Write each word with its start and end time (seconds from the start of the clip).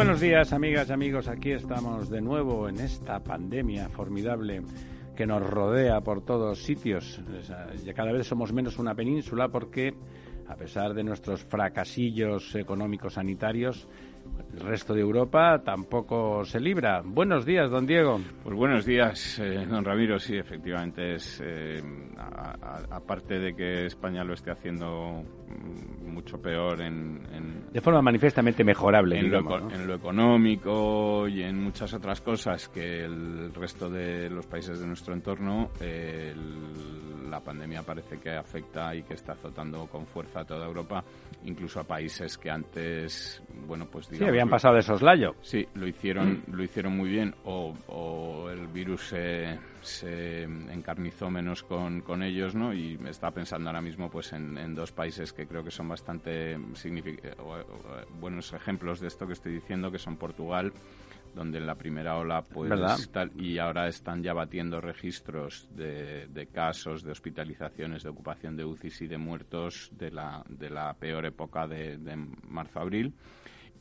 Buenos 0.00 0.20
días, 0.20 0.54
amigas 0.54 0.88
y 0.88 0.92
amigos. 0.94 1.28
Aquí 1.28 1.52
estamos 1.52 2.08
de 2.08 2.22
nuevo 2.22 2.70
en 2.70 2.80
esta 2.80 3.22
pandemia 3.22 3.90
formidable 3.90 4.62
que 5.14 5.26
nos 5.26 5.42
rodea 5.42 6.00
por 6.00 6.24
todos 6.24 6.62
sitios. 6.62 7.20
Cada 7.94 8.10
vez 8.10 8.26
somos 8.26 8.50
menos 8.50 8.78
una 8.78 8.94
península 8.94 9.48
porque, 9.48 9.92
a 10.48 10.56
pesar 10.56 10.94
de 10.94 11.04
nuestros 11.04 11.44
fracasillos 11.44 12.54
económicos 12.54 13.12
sanitarios, 13.12 13.86
el 14.52 14.60
resto 14.60 14.94
de 14.94 15.00
Europa 15.00 15.62
tampoco 15.64 16.44
se 16.44 16.60
libra. 16.60 17.02
Buenos 17.04 17.44
días, 17.44 17.70
don 17.70 17.86
Diego. 17.86 18.20
Pues 18.42 18.56
buenos 18.56 18.84
días, 18.84 19.38
eh, 19.38 19.64
don 19.66 19.84
Ramiro. 19.84 20.18
Sí, 20.18 20.36
efectivamente 20.36 21.14
es, 21.14 21.40
eh, 21.44 21.80
aparte 22.90 23.38
de 23.38 23.54
que 23.54 23.86
España 23.86 24.24
lo 24.24 24.34
esté 24.34 24.50
haciendo 24.50 25.22
mm, 25.22 26.12
mucho 26.12 26.40
peor 26.40 26.80
en, 26.80 27.70
de 27.72 27.80
forma 27.80 28.02
manifiestamente 28.02 28.64
mejorable 28.64 29.18
en, 29.18 29.30
lo, 29.30 29.70
en, 29.70 29.86
lo, 29.86 29.94
económico 29.94 31.28
y 31.28 31.42
en 31.42 31.62
muchas 31.62 31.94
otras 31.94 32.20
cosas 32.20 32.68
que 32.68 33.04
el 33.04 33.54
resto 33.54 33.88
de 33.88 34.28
los 34.28 34.46
países 34.46 34.80
de 34.80 34.86
nuestro 34.86 35.14
entorno 35.14 35.70
la 37.30 37.40
pandemia 37.40 37.82
parece 37.82 38.18
que 38.18 38.30
afecta 38.30 38.94
y 38.94 39.04
que 39.04 39.14
está 39.14 39.32
azotando 39.32 39.86
con 39.86 40.06
fuerza 40.06 40.40
a 40.40 40.44
toda 40.44 40.66
Europa 40.66 41.02
incluso 41.44 41.80
a 41.80 41.84
países 41.84 42.36
que 42.36 42.50
antes 42.50 43.42
bueno 43.66 43.86
pues 43.86 44.08
sí 44.20 44.28
habían 44.28 44.48
pasado 44.48 44.74
de 44.76 44.82
soslayo 44.82 45.34
sí 45.42 45.66
lo 45.74 45.86
hicieron 45.86 46.42
lo 46.52 46.62
hicieron 46.62 46.96
muy 46.96 47.10
bien. 47.10 47.34
O, 47.44 47.74
o 47.88 48.50
el 48.50 48.66
virus 48.68 49.08
se 49.08 49.58
se 49.82 50.42
encarnizó 50.42 51.30
menos 51.30 51.62
con, 51.62 52.02
con 52.02 52.22
ellos, 52.22 52.54
¿no? 52.54 52.72
Y 52.72 52.98
me 52.98 53.10
está 53.10 53.30
pensando 53.30 53.68
ahora 53.70 53.80
mismo 53.80 54.10
pues 54.10 54.32
en, 54.32 54.74
dos 54.74 54.92
países 54.92 55.32
que 55.32 55.46
creo 55.46 55.64
que 55.64 55.70
son 55.70 55.88
bastante 55.88 56.58
buenos 58.20 58.52
ejemplos 58.52 59.00
de 59.00 59.08
esto 59.08 59.26
que 59.26 59.32
estoy 59.32 59.54
diciendo, 59.54 59.90
que 59.90 59.98
son 59.98 60.16
Portugal, 60.16 60.72
donde 61.34 61.58
en 61.58 61.66
la 61.66 61.76
primera 61.76 62.16
ola 62.18 62.42
pues 62.42 63.10
tal, 63.10 63.30
y 63.40 63.58
ahora 63.58 63.88
están 63.88 64.22
ya 64.22 64.32
batiendo 64.32 64.80
registros 64.80 65.68
de, 65.74 66.26
de, 66.26 66.46
casos 66.46 67.02
de 67.02 67.12
hospitalizaciones, 67.12 68.02
de 68.02 68.10
ocupación 68.10 68.56
de 68.56 68.64
UCIs 68.64 69.02
y 69.02 69.06
de 69.06 69.18
muertos 69.18 69.90
de 69.92 70.10
la, 70.10 70.44
de 70.48 70.70
la 70.70 70.94
peor 70.94 71.24
época 71.24 71.66
de, 71.66 71.98
de 71.98 72.16
marzo-abril 72.48 73.14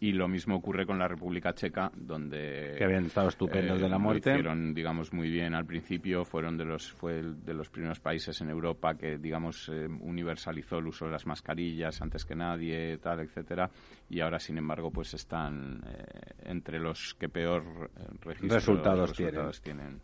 y 0.02 0.14
lo 0.14 0.28
mismo 0.28 0.56
ocurre 0.56 0.86
con 0.86 0.98
la 0.98 1.08
República 1.08 1.54
Checa, 1.54 1.92
donde 1.96 2.76
que 2.78 2.84
habían 2.86 3.06
estado 3.06 3.30
estupendos 3.30 3.82
de 3.82 3.90
la 3.90 3.98
muerte. 3.98 4.30
Lo 4.30 4.36
hicieron, 4.38 4.74
digamos, 4.74 5.12
muy 5.12 5.30
bien 5.30 5.54
al 5.54 5.66
principio. 5.66 6.24
Fueron 6.24 6.58
de 6.58 6.66
los 6.66 6.92
fue 6.92 7.22
de 7.22 7.54
los 7.54 7.70
primeros 7.70 8.00
países 8.00 8.40
en 8.42 8.50
Europa 8.50 8.96
que, 8.96 9.18
digamos, 9.18 9.70
eh, 9.70 9.88
universalizó 9.88 10.78
el 10.78 10.88
uso 10.88 11.06
de 11.06 11.12
las 11.12 11.26
mascarillas 11.26 12.02
antes 12.02 12.24
que 12.26 12.36
nadie, 12.36 12.98
tal, 12.98 13.20
etcétera. 13.20 13.70
Y 14.10 14.22
ahora, 14.22 14.40
sin 14.40 14.58
embargo, 14.58 14.90
pues 14.90 15.14
están 15.14 15.84
eh, 15.86 16.04
entre 16.46 16.80
los 16.80 17.16
que 17.16 17.28
peor 17.28 17.92
eh, 17.98 18.34
resultados, 18.42 19.14
tienen 19.62 20.02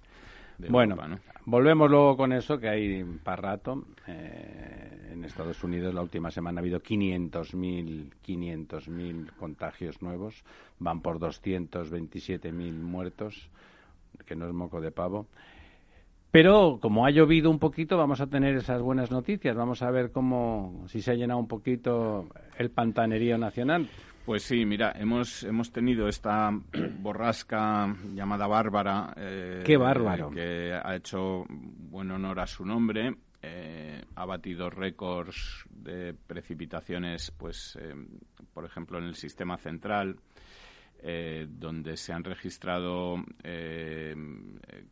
bueno, 0.70 0.98
volvemos 1.46 1.90
luego 1.90 2.18
con 2.18 2.34
eso, 2.34 2.60
que 2.60 2.70
hay 2.70 3.04
para 3.24 3.42
rato. 3.42 3.86
Eh, 4.08 5.12
en 5.14 5.24
Estados 5.24 5.64
Unidos 5.64 5.94
la 5.94 6.02
última 6.02 6.32
semana 6.32 6.60
ha 6.60 6.62
habido 6.62 6.82
500.000 6.82 8.12
500.000 8.26 9.32
contagios 9.38 10.02
nuevos, 10.02 10.44
van 10.80 11.02
por 11.02 11.20
227.000 11.20 12.52
muertos, 12.74 13.50
que 14.26 14.36
no 14.36 14.48
es 14.48 14.54
moco 14.54 14.82
de 14.82 14.92
pavo. 14.92 15.28
Pero 16.32 16.80
como 16.82 17.06
ha 17.06 17.12
llovido 17.12 17.50
un 17.50 17.60
poquito, 17.60 17.98
vamos 17.98 18.20
a 18.20 18.28
tener 18.28 18.58
esas 18.58 18.82
buenas 18.82 19.10
noticias. 19.10 19.56
Vamos 19.56 19.82
a 19.82 19.90
ver 19.90 20.12
cómo, 20.12 20.84
si 20.88 21.02
se 21.02 21.12
ha 21.12 21.16
llenado 21.16 21.40
un 21.40 21.48
poquito 21.48 22.28
el 22.58 22.72
pantanerío 22.72 23.38
nacional. 23.38 23.88
Pues 24.26 24.42
sí, 24.42 24.66
mira, 24.66 24.92
hemos, 24.98 25.44
hemos 25.44 25.72
tenido 25.72 26.08
esta 26.08 26.50
borrasca 27.00 27.96
llamada 28.12 28.48
Bárbara. 28.48 29.14
Eh, 29.16 29.62
¡Qué 29.64 29.78
bárbaro! 29.78 30.32
Que 30.32 30.74
ha 30.74 30.96
hecho 30.96 31.46
buen 31.48 32.10
honor 32.10 32.40
a 32.40 32.48
su 32.48 32.66
nombre. 32.66 33.16
Eh, 33.44 34.04
ha 34.16 34.26
batido 34.26 34.72
récords 34.72 35.66
de 35.70 36.16
precipitaciones, 36.16 37.30
pues, 37.38 37.78
eh, 37.80 37.94
por 38.52 38.66
ejemplo, 38.66 38.98
en 38.98 39.04
el 39.04 39.14
sistema 39.14 39.58
central. 39.58 40.16
Eh, 41.08 41.46
donde 41.48 41.98
se 41.98 42.14
han 42.14 42.24
registrado 42.24 43.18
eh, 43.44 44.16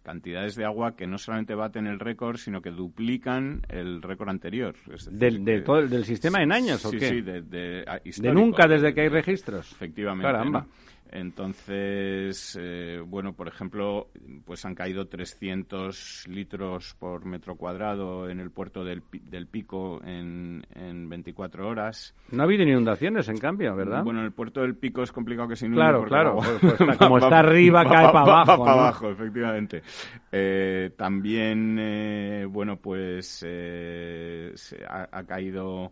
cantidades 0.03 0.55
de 0.55 0.63
agua 0.63 0.95
que 0.95 1.07
no 1.07 1.17
solamente 1.17 1.55
baten 1.55 1.87
el 1.87 1.99
récord, 1.99 2.37
sino 2.37 2.61
que 2.61 2.69
duplican 2.69 3.63
el 3.67 3.99
récord 3.99 4.29
anterior. 4.29 4.75
¿Del, 5.09 5.43
del 5.43 6.05
sistema 6.05 6.43
en 6.43 6.51
años 6.51 6.85
o 6.85 6.91
qué? 6.91 7.09
Sí, 7.09 7.21
de, 7.21 7.41
de, 7.41 7.83
de 8.03 8.31
nunca 8.31 8.67
desde 8.67 8.93
que 8.93 9.01
hay 9.01 9.09
registros. 9.09 9.71
Efectivamente. 9.71 10.31
Caramba. 10.31 10.67
Entonces, 11.15 12.57
eh, 12.59 12.99
bueno, 13.05 13.33
por 13.33 13.47
ejemplo, 13.47 14.09
pues 14.45 14.65
han 14.65 14.73
caído 14.73 15.07
300 15.07 16.25
litros 16.27 16.95
por 16.97 17.23
metro 17.25 17.55
cuadrado 17.55 18.27
en 18.27 18.39
el 18.39 18.49
puerto 18.49 18.83
del, 18.83 19.03
del 19.11 19.45
Pico 19.45 20.01
en, 20.03 20.65
en 20.73 21.07
24 21.09 21.69
horas. 21.69 22.15
No 22.31 22.41
ha 22.41 22.45
habido 22.45 22.63
inundaciones, 22.63 23.29
en 23.29 23.37
cambio, 23.37 23.75
¿verdad? 23.75 24.03
Bueno, 24.03 24.21
en 24.21 24.25
el 24.25 24.31
puerto 24.31 24.61
del 24.61 24.75
Pico 24.75 25.03
es 25.03 25.11
complicado 25.11 25.49
que 25.49 25.55
se 25.55 25.67
inunde. 25.67 25.81
Claro, 25.83 26.03
claro. 26.05 26.37
Pues, 26.37 26.75
pues, 26.79 26.97
como 26.97 27.19
está 27.19 27.39
arriba, 27.39 27.83
cae 27.83 28.07
para 28.07 28.21
abajo. 28.21 28.51
Va, 28.51 28.57
para 28.57 28.71
abajo, 28.71 29.09
efectivamente. 29.11 29.83
Eh, 30.31 30.93
también, 30.97 31.77
eh, 31.79 32.47
bueno, 32.49 32.77
pues 32.77 33.27
se 33.27 34.83
ha, 34.89 35.09
ha 35.11 35.23
caído 35.25 35.91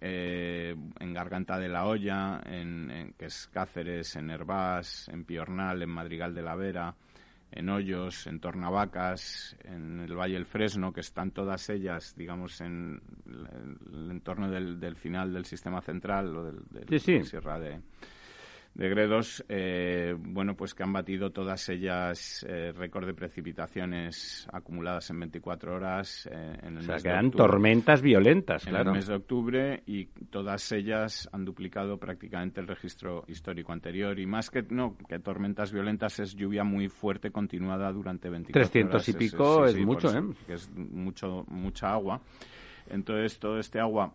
eh, 0.00 0.74
en 1.00 1.14
Garganta 1.14 1.58
de 1.58 1.68
la 1.68 1.86
Olla, 1.86 2.40
en, 2.44 3.14
que 3.18 3.26
es 3.26 3.48
Cáceres, 3.48 4.16
en 4.16 4.30
Herbás, 4.30 5.08
en 5.08 5.24
Piornal, 5.24 5.82
en 5.82 5.90
Madrigal 5.90 6.34
de 6.34 6.42
la 6.42 6.54
Vera, 6.54 6.94
en 7.50 7.68
Hoyos, 7.68 8.26
en 8.26 8.40
Tornavacas, 8.40 9.56
en 9.64 10.00
el 10.00 10.14
Valle 10.14 10.34
del 10.34 10.46
Fresno, 10.46 10.92
que 10.92 11.00
están 11.00 11.30
todas 11.30 11.70
ellas, 11.70 12.14
digamos, 12.16 12.60
en 12.60 13.00
el, 13.26 14.10
entorno 14.10 14.50
del, 14.50 14.96
final 14.96 15.32
del 15.32 15.44
sistema 15.44 15.80
central 15.80 16.36
o 16.36 16.44
del, 16.44 16.86
de 16.86 16.98
Sierra 16.98 17.58
de 17.58 17.80
de 18.76 18.90
Gredos, 18.90 19.42
eh, 19.48 20.14
bueno, 20.18 20.54
pues 20.54 20.74
que 20.74 20.82
han 20.82 20.92
batido 20.92 21.30
todas 21.30 21.66
ellas 21.70 22.44
eh, 22.46 22.72
récord 22.76 23.06
de 23.06 23.14
precipitaciones 23.14 24.46
acumuladas 24.52 25.08
en 25.08 25.20
24 25.20 25.74
horas 25.74 26.28
eh, 26.30 26.58
en 26.62 26.76
el 26.76 26.78
o 26.80 26.82
sea, 26.82 26.94
mes 26.96 27.02
que 27.02 27.08
eran 27.08 27.30
tormentas 27.30 28.02
violentas, 28.02 28.66
en 28.66 28.74
claro. 28.74 28.90
el 28.90 28.96
mes 28.96 29.06
de 29.06 29.14
octubre 29.14 29.82
y 29.86 30.04
todas 30.28 30.70
ellas 30.72 31.26
han 31.32 31.46
duplicado 31.46 31.96
prácticamente 31.96 32.60
el 32.60 32.66
registro 32.66 33.24
histórico 33.28 33.72
anterior 33.72 34.18
y 34.18 34.26
más 34.26 34.50
que 34.50 34.62
no 34.68 34.94
que 35.08 35.20
tormentas 35.20 35.72
violentas 35.72 36.20
es 36.20 36.34
lluvia 36.34 36.62
muy 36.62 36.90
fuerte 36.90 37.30
continuada 37.30 37.90
durante 37.92 38.28
24 38.28 38.68
300 38.70 38.94
horas. 38.94 39.08
y 39.08 39.12
pico 39.14 39.64
sí, 39.64 39.70
es 39.70 39.76
sí, 39.78 39.86
mucho, 39.86 40.08
eso, 40.08 40.18
¿eh? 40.18 40.34
que 40.46 40.52
es 40.52 40.70
mucho 40.76 41.46
mucha 41.48 41.92
agua. 41.92 42.20
Entonces 42.90 43.38
todo 43.38 43.58
este 43.58 43.80
agua 43.80 44.12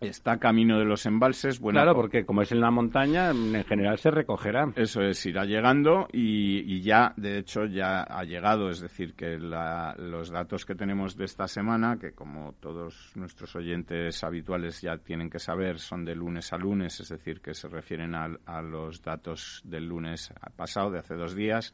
está 0.00 0.38
camino 0.38 0.78
de 0.78 0.84
los 0.84 1.06
embalses. 1.06 1.58
Bueno, 1.60 1.78
claro, 1.78 1.94
porque 1.94 2.24
como 2.24 2.42
es 2.42 2.52
en 2.52 2.60
la 2.60 2.70
montaña, 2.70 3.30
en 3.30 3.64
general 3.64 3.98
se 3.98 4.10
recogerá. 4.10 4.72
Eso 4.76 5.02
es, 5.02 5.24
irá 5.26 5.44
llegando 5.44 6.08
y, 6.12 6.60
y 6.72 6.80
ya, 6.82 7.12
de 7.16 7.38
hecho, 7.38 7.64
ya 7.66 8.02
ha 8.02 8.24
llegado. 8.24 8.70
Es 8.70 8.80
decir, 8.80 9.14
que 9.14 9.38
la, 9.38 9.94
los 9.98 10.30
datos 10.30 10.64
que 10.64 10.74
tenemos 10.74 11.16
de 11.16 11.24
esta 11.24 11.48
semana, 11.48 11.98
que 11.98 12.12
como 12.12 12.54
todos 12.54 13.12
nuestros 13.14 13.54
oyentes 13.56 14.22
habituales 14.22 14.80
ya 14.80 14.98
tienen 14.98 15.30
que 15.30 15.38
saber, 15.38 15.78
son 15.78 16.04
de 16.04 16.14
lunes 16.14 16.52
a 16.52 16.58
lunes, 16.58 17.00
es 17.00 17.08
decir, 17.08 17.40
que 17.40 17.54
se 17.54 17.68
refieren 17.68 18.14
a, 18.14 18.28
a 18.46 18.62
los 18.62 19.02
datos 19.02 19.62
del 19.64 19.86
lunes 19.86 20.32
pasado, 20.56 20.90
de 20.90 20.98
hace 20.98 21.14
dos 21.14 21.34
días 21.34 21.72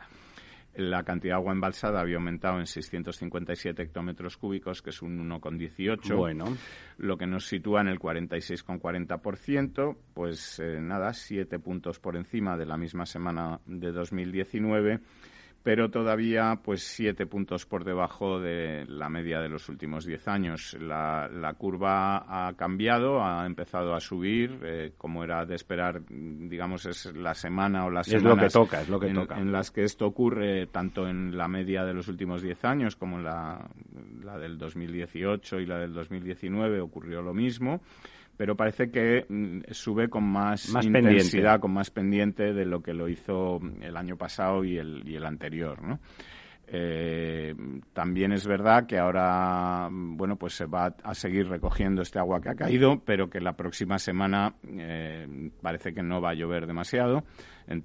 la 0.76 1.02
cantidad 1.02 1.34
de 1.34 1.40
agua 1.40 1.52
embalsada 1.52 2.00
había 2.00 2.16
aumentado 2.16 2.58
en 2.58 2.66
657 2.66 3.82
hectómetros 3.82 4.36
cúbicos, 4.36 4.82
que 4.82 4.90
es 4.90 5.02
un 5.02 5.28
1,18. 5.28 6.16
Bueno. 6.16 6.56
Lo 6.98 7.16
que 7.16 7.26
nos 7.26 7.46
sitúa 7.46 7.80
en 7.80 7.88
el 7.88 7.98
46,40%, 7.98 9.96
pues 10.12 10.60
eh, 10.60 10.80
nada, 10.80 11.12
siete 11.12 11.58
puntos 11.58 11.98
por 11.98 12.16
encima 12.16 12.56
de 12.56 12.66
la 12.66 12.76
misma 12.76 13.06
semana 13.06 13.60
de 13.66 13.92
2019 13.92 15.00
pero 15.64 15.90
todavía 15.90 16.60
pues 16.62 16.82
siete 16.82 17.24
puntos 17.24 17.64
por 17.64 17.84
debajo 17.84 18.38
de 18.38 18.84
la 18.86 19.08
media 19.08 19.40
de 19.40 19.48
los 19.48 19.70
últimos 19.70 20.04
diez 20.04 20.28
años. 20.28 20.76
La, 20.78 21.26
la 21.32 21.54
curva 21.54 22.18
ha 22.28 22.52
cambiado, 22.52 23.24
ha 23.24 23.46
empezado 23.46 23.94
a 23.94 24.00
subir, 24.00 24.60
eh, 24.62 24.92
como 24.98 25.24
era 25.24 25.46
de 25.46 25.54
esperar, 25.54 26.02
digamos, 26.06 26.84
es 26.84 27.06
la 27.16 27.32
semana 27.32 27.86
o 27.86 27.90
las 27.90 28.06
es 28.08 28.20
semanas 28.20 28.36
lo 28.36 28.42
que 28.42 28.66
toca, 28.66 28.82
es 28.82 28.88
lo 28.90 29.00
que 29.00 29.06
en, 29.06 29.14
toca. 29.14 29.38
en 29.38 29.52
las 29.52 29.70
que 29.70 29.84
esto 29.84 30.06
ocurre 30.06 30.66
tanto 30.66 31.08
en 31.08 31.34
la 31.34 31.48
media 31.48 31.82
de 31.86 31.94
los 31.94 32.08
últimos 32.08 32.42
diez 32.42 32.62
años 32.62 32.94
como 32.94 33.16
en 33.16 33.24
la, 33.24 33.66
la 34.22 34.36
del 34.36 34.58
2018 34.58 35.60
y 35.60 35.66
la 35.66 35.78
del 35.78 35.94
2019 35.94 36.82
ocurrió 36.82 37.22
lo 37.22 37.32
mismo 37.32 37.80
pero 38.36 38.56
parece 38.56 38.90
que 38.90 39.26
mm, 39.28 39.70
sube 39.70 40.08
con 40.08 40.24
más, 40.24 40.68
Más 40.70 40.84
intensidad, 40.86 41.20
pendiente. 41.22 41.60
con 41.60 41.72
más 41.72 41.90
pendiente 41.90 42.52
de 42.52 42.64
lo 42.64 42.82
que 42.82 42.94
lo 42.94 43.08
hizo 43.08 43.60
el 43.80 43.96
año 43.96 44.16
pasado 44.16 44.64
y 44.64 44.76
el, 44.78 45.02
y 45.08 45.16
el 45.16 45.24
anterior, 45.24 45.82
¿no? 45.82 46.00
Eh, 46.66 47.54
también 47.92 48.32
es 48.32 48.46
verdad 48.46 48.86
que 48.86 48.98
ahora, 48.98 49.88
bueno, 49.92 50.36
pues 50.36 50.54
se 50.54 50.64
va 50.64 50.94
a 51.02 51.14
seguir 51.14 51.46
recogiendo 51.48 52.00
este 52.00 52.18
agua 52.18 52.40
que 52.40 52.48
ha 52.48 52.54
caído, 52.54 53.02
pero 53.04 53.28
que 53.28 53.40
la 53.40 53.52
próxima 53.52 53.98
semana 53.98 54.54
eh, 54.66 55.50
parece 55.60 55.92
que 55.92 56.02
no 56.02 56.22
va 56.22 56.30
a 56.30 56.34
llover 56.34 56.66
demasiado 56.66 57.24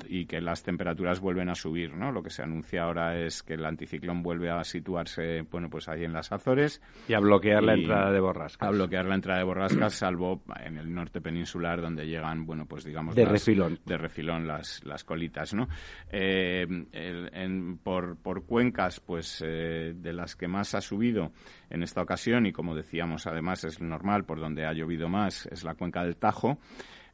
y 0.08 0.26
que 0.26 0.42
las 0.42 0.64
temperaturas 0.64 1.20
vuelven 1.20 1.50
a 1.50 1.56
subir, 1.56 1.94
¿no? 1.96 2.12
Lo 2.12 2.22
que 2.22 2.30
se 2.30 2.44
anuncia 2.44 2.84
ahora 2.84 3.18
es 3.20 3.44
que 3.44 3.54
el 3.54 3.66
anticiclón 3.66 4.22
vuelve 4.24 4.50
a 4.50 4.64
situarse, 4.64 5.42
bueno, 5.52 5.70
pues 5.70 5.88
ahí 5.88 6.04
en 6.04 6.14
las 6.14 6.32
Azores 6.32 6.82
Y 7.08 7.14
a 7.14 7.20
bloquear 7.20 7.64
la 7.64 7.74
entrada 7.76 8.12
de 8.12 8.20
borrascas. 8.20 8.68
a 8.68 8.72
bloquear 8.72 9.06
la 9.06 9.16
entrada 9.16 9.40
de 9.40 9.46
borrascas, 9.46 9.94
salvo 9.94 10.42
en 10.64 10.78
el 10.78 10.94
norte 10.94 11.22
peninsular, 11.22 11.82
donde 11.82 12.06
llegan, 12.08 12.46
bueno, 12.46 12.66
pues 12.66 12.84
digamos... 12.84 13.16
De 13.16 13.24
las- 13.24 13.32
refilón. 13.32 13.80
De 13.86 13.98
refilón 13.98 14.48
las, 14.48 14.84
las 14.84 15.04
colitas, 15.04 15.54
¿no? 15.54 15.68
Eh, 16.12 16.66
el- 16.92 17.30
en- 17.34 17.78
por, 17.78 18.18
por 18.18 18.46
cuencas, 18.46 19.00
pues 19.00 19.44
eh, 19.46 19.94
de 19.96 20.14
las 20.14 20.36
que 20.36 20.48
más 20.48 20.76
ha 20.76 20.82
subido 20.82 21.32
en 21.70 21.84
esta 21.84 22.02
ocasión, 22.02 22.46
y 22.46 22.52
como 22.52 22.76
decíamos, 22.76 23.28
además 23.28 23.64
es 23.64 23.80
normal, 23.82 24.26
por 24.26 24.40
donde 24.40 24.66
ha 24.66 24.74
llovido 24.74 25.08
más, 25.08 25.46
es 25.48 25.64
la 25.64 25.76
cuenca 25.76 26.04
del 26.04 26.18
Tajo, 26.18 26.58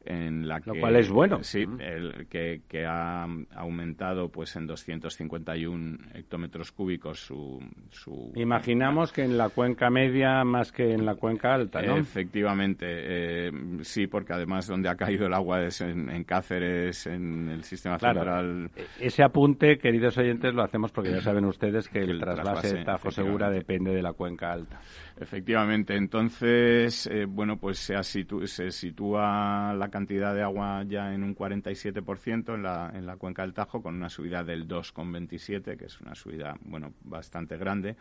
en 0.06 0.46
la 0.48 0.60
Lo 0.64 0.74
que, 0.74 0.80
cual 0.80 0.96
es 0.96 1.08
bueno. 1.10 1.42
Sí, 1.42 1.64
el, 1.78 2.26
que, 2.28 2.62
que 2.68 2.84
ha 2.86 3.26
aumentado 3.54 4.28
pues 4.30 4.54
en 4.56 4.66
251 4.66 5.98
hectómetros 6.14 6.72
cúbicos 6.72 7.20
su... 7.20 7.60
su 7.90 8.32
Imaginamos 8.34 9.12
que 9.12 9.22
en 9.24 9.36
la 9.36 9.48
cuenca 9.48 9.90
media 9.90 10.44
más 10.44 10.72
que 10.72 10.92
en 10.92 11.04
la 11.04 11.14
cuenca 11.16 11.54
alta, 11.54 11.82
¿no? 11.82 11.96
Efectivamente, 11.96 12.86
eh, 12.88 13.50
sí, 13.82 14.06
porque 14.06 14.32
además 14.32 14.66
donde 14.66 14.88
ha 14.88 14.94
caído 14.96 15.26
el 15.26 15.34
agua 15.34 15.62
es 15.64 15.80
en, 15.80 16.08
en 16.10 16.24
Cáceres, 16.24 17.06
en 17.06 17.48
el 17.48 17.62
sistema 17.64 17.98
Claro. 17.98 18.20
central. 18.20 18.70
Ese 19.00 19.22
apunte, 19.22 19.78
queridos 19.78 20.16
oyentes, 20.18 20.54
lo 20.54 20.62
hacemos 20.62 20.92
porque 20.92 21.10
ya 21.10 21.20
saben 21.20 21.44
ustedes 21.44 21.88
que 21.88 21.96
Que 21.96 22.04
el 22.04 22.10
el 22.12 22.20
trasvase 22.20 22.68
trasvase, 22.70 22.84
Tajo 22.84 23.10
Segura 23.10 23.50
depende 23.50 23.92
de 23.94 24.02
la 24.02 24.12
cuenca 24.12 24.52
alta. 24.52 24.80
Efectivamente, 25.18 25.96
entonces, 25.96 27.06
eh, 27.06 27.24
bueno, 27.26 27.56
pues 27.56 27.78
se, 27.78 27.94
se 28.02 28.70
sitúa 28.70 29.72
la 29.74 29.88
cantidad 29.96 30.34
de 30.34 30.42
agua 30.42 30.84
ya 30.86 31.14
en 31.14 31.22
un 31.22 31.34
47% 31.34 32.54
en 32.54 32.62
la, 32.62 32.92
en 32.94 33.06
la 33.06 33.16
cuenca 33.16 33.40
del 33.42 33.54
Tajo, 33.54 33.80
con 33.80 33.94
una 33.94 34.10
subida 34.10 34.44
del 34.44 34.68
2,27, 34.68 35.74
que 35.78 35.86
es 35.86 35.98
una 36.02 36.14
subida, 36.14 36.54
bueno, 36.66 36.92
bastante 37.02 37.56
grande. 37.56 37.96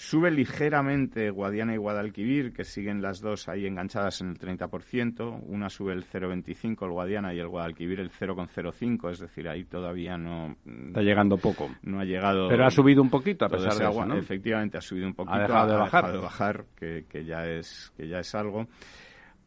Sube 0.00 0.30
ligeramente 0.30 1.28
Guadiana 1.28 1.74
y 1.74 1.76
Guadalquivir, 1.76 2.52
que 2.54 2.64
siguen 2.64 3.02
las 3.02 3.20
dos 3.20 3.46
ahí 3.48 3.66
enganchadas 3.66 4.20
en 4.22 4.28
el 4.28 4.38
30%. 4.38 5.40
Una 5.48 5.68
sube 5.68 5.92
el 5.92 6.04
0,25 6.06 6.86
el 6.86 6.92
Guadiana 6.92 7.34
y 7.34 7.40
el 7.40 7.48
Guadalquivir 7.48 8.00
el 8.00 8.10
0,05, 8.10 9.10
es 9.10 9.18
decir, 9.18 9.48
ahí 9.48 9.64
todavía 9.64 10.16
no, 10.16 10.56
Está 10.86 11.02
llegando 11.02 11.36
poco. 11.36 11.68
no 11.82 12.00
ha 12.00 12.04
llegado. 12.04 12.48
Pero 12.48 12.64
ha 12.64 12.70
subido 12.70 13.02
un 13.02 13.10
poquito 13.10 13.44
a 13.44 13.48
pesar 13.48 13.74
de 13.74 13.84
agua. 13.84 14.04
eso, 14.04 14.14
¿no? 14.14 14.20
Efectivamente, 14.20 14.78
ha 14.78 14.80
subido 14.80 15.08
un 15.08 15.14
poquito. 15.14 15.36
dejado 15.36 15.66
de 15.68 15.74
ha 15.74 15.78
bajar. 15.78 16.04
dejado 16.04 16.12
de 16.16 16.22
bajar, 16.24 16.64
que, 16.76 17.04
que 17.08 17.24
ya 17.24 17.44
es, 17.46 17.92
que 17.96 18.06
ya 18.08 18.20
es 18.20 18.34
algo. 18.36 18.68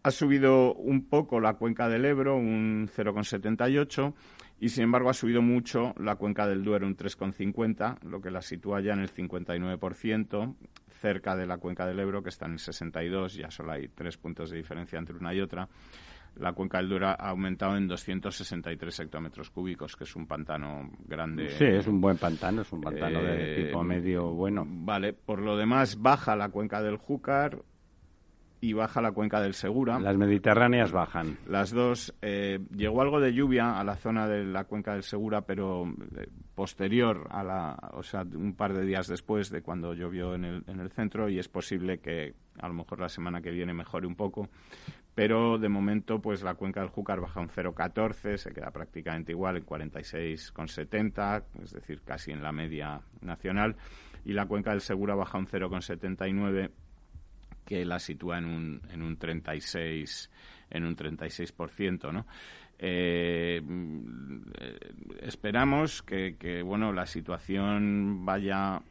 Ha 0.04 0.12
subido 0.12 0.74
un 0.74 1.06
poco 1.08 1.40
la 1.40 1.54
cuenca 1.54 1.88
del 1.88 2.06
Ebro, 2.06 2.36
un 2.36 2.88
0,78, 2.88 4.14
y 4.60 4.70
sin 4.70 4.86
embargo 4.86 5.10
ha 5.10 5.14
subido 5.14 5.42
mucho 5.42 5.94
la 5.98 6.16
cuenca 6.16 6.48
del 6.48 6.64
Duero, 6.64 6.88
un 6.88 6.98
3,50, 6.98 8.02
lo 8.04 8.20
que 8.22 8.32
la 8.32 8.42
sitúa 8.42 8.82
ya 8.82 8.94
en 8.94 9.02
el 9.02 9.14
59%, 9.14 10.56
cerca 11.02 11.36
de 11.36 11.46
la 11.46 11.58
cuenca 11.58 11.86
del 11.86 12.00
Ebro, 12.00 12.24
que 12.24 12.30
está 12.30 12.46
en 12.46 12.54
el 12.54 12.60
62, 12.60 13.36
ya 13.36 13.52
solo 13.52 13.74
hay 13.74 13.90
tres 13.90 14.18
puntos 14.18 14.50
de 14.50 14.58
diferencia 14.58 14.98
entre 14.98 15.18
una 15.18 15.34
y 15.34 15.42
otra. 15.42 15.68
La 16.36 16.54
cuenca 16.54 16.78
del 16.78 16.88
Duero 16.88 17.08
ha 17.08 17.14
aumentado 17.14 17.76
en 17.76 17.88
263 17.88 19.02
hectómetros 19.02 19.50
cúbicos, 19.50 19.98
que 19.98 20.06
es 20.06 20.16
un 20.16 20.26
pantano 20.26 20.90
grande. 21.06 21.50
Sí, 21.50 21.66
es 21.66 21.86
un 21.88 22.00
buen 22.00 22.18
pantano, 22.18 22.62
es 22.62 22.72
un 22.72 22.82
pantano 22.82 23.22
de 23.22 23.62
Eh, 23.62 23.66
tipo 23.66 23.84
medio 23.84 24.32
bueno. 24.32 24.66
Vale, 24.66 25.12
por 25.12 25.42
lo 25.42 25.58
demás 25.58 26.02
baja 26.02 26.36
la 26.38 26.50
cuenca 26.50 26.82
del 26.82 26.96
Júcar 26.96 27.62
y 28.62 28.74
baja 28.74 29.02
la 29.02 29.12
cuenca 29.12 29.42
del 29.42 29.56
Segura. 29.56 30.00
Las 30.00 30.16
mediterráneas 30.16 30.92
bajan. 30.92 31.40
Las 31.48 31.72
dos. 31.72 32.14
eh, 32.22 32.60
llegó 32.76 33.02
algo 33.02 33.20
de 33.20 33.34
lluvia 33.34 33.80
a 33.80 33.84
la 33.84 33.96
zona 33.96 34.28
de 34.28 34.46
la 34.46 34.66
cuenca 34.66 34.94
del 34.94 35.02
Segura, 35.02 35.42
pero 35.42 35.86
eh, 36.16 36.28
posterior 36.54 37.28
a 37.32 37.44
la. 37.44 37.90
O 37.94 38.04
sea, 38.04 38.22
un 38.22 38.54
par 38.54 38.74
de 38.74 38.86
días 38.86 39.08
después 39.08 39.50
de 39.50 39.64
cuando 39.64 39.96
llovió 39.96 40.36
en 40.36 40.46
el, 40.46 40.64
en 40.68 40.80
el 40.80 40.92
centro, 40.92 41.28
y 41.28 41.40
es 41.40 41.50
posible 41.50 41.98
que 41.98 42.36
a 42.60 42.68
lo 42.68 42.76
mejor 42.76 43.00
la 43.00 43.10
semana 43.10 43.42
que 43.42 43.50
viene 43.50 43.74
mejore 43.74 44.06
un 44.06 44.16
poco. 44.16 44.48
Pero 45.16 45.58
de 45.58 45.68
momento, 45.68 46.22
pues 46.22 46.42
la 46.44 46.54
cuenca 46.54 46.82
del 46.82 46.90
Júcar 46.90 47.20
baja 47.20 47.40
un 47.42 47.50
0,14, 47.50 48.38
se 48.38 48.54
queda 48.54 48.72
prácticamente 48.72 49.34
igual 49.34 49.58
en 49.58 49.66
46,70, 49.66 51.44
es 51.64 51.74
decir, 51.74 52.02
casi 52.06 52.32
en 52.32 52.42
la 52.42 52.52
media 52.52 53.02
nacional. 53.22 53.76
Y 54.24 54.34
la 54.34 54.46
cuenca 54.46 54.72
del 54.72 54.82
Segura 54.82 55.16
baja 55.16 55.38
un 55.38 55.48
0,79 55.48 56.70
que 57.66 57.86
la 57.86 58.00
sitúa 58.00 58.38
en 58.38 58.46
un, 58.46 58.82
en 58.92 59.02
un 59.02 59.18
36 59.18 60.30
en 60.70 60.86
un 60.86 60.96
36%, 60.96 62.12
¿no? 62.14 62.26
Eh, 62.80 63.62
mm, 63.64 64.42
eh, 64.58 64.80
esperamos 65.22 66.02
que, 66.02 66.38
que, 66.38 66.62
bueno, 66.64 66.92
la 66.94 67.06
situación 67.06 68.26
vaya, 68.26 68.82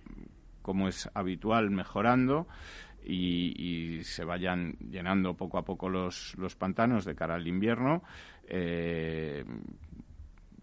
como 0.63 0.89
es 0.89 1.09
habitual, 1.15 1.71
mejorando 1.71 2.47
y, 3.05 4.01
se 4.05 4.25
vayan 4.25 4.77
llenando 4.91 5.35
poco 5.35 5.59
a 5.59 5.65
poco 5.65 5.89
los, 5.89 6.35
los 6.37 6.55
pantanos 6.55 7.05
de 7.05 7.15
cara 7.15 7.35
al 7.35 7.49
invierno. 7.49 8.03
Eh, 8.47 9.45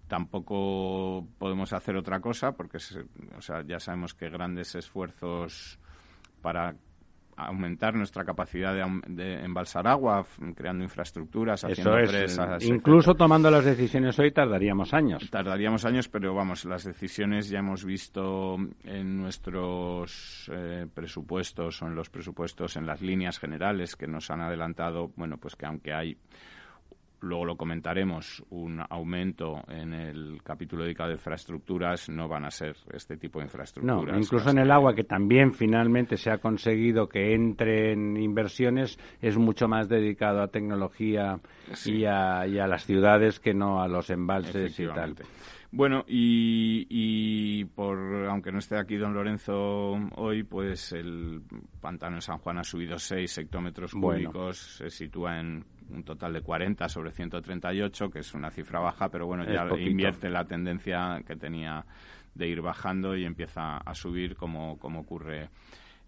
tampoco 0.08 1.28
podemos 1.38 1.74
hacer 1.74 1.96
otra 1.98 2.20
cosa 2.20 2.54
porque 2.54 2.80
se- 2.80 3.06
o 3.36 3.42
sea, 3.42 3.64
ya 3.64 3.80
sabemos 3.80 4.14
que 4.14 4.30
grandes 4.30 4.76
esfuerzos 4.76 5.80
para 6.42 6.76
aumentar 7.38 7.94
nuestra 7.94 8.26
capacidad 8.26 8.74
de, 8.74 9.14
de 9.14 9.46
embalsar 9.46 9.88
agua, 9.88 10.26
creando 10.56 10.84
infraestructuras, 10.84 11.64
haciendo 11.64 11.98
Eso 11.98 12.00
es. 12.00 12.10
presas, 12.10 12.64
Incluso 12.66 13.14
tomando 13.14 13.52
las 13.52 13.64
decisiones 13.64 14.18
hoy 14.20 14.32
tardaríamos 14.32 14.94
años. 14.94 15.30
Tardaríamos 15.30 15.86
años, 15.86 16.10
pero 16.10 16.34
vamos, 16.34 16.66
las 16.66 16.84
decisiones 16.84 17.50
ya 17.50 17.60
hemos 17.60 17.86
visto 17.86 18.58
en 18.84 19.18
nuestros 19.18 20.50
eh, 20.52 20.88
presupuestos 20.94 21.82
o 21.82 21.88
en 21.88 21.96
los 21.96 22.10
presupuestos, 22.10 22.76
en 22.76 22.88
las 22.88 23.02
líneas 23.02 23.40
generales 23.40 23.96
que 23.96 24.08
nos 24.08 24.32
han 24.32 24.42
adelantado, 24.42 25.12
bueno, 25.16 25.38
pues 25.38 25.56
que 25.56 25.68
aunque 25.68 25.94
hay, 25.94 26.18
luego 27.22 27.46
lo 27.46 27.56
comentaremos, 27.58 28.44
un 28.50 28.82
aumento 28.90 29.64
en 29.70 29.94
el 29.94 30.42
capítulo 30.44 30.84
dedicado 30.84 31.10
a 31.10 31.14
infraestructuras, 31.14 32.10
no 32.10 32.28
van 32.28 32.46
a 32.46 32.52
ser 32.52 32.76
este 32.94 33.18
tipo 33.18 33.40
de 33.40 33.44
No, 33.44 33.48
infraestructuras. 33.48 34.18
incluso 34.18 34.46
las 34.46 34.54
en 34.56 34.60
el 34.62 34.72
agua, 34.72 34.94
que 34.94 35.04
también 35.04 35.54
finalmente 35.54 36.18
se 36.18 36.30
ha 36.32 36.38
conseguido 36.38 37.08
que 37.10 37.34
entre 37.34 37.94
en 37.94 38.18
inversiones, 38.18 39.00
es 39.22 39.38
mucho 39.38 39.68
más 39.68 39.90
dedicado 39.90 40.42
a 40.42 40.48
tecnología 40.48 41.40
y, 41.86 42.06
a, 42.06 42.46
y 42.48 42.60
a 42.60 42.68
las 42.68 42.86
ciudades 42.86 43.40
que 43.40 43.54
no 43.54 43.82
a 43.82 43.88
los 43.88 44.10
embalses 44.10 44.80
y 44.80 44.86
tal. 44.88 45.16
Bueno, 45.70 46.06
y, 46.08 46.88
y 46.90 47.66
por 47.66 47.98
aunque 48.30 48.54
no 48.54 48.60
esté 48.60 48.78
aquí 48.78 48.96
don 48.96 49.14
Lorenzo 49.14 49.96
hoy, 50.16 50.44
pues 50.44 50.94
el 50.94 51.42
pantano 51.82 52.16
de 52.16 52.22
San 52.22 52.38
Juan 52.38 52.60
ha 52.60 52.64
subido 52.64 52.98
6 52.98 53.38
hectómetros 53.40 53.92
Bueno. 53.94 54.32
cúbicos, 54.32 54.58
se 54.78 54.90
sitúa 54.90 55.40
en 55.42 55.66
un 55.90 56.04
total 56.04 56.34
de 56.34 56.42
40 56.42 56.90
sobre 56.90 57.12
138, 57.12 58.10
que 58.10 58.20
es 58.20 58.34
una 58.34 58.52
cifra 58.52 58.80
baja, 58.80 59.10
pero 59.10 59.26
bueno, 59.26 59.46
ya 59.46 59.68
invierte 59.78 60.30
la 60.30 60.46
tendencia 60.46 61.22
que 61.26 61.36
tenía 61.36 61.86
de 62.36 62.48
ir 62.48 62.62
bajando 62.62 63.16
y 63.16 63.26
empieza 63.26 63.78
a 63.78 63.96
subir 63.96 64.36
como, 64.36 64.78
como 64.78 65.02
ocurre 65.02 65.50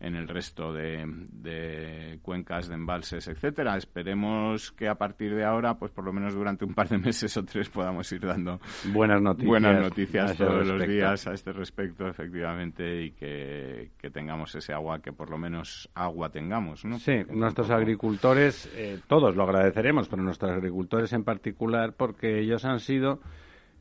en 0.01 0.15
el 0.15 0.27
resto 0.29 0.71
de, 0.73 1.03
de 1.31 2.19
cuencas, 2.21 2.69
de 2.69 2.75
embalses, 2.75 3.27
etcétera. 3.27 3.75
Esperemos 3.75 4.71
que 4.71 4.87
a 4.87 4.95
partir 4.95 5.35
de 5.35 5.43
ahora, 5.43 5.75
pues 5.77 5.91
por 5.91 6.05
lo 6.05 6.13
menos 6.13 6.33
durante 6.33 6.63
un 6.63 6.73
par 6.73 6.87
de 6.87 6.97
meses 6.97 7.35
o 7.35 7.43
tres 7.43 7.69
podamos 7.69 8.09
ir 8.13 8.21
dando 8.21 8.59
Buenas 8.93 9.21
noticias. 9.21 9.47
buenas 9.49 9.81
noticias 9.81 10.37
todos 10.37 10.65
los 10.65 10.87
días 10.87 11.27
a 11.27 11.33
este 11.33 11.51
respecto, 11.51 12.07
efectivamente, 12.07 13.03
y 13.03 13.11
que, 13.11 13.91
que 13.97 14.09
tengamos 14.09 14.55
ese 14.55 14.71
agua, 14.73 15.01
que 15.01 15.11
por 15.11 15.29
lo 15.29 15.37
menos 15.37 15.89
agua 15.93 16.29
tengamos, 16.29 16.85
¿no? 16.85 16.97
Sí, 16.97 17.17
nuestros 17.29 17.67
tampoco- 17.67 17.73
agricultores, 17.73 18.69
eh, 18.75 18.99
todos 19.07 19.35
lo 19.35 19.43
agradeceremos, 19.43 20.07
pero 20.07 20.23
nuestros 20.23 20.51
agricultores 20.51 21.11
en 21.11 21.23
particular, 21.25 21.93
porque 21.97 22.39
ellos 22.39 22.63
han 22.63 22.79
sido 22.79 23.19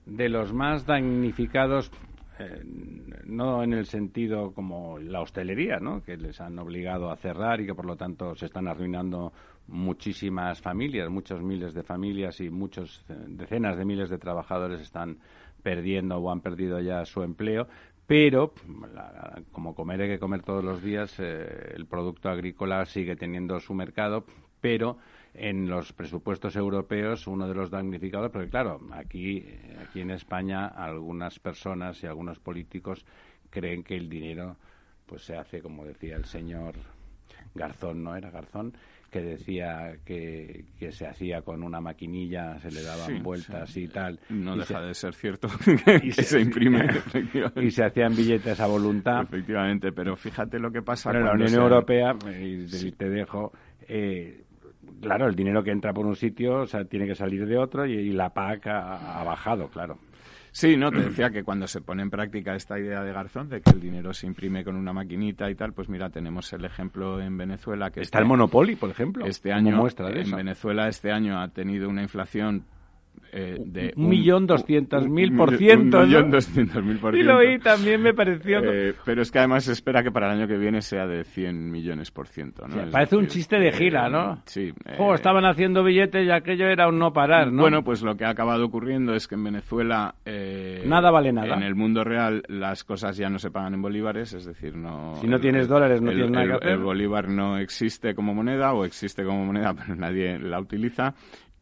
de 0.04 0.28
los 0.28 0.52
más 0.52 0.84
damnificados 0.86 1.92
no 3.24 3.62
en 3.62 3.72
el 3.72 3.86
sentido 3.86 4.52
como 4.52 4.98
la 4.98 5.20
hostelería, 5.20 5.78
¿no? 5.80 6.02
que 6.02 6.16
les 6.16 6.40
han 6.40 6.58
obligado 6.58 7.10
a 7.10 7.16
cerrar 7.16 7.60
y 7.60 7.66
que 7.66 7.74
por 7.74 7.84
lo 7.84 7.96
tanto 7.96 8.34
se 8.34 8.46
están 8.46 8.68
arruinando 8.68 9.32
muchísimas 9.66 10.60
familias, 10.60 11.10
muchos 11.10 11.42
miles 11.42 11.74
de 11.74 11.82
familias 11.82 12.40
y 12.40 12.50
muchos 12.50 13.04
eh, 13.08 13.14
decenas 13.28 13.76
de 13.76 13.84
miles 13.84 14.08
de 14.08 14.18
trabajadores 14.18 14.80
están 14.80 15.18
perdiendo 15.62 16.16
o 16.16 16.30
han 16.30 16.40
perdido 16.40 16.80
ya 16.80 17.04
su 17.04 17.22
empleo, 17.22 17.68
pero 18.06 18.54
como 19.52 19.74
comer 19.74 20.02
hay 20.02 20.08
que 20.08 20.18
comer 20.18 20.42
todos 20.42 20.64
los 20.64 20.82
días, 20.82 21.14
eh, 21.18 21.74
el 21.74 21.86
producto 21.86 22.30
agrícola 22.30 22.86
sigue 22.86 23.16
teniendo 23.16 23.60
su 23.60 23.74
mercado, 23.74 24.24
pero 24.60 24.96
en 25.38 25.68
los 25.68 25.92
presupuestos 25.92 26.56
europeos 26.56 27.26
uno 27.26 27.48
de 27.48 27.54
los 27.54 27.70
damnificados, 27.70 28.30
porque 28.30 28.48
claro, 28.48 28.80
aquí, 28.92 29.44
aquí 29.80 30.00
en 30.00 30.10
España 30.10 30.66
algunas 30.66 31.38
personas 31.38 32.02
y 32.02 32.06
algunos 32.06 32.38
políticos 32.38 33.04
creen 33.50 33.82
que 33.82 33.96
el 33.96 34.08
dinero 34.08 34.56
pues 35.06 35.22
se 35.22 35.36
hace, 35.36 35.62
como 35.62 35.84
decía 35.84 36.16
el 36.16 36.24
señor 36.24 36.74
Garzón, 37.54 38.02
¿no 38.02 38.14
era 38.16 38.30
Garzón? 38.30 38.74
que 39.10 39.22
decía 39.22 39.94
que, 40.04 40.66
que, 40.78 40.92
se 40.92 41.06
hacía 41.06 41.40
con 41.40 41.62
una 41.62 41.80
maquinilla, 41.80 42.58
se 42.58 42.70
le 42.70 42.82
daban 42.82 43.22
vueltas 43.22 43.74
y 43.76 43.88
tal. 43.88 44.20
No 44.28 44.54
y 44.54 44.58
deja 44.58 44.82
de 44.82 44.92
ser 44.92 45.14
cierto 45.14 45.48
que 45.64 46.12
se, 46.12 46.40
imprime, 46.40 46.86
Y 47.62 47.70
se 47.70 47.84
hacían 47.84 48.14
billetes 48.14 48.60
a 48.60 48.66
voluntad. 48.66 49.22
Efectivamente, 49.22 49.92
pero 49.92 50.14
fíjate 50.14 50.58
lo 50.58 50.70
que 50.70 50.82
pasa. 50.82 51.10
Pero 51.10 51.24
la 51.24 51.32
Unión 51.32 51.54
Europea, 51.54 52.14
y 52.38 52.92
te 52.92 53.08
dejo, 53.08 53.52
eh, 53.88 54.44
claro, 55.00 55.26
el 55.26 55.34
dinero 55.34 55.62
que 55.62 55.70
entra 55.70 55.92
por 55.92 56.06
un 56.06 56.16
sitio 56.16 56.62
o 56.62 56.66
sea, 56.66 56.84
tiene 56.84 57.06
que 57.06 57.14
salir 57.14 57.46
de 57.46 57.56
otro 57.56 57.86
y, 57.86 58.10
la 58.12 58.30
PAC 58.30 58.66
ha, 58.66 59.22
bajado, 59.24 59.68
claro. 59.68 59.98
Sí, 60.50 60.76
no, 60.76 60.90
te 60.90 61.00
decía 61.00 61.30
que 61.30 61.44
cuando 61.44 61.66
se 61.66 61.80
pone 61.80 62.02
en 62.02 62.10
práctica 62.10 62.54
esta 62.54 62.78
idea 62.78 63.02
de 63.02 63.12
Garzón, 63.12 63.48
de 63.48 63.60
que 63.60 63.70
el 63.70 63.80
dinero 63.80 64.12
se 64.12 64.26
imprime 64.26 64.64
con 64.64 64.76
una 64.76 64.92
maquinita 64.92 65.48
y 65.50 65.54
tal, 65.54 65.72
pues 65.72 65.88
mira, 65.88 66.10
tenemos 66.10 66.52
el 66.52 66.64
ejemplo 66.64 67.20
en 67.20 67.36
Venezuela 67.36 67.90
que... 67.90 68.00
Está 68.00 68.18
el 68.18 68.24
Monopoly, 68.24 68.74
por 68.74 68.90
ejemplo. 68.90 69.26
Este 69.26 69.52
año, 69.52 69.76
muestra 69.76 70.08
en 70.10 70.30
Venezuela 70.30 70.88
este 70.88 71.12
año 71.12 71.38
ha 71.38 71.48
tenido 71.48 71.88
una 71.88 72.02
inflación 72.02 72.64
eh, 73.32 73.56
de 73.58 73.92
un 73.96 74.08
millón 74.08 74.46
doscientos 74.46 75.08
mil 75.08 75.36
por 75.36 75.56
ciento. 75.56 76.00
Un 76.00 76.06
millón 76.06 76.30
doscientos 76.30 76.82
mil 76.82 76.98
por 76.98 77.14
ciento. 77.14 77.32
Y 77.32 77.34
lo 77.34 77.38
oí 77.38 77.58
también 77.58 78.02
me 78.02 78.14
pareció. 78.14 78.60
Eh, 78.62 78.94
pero 79.04 79.22
es 79.22 79.30
que 79.30 79.38
además 79.38 79.64
se 79.64 79.72
espera 79.72 80.02
que 80.02 80.10
para 80.10 80.32
el 80.32 80.38
año 80.38 80.48
que 80.48 80.56
viene 80.56 80.82
sea 80.82 81.06
de 81.06 81.24
100 81.24 81.70
millones 81.70 82.10
por 82.10 82.28
ciento. 82.28 82.66
¿no? 82.66 82.90
parece 82.90 83.16
un 83.16 83.26
chiste 83.26 83.58
de 83.58 83.72
gira, 83.72 84.08
¿no? 84.08 84.42
Sí. 84.46 84.72
Oh, 84.98 85.14
estaban 85.14 85.44
haciendo 85.44 85.84
billetes 85.84 86.26
y 86.26 86.30
aquello 86.30 86.68
era 86.68 86.88
un 86.88 86.98
no 86.98 87.12
parar, 87.12 87.52
¿no? 87.52 87.62
Bueno, 87.62 87.82
pues 87.82 88.02
lo 88.02 88.16
que 88.16 88.24
ha 88.24 88.30
acabado 88.30 88.64
ocurriendo 88.64 89.14
es 89.14 89.28
que 89.28 89.34
en 89.34 89.44
Venezuela. 89.44 90.14
Eh, 90.24 90.82
nada 90.86 91.10
vale 91.10 91.32
nada. 91.32 91.54
En 91.56 91.62
el 91.62 91.74
mundo 91.74 92.04
real 92.04 92.42
las 92.48 92.84
cosas 92.84 93.16
ya 93.16 93.28
no 93.28 93.38
se 93.38 93.50
pagan 93.50 93.74
en 93.74 93.82
bolívares, 93.82 94.32
es 94.32 94.44
decir, 94.44 94.76
no. 94.76 95.14
Si 95.20 95.26
no 95.26 95.38
tienes 95.38 95.68
dólares, 95.68 96.00
no 96.00 96.10
tienes 96.10 96.30
nada 96.30 96.46
que 96.46 96.52
hacer. 96.54 96.68
El 96.70 96.78
bolívar 96.78 97.28
no 97.28 97.58
existe 97.58 98.14
como 98.14 98.34
moneda 98.34 98.72
o 98.72 98.84
existe 98.84 99.24
como 99.24 99.44
moneda, 99.44 99.74
pero 99.78 99.94
nadie 99.94 100.38
la 100.38 100.60
utiliza 100.60 101.14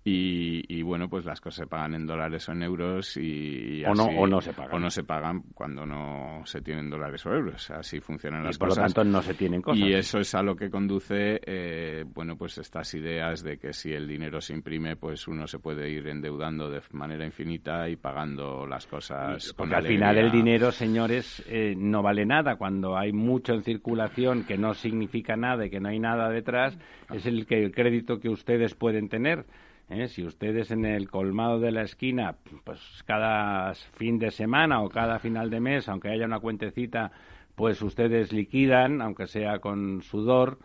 y, 0.08 0.82
bueno, 0.82 1.08
pues 1.08 1.24
las 1.24 1.40
cosas 1.40 1.64
se 1.64 1.66
pagan 1.66 1.94
en 1.94 2.06
dólares 2.06 2.48
o 2.48 2.52
en 2.52 2.62
euros 2.62 3.16
y, 3.16 3.82
o, 3.84 3.92
no, 3.92 4.04
o 4.04 4.24
no 4.24 4.40
se 4.40 4.52
pagan. 4.52 4.74
O 4.74 4.78
no 4.78 4.88
se 4.88 5.02
pagan 5.02 5.42
cuando 5.52 5.84
no 5.84 6.42
se 6.44 6.60
tienen 6.60 6.88
dólares 6.88 7.26
o 7.26 7.34
euros. 7.34 7.68
Así 7.72 7.98
funcionan 7.98 8.44
las 8.44 8.56
por 8.56 8.68
cosas. 8.68 8.84
Por 8.84 8.90
lo 8.90 8.94
tanto, 8.94 9.10
no 9.10 9.22
se 9.22 9.34
tienen 9.34 9.60
cosas. 9.60 9.80
Y 9.80 9.92
eso 9.92 10.20
es 10.20 10.32
a 10.36 10.42
lo 10.42 10.54
que 10.54 10.70
conduce, 10.70 11.40
eh, 11.44 12.04
bueno, 12.06 12.36
pues 12.36 12.56
estas 12.58 12.94
ideas 12.94 13.42
de 13.42 13.58
que 13.58 13.72
si 13.72 13.92
el 13.92 14.06
dinero 14.06 14.40
se 14.40 14.52
imprime, 14.52 14.94
pues 14.94 15.26
uno 15.26 15.48
se 15.48 15.58
puede 15.58 15.90
ir 15.90 16.06
endeudando 16.06 16.70
de 16.70 16.82
manera 16.92 17.26
infinita 17.26 17.88
y 17.88 17.96
pagando 17.96 18.64
las 18.64 18.86
cosas. 18.86 19.52
Porque 19.56 19.74
al 19.74 19.86
final 19.88 20.18
el 20.18 20.30
dinero, 20.30 20.70
señores, 20.70 21.44
eh, 21.48 21.74
no 21.76 22.00
vale 22.02 22.24
nada. 22.24 22.54
Cuando 22.54 22.96
hay 22.96 23.12
mucho 23.12 23.54
en 23.54 23.64
circulación 23.64 24.44
que 24.44 24.56
no 24.56 24.72
significa 24.74 25.36
nada 25.36 25.66
y 25.66 25.70
que 25.70 25.80
no 25.80 25.88
hay 25.88 25.98
nada 25.98 26.28
detrás, 26.28 26.78
es 27.12 27.26
el, 27.26 27.44
que, 27.44 27.64
el 27.64 27.72
crédito 27.72 28.20
que 28.20 28.28
ustedes 28.28 28.76
pueden 28.76 29.08
tener. 29.08 29.46
¿Eh? 29.88 30.08
Si 30.08 30.24
ustedes 30.24 30.70
en 30.70 30.84
el 30.84 31.10
colmado 31.10 31.60
de 31.60 31.72
la 31.72 31.82
esquina, 31.82 32.36
pues 32.64 33.02
cada 33.06 33.74
fin 33.74 34.18
de 34.18 34.30
semana 34.30 34.82
o 34.82 34.88
cada 34.88 35.18
final 35.18 35.50
de 35.50 35.60
mes, 35.60 35.88
aunque 35.88 36.08
haya 36.08 36.26
una 36.26 36.40
cuentecita, 36.40 37.12
pues 37.54 37.80
ustedes 37.82 38.32
liquidan, 38.32 39.00
aunque 39.00 39.26
sea 39.26 39.58
con 39.60 40.02
sudor, 40.02 40.58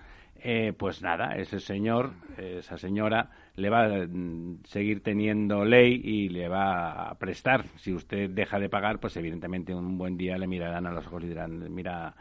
eh, 0.44 0.74
pues 0.76 1.04
nada, 1.04 1.36
ese 1.36 1.60
señor, 1.60 2.12
esa 2.38 2.78
señora, 2.78 3.30
le 3.56 3.70
va 3.70 3.86
a 3.86 4.08
mm, 4.08 4.64
seguir 4.64 5.04
teniendo 5.04 5.64
ley 5.66 6.02
y 6.04 6.30
le 6.30 6.48
va 6.48 7.10
a 7.10 7.16
prestar. 7.16 7.66
Si 7.78 7.94
usted 7.94 8.30
deja 8.30 8.60
de 8.60 8.70
pagar, 8.70 9.00
pues 9.00 9.16
evidentemente 9.18 9.76
un 9.76 9.98
buen 9.98 10.18
día 10.18 10.38
le 10.38 10.48
mirarán 10.48 10.88
a 10.88 10.92
los 10.92 11.06
ojos 11.08 11.24
y 11.24 11.28
dirán, 11.28 11.72
mira, 11.74 12.16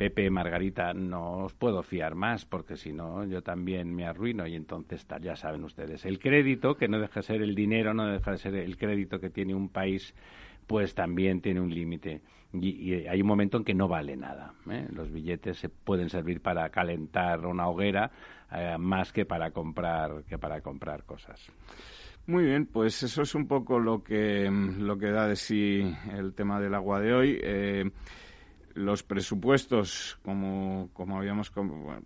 Pepe, 0.00 0.30
Margarita, 0.30 0.94
no 0.94 1.44
os 1.44 1.52
puedo 1.52 1.82
fiar 1.82 2.14
más 2.14 2.46
porque 2.46 2.74
si 2.74 2.90
no 2.90 3.22
yo 3.26 3.42
también 3.42 3.94
me 3.94 4.06
arruino 4.06 4.46
y 4.46 4.56
entonces 4.56 5.06
ya 5.20 5.36
saben 5.36 5.62
ustedes. 5.62 6.06
El 6.06 6.18
crédito, 6.18 6.74
que 6.74 6.88
no 6.88 6.98
deja 6.98 7.20
de 7.20 7.26
ser 7.26 7.42
el 7.42 7.54
dinero, 7.54 7.92
no 7.92 8.06
deja 8.06 8.30
de 8.30 8.38
ser 8.38 8.54
el 8.54 8.78
crédito 8.78 9.20
que 9.20 9.28
tiene 9.28 9.54
un 9.54 9.68
país, 9.68 10.14
pues 10.66 10.94
también 10.94 11.42
tiene 11.42 11.60
un 11.60 11.68
límite. 11.68 12.22
Y, 12.54 12.94
hay 13.06 13.20
un 13.20 13.26
momento 13.26 13.58
en 13.58 13.64
que 13.64 13.74
no 13.74 13.88
vale 13.88 14.16
nada. 14.16 14.54
¿eh? 14.70 14.88
Los 14.90 15.12
billetes 15.12 15.58
se 15.58 15.68
pueden 15.68 16.08
servir 16.08 16.40
para 16.40 16.70
calentar 16.70 17.44
una 17.44 17.68
hoguera 17.68 18.10
eh, 18.52 18.76
más 18.78 19.12
que 19.12 19.26
para 19.26 19.50
comprar 19.50 20.24
que 20.24 20.38
para 20.38 20.62
comprar 20.62 21.04
cosas. 21.04 21.46
Muy 22.26 22.44
bien, 22.44 22.64
pues 22.64 23.02
eso 23.02 23.20
es 23.20 23.34
un 23.34 23.46
poco 23.46 23.78
lo 23.78 24.02
que 24.02 24.50
lo 24.50 24.96
que 24.96 25.10
da 25.10 25.28
de 25.28 25.36
sí 25.36 25.94
el 26.16 26.32
tema 26.32 26.58
del 26.58 26.74
agua 26.74 27.00
de 27.00 27.12
hoy. 27.12 27.38
Eh, 27.42 27.90
los 28.80 29.02
presupuestos, 29.02 30.18
como, 30.22 30.90
como 30.92 31.18
habíamos... 31.18 31.52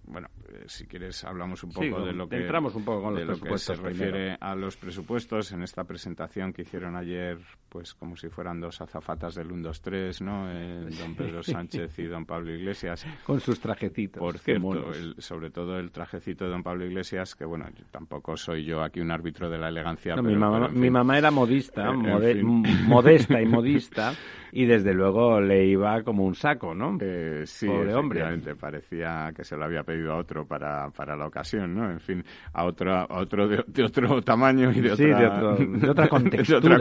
Bueno, 0.05 0.29
eh, 0.49 0.65
si 0.67 0.87
quieres 0.87 1.25
hablamos 1.25 1.63
un 1.65 1.73
poco 1.73 2.05
de 2.05 2.13
lo 2.13 2.29
que... 2.29 2.37
Entramos 2.37 2.75
un 2.75 2.85
poco 2.85 3.03
con 3.03 3.15
los 3.15 3.25
presupuestos. 3.25 3.77
se 3.77 3.83
refiere 3.83 4.37
a 4.41 4.55
los 4.55 4.77
presupuestos 4.77 5.53
en 5.53 5.63
esta 5.63 5.85
presentación 5.85 6.53
que 6.53 6.63
hicieron 6.63 6.97
ayer, 6.97 7.39
pues 7.69 7.95
como 7.95 8.17
si 8.17 8.29
fueran 8.29 8.61
dos 8.61 8.81
azafatas 8.81 9.35
del 9.35 9.53
1, 9.53 9.63
2, 9.63 9.81
3, 9.81 10.23
¿no? 10.23 10.51
Eh, 10.51 10.87
don 10.99 11.15
Pedro 11.15 11.43
Sánchez 11.43 11.99
y 11.99 12.05
don 12.05 12.27
Pablo 12.27 12.53
Iglesias. 12.53 13.07
Con 13.25 13.41
sus 13.41 13.61
trajecitos. 13.61 14.21
Por 14.21 14.39
cierto, 14.39 14.93
sobre 15.19 15.51
todo 15.51 15.79
el 15.79 15.91
trajecito 15.91 16.45
de 16.45 16.51
don 16.51 16.63
Pablo 16.63 16.85
Iglesias, 16.85 17.35
que 17.35 17.45
bueno, 17.45 17.67
tampoco 17.91 18.37
soy 18.37 18.65
yo 18.65 18.83
aquí 18.83 19.01
un 19.01 19.11
árbitro 19.11 19.49
de 19.49 19.59
la 19.59 19.69
elegancia. 19.69 20.17
mi, 20.17 20.37
mamá, 20.37 20.69
mi 20.69 20.91
mamá 20.91 21.19
era 21.19 21.31
modista, 21.31 21.93
modesta 21.93 23.41
y 23.41 23.47
modista, 23.47 24.15
y 24.53 24.67
desde 24.67 24.95
luego 24.95 25.41
le 25.41 25.67
iba 25.67 26.03
como 26.03 26.25
un 26.25 26.35
saco 26.35 26.64
¿no? 26.73 26.97
Eh, 27.01 27.43
sí, 27.47 27.67
Pobre 27.67 27.95
hombre. 27.95 28.55
parecía 28.55 29.33
que 29.35 29.43
se 29.43 29.57
lo 29.57 29.65
había 29.65 29.83
pedido 29.83 30.13
a 30.13 30.19
otro 30.19 30.47
para, 30.47 30.89
para 30.91 31.17
la 31.17 31.27
ocasión, 31.27 31.75
¿no? 31.75 31.91
En 31.91 31.99
fin, 31.99 32.25
a 32.53 32.65
otro, 32.65 32.95
a 32.95 33.19
otro 33.19 33.49
de, 33.49 33.83
otro 33.83 34.23
tamaño 34.23 34.71
y 34.71 34.81
de 34.81 34.93
otra, 34.93 35.57
de, 35.57 35.91
otra 35.91 36.09
contextura, 36.09 36.77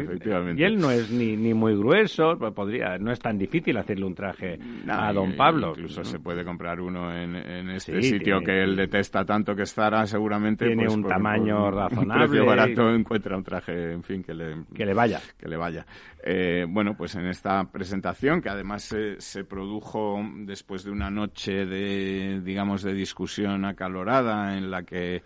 efectivamente. 0.00 0.62
Y 0.62 0.64
él 0.64 0.78
no 0.78 0.90
es 0.90 1.10
ni, 1.10 1.36
ni 1.36 1.52
muy 1.52 1.76
grueso, 1.76 2.38
pues 2.38 2.52
podría, 2.54 2.96
no 2.98 3.12
es 3.12 3.18
tan 3.18 3.36
difícil 3.36 3.76
hacerle 3.76 4.06
un 4.06 4.14
traje 4.14 4.58
a 4.88 5.12
don 5.12 5.36
Pablo. 5.36 5.74
Incluso 5.76 6.02
se 6.04 6.18
puede 6.18 6.44
comprar 6.44 6.80
uno 6.80 7.14
en, 7.14 7.36
en 7.36 7.70
este 7.70 8.00
sitio 8.02 8.40
que 8.40 8.62
él 8.62 8.76
detesta 8.76 9.24
tanto 9.24 9.54
que 9.54 9.62
estará 9.62 10.06
seguramente. 10.06 10.66
Tiene 10.66 10.84
pues, 10.84 10.96
un 10.96 11.04
tamaño 11.04 11.70
razonable. 11.70 12.24
Un 12.24 12.30
precio 12.30 12.46
barato 12.46 12.94
encuentra 12.94 13.36
un 13.36 13.44
traje, 13.44 13.92
en 13.92 14.02
fin, 14.02 14.22
que 14.22 14.34
le, 14.34 14.64
que 14.74 14.86
le 14.86 14.94
vaya. 14.94 15.20
Que 15.38 15.48
le 15.48 15.56
vaya. 15.56 15.84
Eh, 16.26 16.64
bueno, 16.66 16.94
pues 16.96 17.14
en 17.16 17.26
esta 17.26 17.64
presentación, 17.64 18.40
que 18.40 18.48
además 18.48 18.93
se, 19.18 19.44
produjo 19.44 20.20
después 20.38 20.84
de 20.84 20.90
una 20.90 21.10
noche 21.10 21.66
de, 21.66 22.40
digamos, 22.42 22.82
de 22.82 22.94
discusión 22.94 23.64
acalorada 23.64 24.56
en 24.56 24.70
la 24.70 24.82
que 24.82 25.22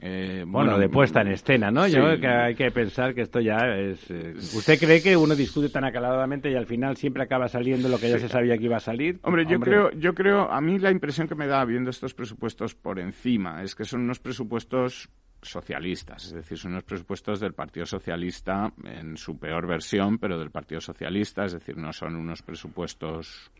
eh, 0.00 0.44
bueno, 0.46 0.78
de 0.78 0.88
puesta 0.88 1.22
en 1.22 1.28
escena, 1.28 1.70
¿no? 1.70 1.86
Yo 1.88 2.20
que 2.20 2.28
hay 2.28 2.54
que 2.54 2.70
pensar 2.70 3.14
que 3.14 3.22
esto 3.22 3.40
ya 3.40 3.56
es. 3.76 4.08
Eh, 4.10 4.34
¿Usted 4.36 4.78
cree 4.78 5.02
que 5.02 5.16
uno 5.16 5.34
discute 5.34 5.70
tan 5.70 5.84
acaloradamente 5.84 6.50
y 6.50 6.54
al 6.54 6.66
final 6.66 6.96
siempre 6.96 7.22
acaba 7.22 7.48
saliendo 7.48 7.88
lo 7.88 7.98
que 7.98 8.08
ya 8.08 8.18
se 8.18 8.28
sabía 8.28 8.56
que 8.56 8.64
iba 8.64 8.76
a 8.76 8.80
salir? 8.80 9.18
Hombre, 9.22 9.44
yo 9.46 9.58
creo, 9.58 9.90
yo 9.92 10.14
creo, 10.14 10.50
a 10.50 10.60
mí 10.60 10.78
la 10.78 10.92
impresión 10.92 11.26
que 11.26 11.34
me 11.34 11.46
da 11.46 11.64
viendo 11.64 11.90
estos 11.90 12.14
presupuestos 12.14 12.74
por 12.74 13.00
encima 13.00 13.62
es 13.62 13.74
que 13.74 13.84
son 13.84 14.02
unos 14.02 14.20
presupuestos 14.20 15.08
socialistas, 15.42 16.26
es 16.26 16.32
decir, 16.32 16.58
son 16.58 16.72
unos 16.72 16.84
presupuestos 16.84 17.40
del 17.40 17.54
Partido 17.54 17.86
Socialista 17.86 18.72
en 18.84 19.16
su 19.16 19.38
peor 19.38 19.66
versión, 19.66 20.18
pero 20.18 20.38
del 20.38 20.50
Partido 20.50 20.80
Socialista, 20.80 21.44
es 21.44 21.52
decir, 21.52 21.76
no 21.76 21.92
son 21.92 22.16
unos 22.16 22.42
presupuestos 22.42 23.50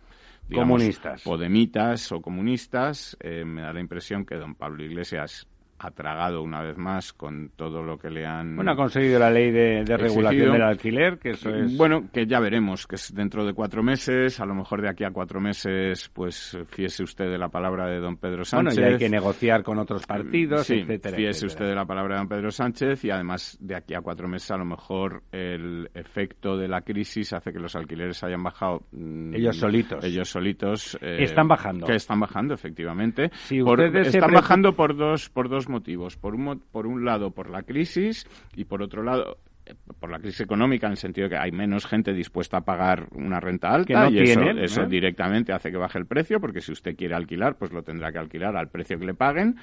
comunistas, 0.52 1.22
podemitas 1.22 2.12
o 2.12 2.20
comunistas. 2.20 3.16
Eh, 3.20 3.44
me 3.44 3.62
da 3.62 3.72
la 3.72 3.80
impresión 3.80 4.24
que 4.24 4.36
don 4.36 4.54
Pablo 4.54 4.82
Iglesias 4.84 5.46
ha 5.78 5.90
tragado 5.90 6.42
una 6.42 6.62
vez 6.62 6.76
más 6.76 7.12
con 7.12 7.50
todo 7.54 7.82
lo 7.82 7.98
que 7.98 8.10
le 8.10 8.26
han. 8.26 8.56
Bueno, 8.56 8.72
ha 8.72 8.76
conseguido 8.76 9.18
la 9.18 9.30
ley 9.30 9.50
de, 9.50 9.84
regulación 9.84 10.52
del 10.52 10.62
alquiler, 10.62 11.18
que 11.18 11.30
eso 11.30 11.50
es. 11.50 11.76
Bueno, 11.76 12.08
que 12.12 12.26
ya 12.26 12.40
veremos, 12.40 12.86
que 12.86 12.96
es 12.96 13.14
dentro 13.14 13.44
de 13.46 13.52
cuatro 13.52 13.82
meses, 13.82 14.40
a 14.40 14.46
lo 14.46 14.54
mejor 14.54 14.82
de 14.82 14.88
aquí 14.88 15.04
a 15.04 15.10
cuatro 15.10 15.40
meses, 15.40 16.10
pues 16.12 16.58
fíese 16.66 17.04
usted 17.04 17.30
de 17.30 17.38
la 17.38 17.48
palabra 17.48 17.86
de 17.86 18.00
don 18.00 18.16
Pedro 18.16 18.44
Sánchez. 18.44 18.74
Bueno, 18.74 18.90
y 18.90 18.92
hay 18.92 18.98
que 18.98 19.08
negociar 19.08 19.62
con 19.62 19.78
otros 19.78 20.04
partidos, 20.06 20.66
sí, 20.66 20.80
etcétera. 20.80 21.16
Fíese 21.16 21.46
usted 21.46 21.66
de 21.66 21.74
la 21.74 21.84
palabra 21.84 22.14
de 22.14 22.20
don 22.20 22.28
Pedro 22.28 22.50
Sánchez 22.50 23.04
y 23.04 23.10
además 23.10 23.56
de 23.60 23.76
aquí 23.76 23.94
a 23.94 24.00
cuatro 24.00 24.28
meses, 24.28 24.50
a 24.50 24.56
lo 24.56 24.64
mejor 24.64 25.22
el 25.30 25.90
efecto 25.94 26.56
de 26.56 26.68
la 26.68 26.80
crisis 26.80 27.32
hace 27.32 27.52
que 27.52 27.60
los 27.60 27.76
alquileres 27.76 28.22
hayan 28.24 28.42
bajado. 28.42 28.82
Mm, 28.92 29.34
ellos 29.34 29.56
solitos. 29.56 30.04
Ellos 30.04 30.28
solitos. 30.28 30.98
Eh, 31.00 31.22
están 31.22 31.46
bajando. 31.46 31.86
Que 31.86 31.94
están 31.94 32.18
bajando, 32.18 32.54
efectivamente. 32.54 33.30
Si 33.32 33.58
están 33.58 34.32
bajando 34.32 34.74
por 34.74 34.96
dos, 34.96 35.28
por 35.28 35.48
dos 35.48 35.67
motivos. 35.68 36.16
Por 36.16 36.34
un, 36.34 36.60
por 36.72 36.86
un 36.86 37.04
lado, 37.04 37.30
por 37.30 37.50
la 37.50 37.62
crisis 37.62 38.26
y 38.54 38.64
por 38.64 38.82
otro 38.82 39.02
lado, 39.02 39.38
eh, 39.66 39.74
por 39.98 40.10
la 40.10 40.18
crisis 40.18 40.40
económica 40.40 40.86
en 40.86 40.92
el 40.92 40.98
sentido 40.98 41.28
de 41.28 41.34
que 41.34 41.40
hay 41.40 41.52
menos 41.52 41.86
gente 41.86 42.12
dispuesta 42.12 42.58
a 42.58 42.60
pagar 42.62 43.08
una 43.12 43.40
renta 43.40 43.68
alta 43.68 44.08
y 44.10 44.18
eso, 44.18 44.86
directamente 44.86 45.52
hace 45.52 45.70
que 45.70 45.76
baje 45.76 45.98
el 45.98 46.06
precio 46.06 46.40
porque 46.40 46.60
si 46.60 46.72
usted 46.72 46.96
quiere 46.96 47.14
alquilar 47.14 47.56
pues 47.56 47.72
lo 47.72 47.82
tendrá 47.82 48.12
que 48.12 48.18
alquilar 48.18 48.56
al 48.56 48.68
precio 48.68 48.98
que 48.98 49.06
le 49.06 49.14
paguen. 49.14 49.56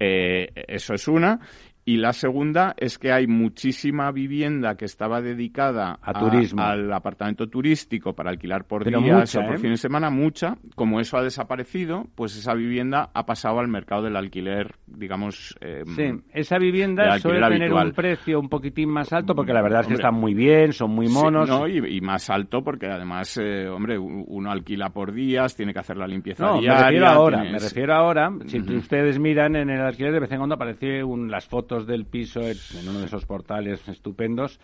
Eh, 0.00 0.48
eso 0.68 0.94
es 0.94 1.08
una 1.08 1.40
y 1.88 1.96
la 1.96 2.12
segunda 2.12 2.74
es 2.76 2.98
que 2.98 3.12
hay 3.12 3.26
muchísima 3.26 4.12
vivienda 4.12 4.76
que 4.76 4.84
estaba 4.84 5.22
dedicada 5.22 5.98
a, 6.02 6.12
turismo. 6.12 6.60
al 6.60 6.92
apartamento 6.92 7.46
turístico 7.46 8.12
para 8.12 8.28
alquilar 8.28 8.66
por 8.66 8.84
días 8.84 9.34
o 9.36 9.40
por 9.40 9.54
¿eh? 9.54 9.58
fin 9.58 9.70
de 9.70 9.78
semana, 9.78 10.10
mucha. 10.10 10.58
Como 10.74 11.00
eso 11.00 11.16
ha 11.16 11.22
desaparecido, 11.22 12.04
pues 12.14 12.36
esa 12.36 12.52
vivienda 12.52 13.08
ha 13.14 13.24
pasado 13.24 13.60
al 13.60 13.68
mercado 13.68 14.02
del 14.02 14.16
alquiler, 14.16 14.74
digamos. 14.86 15.56
Eh, 15.62 15.84
sí, 15.86 16.10
esa 16.34 16.58
vivienda 16.58 17.18
suele 17.20 17.48
tener 17.48 17.72
un 17.72 17.92
precio 17.92 18.38
un 18.38 18.50
poquitín 18.50 18.90
más 18.90 19.10
alto 19.14 19.34
porque 19.34 19.54
la 19.54 19.62
verdad 19.62 19.80
es 19.80 19.86
que 19.86 19.94
están 19.94 20.14
muy 20.14 20.34
bien, 20.34 20.74
son 20.74 20.90
muy 20.90 21.08
monos. 21.08 21.48
no, 21.48 21.66
y, 21.66 22.02
más 22.02 22.28
alto 22.28 22.62
porque 22.62 22.84
además, 22.84 23.40
eh, 23.42 23.66
hombre, 23.66 23.98
uno 23.98 24.50
alquila 24.50 24.90
por 24.90 25.14
días, 25.14 25.56
tiene 25.56 25.72
que 25.72 25.78
hacer 25.78 25.96
la 25.96 26.06
limpieza 26.06 26.44
no, 26.44 26.60
diaria. 26.60 26.74
Me 26.74 26.84
refiero 26.84 27.06
ahora, 27.06 27.44
me 27.44 27.58
refiero 27.58 27.94
ahora. 27.94 28.30
Si 28.44 28.58
ustedes 28.58 29.18
miran 29.18 29.56
en 29.56 29.70
el 29.70 29.80
alquiler, 29.80 30.12
de 30.12 30.20
vez 30.20 30.30
en 30.32 30.36
cuando 30.36 30.56
aparece 30.56 31.02
un, 31.02 31.30
las 31.30 31.46
fotos 31.46 31.77
del 31.86 32.06
piso 32.06 32.40
en 32.40 32.88
uno 32.88 33.00
de 33.00 33.06
esos 33.06 33.26
portales 33.26 33.86
estupendos 33.88 34.60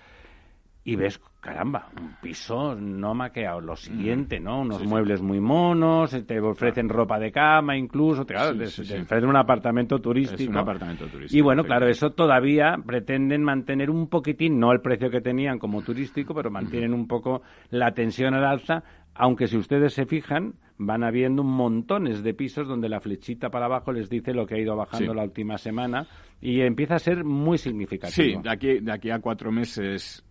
y 0.86 0.96
ves, 0.96 1.18
caramba, 1.40 1.88
un 1.98 2.16
piso 2.20 2.74
no 2.74 3.14
maqueado. 3.14 3.60
Lo 3.62 3.74
siguiente, 3.74 4.38
¿no? 4.38 4.60
Unos 4.60 4.84
muebles 4.84 5.22
muy 5.22 5.40
monos, 5.40 6.14
te 6.26 6.38
ofrecen 6.40 6.90
ropa 6.90 7.18
de 7.18 7.32
cama 7.32 7.74
incluso, 7.74 8.26
te, 8.26 8.36
ofrecen 8.36 9.24
un 9.24 9.36
apartamento 9.36 9.98
turístico. 9.98 10.50
un 10.50 10.58
apartamento 10.58 11.06
turístico. 11.06 11.38
Y 11.38 11.40
bueno, 11.40 11.64
claro, 11.64 11.88
eso 11.88 12.10
todavía 12.10 12.76
pretenden 12.84 13.42
mantener 13.42 13.88
un 13.88 14.08
poquitín, 14.08 14.60
no 14.60 14.72
el 14.72 14.82
precio 14.82 15.10
que 15.10 15.22
tenían 15.22 15.58
como 15.58 15.80
turístico, 15.80 16.34
pero 16.34 16.50
mantienen 16.50 16.92
un 16.92 17.08
poco 17.08 17.40
la 17.70 17.92
tensión 17.92 18.34
al 18.34 18.44
alza, 18.44 18.84
aunque 19.14 19.46
si 19.46 19.56
ustedes 19.56 19.94
se 19.94 20.04
fijan, 20.04 20.54
van 20.76 21.04
habiendo 21.04 21.44
montones 21.44 22.22
de 22.22 22.34
pisos 22.34 22.68
donde 22.68 22.88
la 22.88 23.00
flechita 23.00 23.48
para 23.48 23.66
abajo 23.66 23.92
les 23.92 24.10
dice 24.10 24.34
lo 24.34 24.46
que 24.46 24.56
ha 24.56 24.58
ido 24.58 24.76
bajando 24.76 25.14
la 25.14 25.22
última 25.22 25.56
semana 25.56 26.06
y 26.44 26.60
empieza 26.60 26.96
a 26.96 26.98
ser 26.98 27.24
muy 27.24 27.56
significativo. 27.56 28.38
Sí, 28.38 28.42
de 28.42 28.50
aquí, 28.50 28.80
de 28.80 28.92
aquí 28.92 29.10
a 29.10 29.18
cuatro 29.18 29.50
meses 29.50 30.22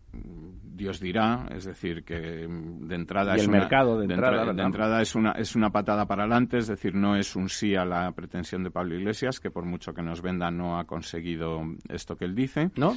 Dios 0.74 1.00
dirá, 1.00 1.48
es 1.52 1.66
decir, 1.66 2.04
que 2.04 2.16
de 2.18 2.96
entrada 2.96 3.36
es 3.36 3.44
el 3.44 3.50
una, 3.50 3.60
mercado 3.60 4.00
de, 4.00 4.06
entrada, 4.06 4.54
de 4.54 4.64
entrada 4.64 5.02
es 5.02 5.16
una 5.16 5.32
es 5.34 5.56
una 5.56 5.70
patada 5.70 6.06
para 6.06 6.24
adelante, 6.24 6.58
es 6.58 6.68
decir, 6.68 6.96
no 6.96 7.16
es 7.16 7.36
un 7.36 7.50
sí 7.50 7.76
a 7.76 7.86
la 7.86 8.12
pretensión 8.12 8.64
de 8.64 8.72
Pablo 8.72 8.96
Iglesias, 8.96 9.40
que 9.40 9.52
por 9.52 9.66
mucho 9.66 9.94
que 9.94 10.02
nos 10.02 10.22
venda 10.22 10.50
no 10.52 10.80
ha 10.80 10.86
conseguido 10.86 11.62
esto 11.90 12.16
que 12.16 12.26
él 12.26 12.36
dice. 12.36 12.72
¿No? 12.76 12.96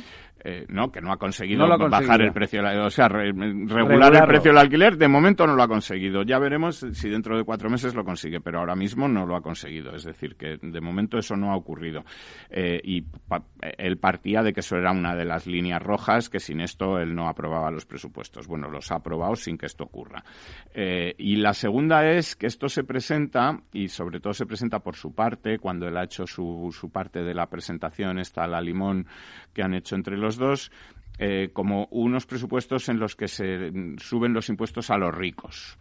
Eh, 0.48 0.64
no, 0.68 0.92
que 0.92 1.00
no 1.00 1.12
ha 1.12 1.16
conseguido 1.16 1.66
bajar 1.88 2.20
el 2.22 2.32
precio, 2.32 2.62
o 2.84 2.90
sea, 2.90 3.08
regular 3.08 4.14
el 4.14 4.26
precio 4.28 4.52
del 4.52 4.58
alquiler, 4.58 4.96
de 4.96 5.08
momento 5.08 5.46
no 5.46 5.56
lo 5.56 5.62
ha 5.62 5.68
conseguido. 5.68 6.22
Ya 6.22 6.38
veremos 6.38 6.86
si 6.92 7.08
dentro 7.08 7.36
de 7.36 7.44
cuatro 7.44 7.68
meses 7.68 7.94
lo 7.94 8.04
consigue, 8.04 8.40
pero 8.40 8.60
ahora 8.60 8.76
mismo 8.76 9.08
no 9.08 9.26
lo 9.26 9.34
ha 9.34 9.40
conseguido, 9.40 9.94
es 9.94 10.04
decir, 10.04 10.36
que 10.36 10.58
de 10.60 10.80
momento 10.80 11.18
eso 11.18 11.36
no 11.36 11.52
ha 11.52 11.56
ocurrido. 11.56 12.04
Eh, 12.50 12.80
y 12.84 13.04
él 13.76 13.98
partía 13.98 14.42
de 14.42 14.52
que 14.52 14.60
eso 14.60 14.76
era 14.76 14.92
una 14.92 15.16
de 15.16 15.24
las 15.24 15.46
líneas 15.46 15.82
rojas, 15.82 16.28
que 16.28 16.38
sin 16.38 16.60
esto 16.60 16.98
él 16.98 17.14
no 17.14 17.28
aprobaba 17.28 17.65
los 17.70 17.86
presupuestos. 17.86 18.46
Bueno, 18.46 18.70
los 18.70 18.90
ha 18.90 18.96
aprobado 18.96 19.36
sin 19.36 19.56
que 19.58 19.66
esto 19.66 19.84
ocurra. 19.84 20.24
Eh, 20.74 21.14
y 21.18 21.36
la 21.36 21.54
segunda 21.54 22.08
es 22.10 22.36
que 22.36 22.46
esto 22.46 22.68
se 22.68 22.84
presenta, 22.84 23.60
y 23.72 23.88
sobre 23.88 24.20
todo 24.20 24.32
se 24.32 24.46
presenta 24.46 24.80
por 24.80 24.96
su 24.96 25.14
parte, 25.14 25.58
cuando 25.58 25.86
él 25.86 25.96
ha 25.96 26.04
hecho 26.04 26.26
su, 26.26 26.90
parte 26.92 27.22
de 27.22 27.34
la 27.34 27.46
presentación, 27.46 28.18
está 28.18 28.46
la 28.46 28.60
limón 28.60 29.06
que 29.52 29.62
han 29.62 29.74
hecho 29.74 29.96
entre 29.96 30.16
los 30.16 30.36
dos, 30.36 30.70
eh, 31.18 31.50
como 31.52 31.86
unos 31.90 32.26
presupuestos 32.26 32.88
en 32.88 32.98
los 32.98 33.16
que 33.16 33.28
se 33.28 33.72
suben 33.98 34.34
los 34.34 34.48
impuestos 34.48 34.90
a 34.90 34.98
los 34.98 35.14
ricos. 35.14 35.78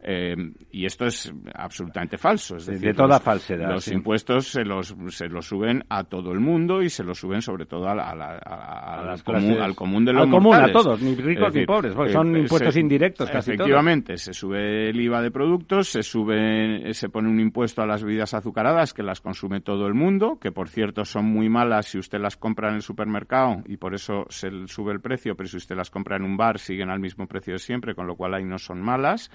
Eh, 0.00 0.34
y 0.70 0.86
esto 0.86 1.06
es 1.06 1.32
absolutamente 1.54 2.18
falso. 2.18 2.56
Es 2.56 2.66
decir, 2.66 2.88
de 2.88 2.94
toda 2.94 3.20
falsedad. 3.20 3.70
Los 3.70 3.88
impuestos 3.88 4.48
se 4.48 4.64
los, 4.64 4.94
se 5.08 5.28
los 5.28 5.46
suben 5.46 5.84
a 5.88 6.04
todo 6.04 6.32
el 6.32 6.40
mundo 6.40 6.82
y 6.82 6.90
se 6.90 7.04
los 7.04 7.18
suben 7.18 7.42
sobre 7.42 7.66
todo 7.66 7.88
a 7.88 7.92
al, 7.92 9.22
común, 9.22 10.04
de 10.04 10.12
los 10.12 10.22
Al 10.22 10.30
común, 10.30 10.54
a 10.54 10.72
todos, 10.72 11.00
ni 11.00 11.14
ricos 11.14 11.54
ni 11.54 11.66
pobres, 11.66 11.94
porque 11.94 12.12
son 12.12 12.36
eh, 12.36 12.40
impuestos 12.40 12.76
indirectos 12.76 13.30
casi 13.30 13.52
Efectivamente, 13.52 14.16
se 14.16 14.32
sube 14.32 14.90
el 14.90 15.00
IVA 15.00 15.22
de 15.22 15.30
productos, 15.30 15.88
se 15.88 16.02
sube, 16.02 16.92
se 16.92 17.08
pone 17.08 17.28
un 17.28 17.40
impuesto 17.40 17.82
a 17.82 17.86
las 17.86 18.02
bebidas 18.02 18.34
azucaradas 18.34 18.92
que 18.92 19.02
las 19.02 19.20
consume 19.20 19.60
todo 19.60 19.86
el 19.86 19.94
mundo, 19.94 20.38
que 20.40 20.52
por 20.52 20.68
cierto 20.68 21.04
son 21.04 21.26
muy 21.26 21.48
malas 21.48 21.86
si 21.86 21.98
usted 21.98 22.18
las 22.18 22.36
compra 22.36 22.68
en 22.68 22.76
el 22.76 22.82
supermercado 22.82 23.62
y 23.66 23.76
por 23.76 23.94
eso 23.94 24.26
se 24.28 24.50
sube 24.66 24.92
el 24.92 25.00
precio, 25.00 25.36
pero 25.36 25.48
si 25.48 25.56
usted 25.56 25.76
las 25.76 25.90
compra 25.90 26.16
en 26.16 26.24
un 26.24 26.36
bar 26.36 26.58
siguen 26.58 26.90
al 26.90 27.00
mismo 27.00 27.26
precio 27.26 27.54
de 27.54 27.58
siempre, 27.58 27.94
con 27.94 28.06
lo 28.06 28.16
cual 28.16 28.34
ahí 28.34 28.44
no 28.44 28.58
son 28.58 28.80
malas. 28.80 29.25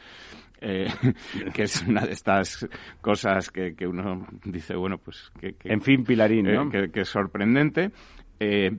Eh, 0.64 0.88
que 1.54 1.64
es 1.64 1.82
una 1.82 2.02
de 2.02 2.12
estas 2.12 2.68
cosas 3.02 3.50
que, 3.50 3.76
que 3.76 3.88
uno 3.88 4.28
dice, 4.46 4.76
bueno, 4.76 5.00
pues 5.00 5.32
que... 5.40 5.56
en 5.64 5.82
fin, 5.82 6.04
Pilarín, 6.04 6.46
¿no? 6.46 6.70
que, 6.70 6.90
es 6.94 7.10
sorprendente. 7.10 7.92
Eh, 8.40 8.72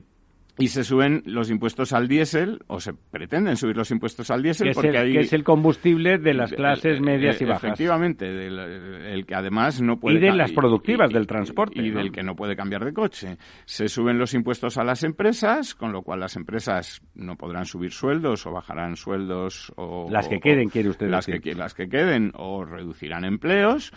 y 0.57 0.67
se 0.67 0.83
suben 0.83 1.23
los 1.25 1.49
impuestos 1.49 1.93
al 1.93 2.07
diésel, 2.07 2.59
o 2.67 2.79
se 2.79 2.93
pretenden 2.93 3.57
subir 3.57 3.75
los 3.75 3.89
impuestos 3.89 4.29
al 4.29 4.43
diésel, 4.43 4.71
porque 4.73 4.89
el, 4.89 5.13
que 5.13 5.19
es 5.21 5.33
el 5.33 5.43
combustible 5.43 6.19
de 6.19 6.33
las 6.35 6.51
clases 6.53 7.01
medias 7.01 7.41
y 7.41 7.45
bajas. 7.45 7.63
Efectivamente, 7.63 8.27
el 8.27 9.25
que 9.25 9.35
además 9.35 9.81
no 9.81 9.99
puede... 9.99 10.17
Y 10.17 10.21
de 10.21 10.31
las 10.31 10.51
productivas 10.51 11.11
del 11.11 11.25
transporte. 11.25 11.81
Y, 11.81 11.89
del 11.89 12.11
que 12.11 12.21
no 12.21 12.35
puede 12.35 12.55
cambiar 12.55 12.85
de 12.85 12.93
coche. 12.93 13.37
Se 13.65 13.87
suben 13.87 14.19
los 14.19 14.33
impuestos 14.35 14.77
a 14.77 14.83
las 14.83 15.03
empresas, 15.03 15.73
con 15.73 15.91
lo 15.91 16.03
cual 16.03 16.19
las 16.19 16.35
empresas 16.35 17.01
no 17.15 17.35
podrán 17.35 17.65
subir 17.65 17.91
sueldos 17.91 18.45
o 18.45 18.51
bajarán 18.51 18.95
sueldos 18.95 19.73
o... 19.75 20.07
Las 20.11 20.27
que 20.27 20.39
queden, 20.39 20.69
quiere 20.69 20.89
usted 20.89 21.09
las 21.09 21.25
Que, 21.25 21.55
las 21.55 21.73
que 21.73 21.89
queden 21.89 22.31
o 22.35 22.63
reducirán 22.63 23.25
empleos 23.25 23.91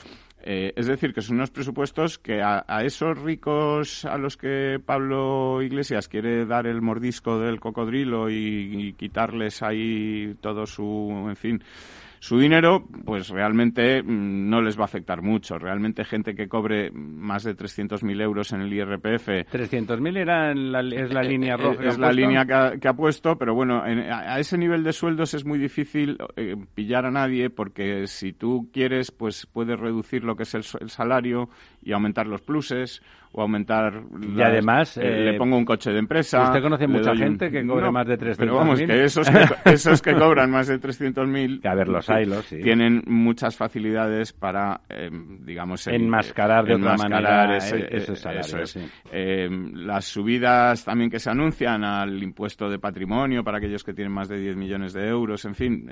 eh, 0.48 0.72
es 0.76 0.86
decir, 0.86 1.12
que 1.12 1.22
son 1.22 1.36
unos 1.36 1.50
presupuestos 1.50 2.20
que 2.20 2.40
a, 2.40 2.64
esos 2.84 3.18
ricos 3.18 4.04
a 4.04 4.16
los 4.16 4.36
que 4.36 4.80
Pablo 4.84 5.60
Iglesias 5.60 6.06
quiere 6.06 6.46
dar 6.46 6.68
el 6.68 6.80
mordisco 6.80 7.40
del 7.40 7.58
cocodrilo 7.58 8.30
y 8.30 8.94
quitarles 8.96 9.64
ahí 9.64 10.36
todo 10.40 10.64
su, 10.66 11.26
en 11.28 11.34
fin, 11.34 11.62
su 12.18 12.38
dinero, 12.38 12.84
pues 13.04 13.28
realmente 13.28 14.02
mm, 14.02 14.48
no 14.48 14.60
les 14.60 14.78
va 14.78 14.82
a 14.82 14.84
afectar 14.86 15.22
mucho. 15.22 15.58
Realmente 15.58 16.04
gente 16.04 16.34
que 16.34 16.48
cobre 16.48 16.90
más 16.90 17.44
de 17.44 17.56
300.000 17.56 18.22
euros 18.22 18.52
en 18.52 18.62
el 18.62 18.72
IRPF. 18.72 19.28
300.000 19.52 20.16
era 20.16 20.54
la, 20.54 20.80
es 20.80 21.12
la 21.12 21.22
eh, 21.22 21.28
línea 21.28 21.54
eh, 21.54 21.56
roja. 21.56 21.84
Es 21.84 21.98
la 21.98 22.12
línea 22.12 22.44
que 22.78 22.88
ha, 22.88 22.94
puesto, 22.94 23.36
pero 23.36 23.54
bueno, 23.54 23.82
a, 23.82 24.38
ese 24.40 24.56
nivel 24.56 24.82
de 24.82 24.92
sueldos 24.92 25.34
es 25.34 25.44
muy 25.44 25.58
difícil 25.58 26.16
eh, 26.36 26.56
pillar 26.74 27.06
a 27.06 27.10
nadie 27.10 27.50
porque 27.50 28.06
si 28.06 28.32
tú 28.32 28.70
quieres, 28.72 29.10
pues 29.10 29.46
puedes 29.46 29.78
reducir 29.78 30.24
lo 30.24 30.36
que 30.36 30.44
es 30.44 30.54
el 30.54 30.90
salario 30.90 31.50
y 31.82 31.92
aumentar 31.92 32.26
los 32.26 32.40
pluses 32.40 33.02
o 33.36 33.42
aumentar... 33.42 34.02
y 34.34 34.40
además... 34.40 34.96
Eh, 34.96 35.20
le 35.20 35.34
pongo 35.34 35.58
un 35.58 35.64
coche 35.66 35.92
de 35.92 35.98
empresa... 35.98 36.44
¿Usted 36.44 36.62
conoce 36.62 36.86
mucha 36.86 37.14
gente 37.14 37.50
que 37.50 37.66
cobra 37.66 37.90
más 37.90 38.06
de 38.06 38.18
300.000? 38.18 38.36
Pero 38.38 38.56
vamos, 38.56 38.80
que 38.80 39.04
esos 39.04 39.28
que, 39.28 39.46
esos 39.70 40.00
que 40.00 40.14
cobran 40.14 40.50
más 40.50 40.68
de 40.68 40.80
300.000... 40.80 41.60
Que 41.60 41.68
a 41.68 41.74
ver, 41.74 41.88
los 41.88 42.08
hay, 42.08 42.24
los 42.24 42.46
sí. 42.46 42.60
Tienen 42.62 43.02
muchas 43.06 43.54
facilidades 43.54 44.32
para, 44.32 44.80
eh, 44.88 45.10
digamos... 45.40 45.86
enmascarar 45.86 46.64
de 46.64 46.76
otra 46.76 46.96
manera 46.96 47.58
ese, 47.58 47.94
esos 47.94 48.18
salarios, 48.18 48.78
eh, 49.12 49.48
las 49.74 50.06
subidas 50.06 50.82
también 50.86 51.10
que 51.10 51.18
se 51.18 51.28
anuncian 51.28 51.84
al 51.84 52.22
impuesto 52.22 52.70
de 52.70 52.78
patrimonio 52.78 53.44
para 53.44 53.58
aquellos 53.58 53.84
que 53.84 53.92
tienen 53.92 54.14
más 54.14 54.30
de 54.30 54.38
10 54.38 54.56
millones 54.56 54.94
de 54.94 55.06
euros, 55.06 55.44
en 55.44 55.54
fin, 55.54 55.90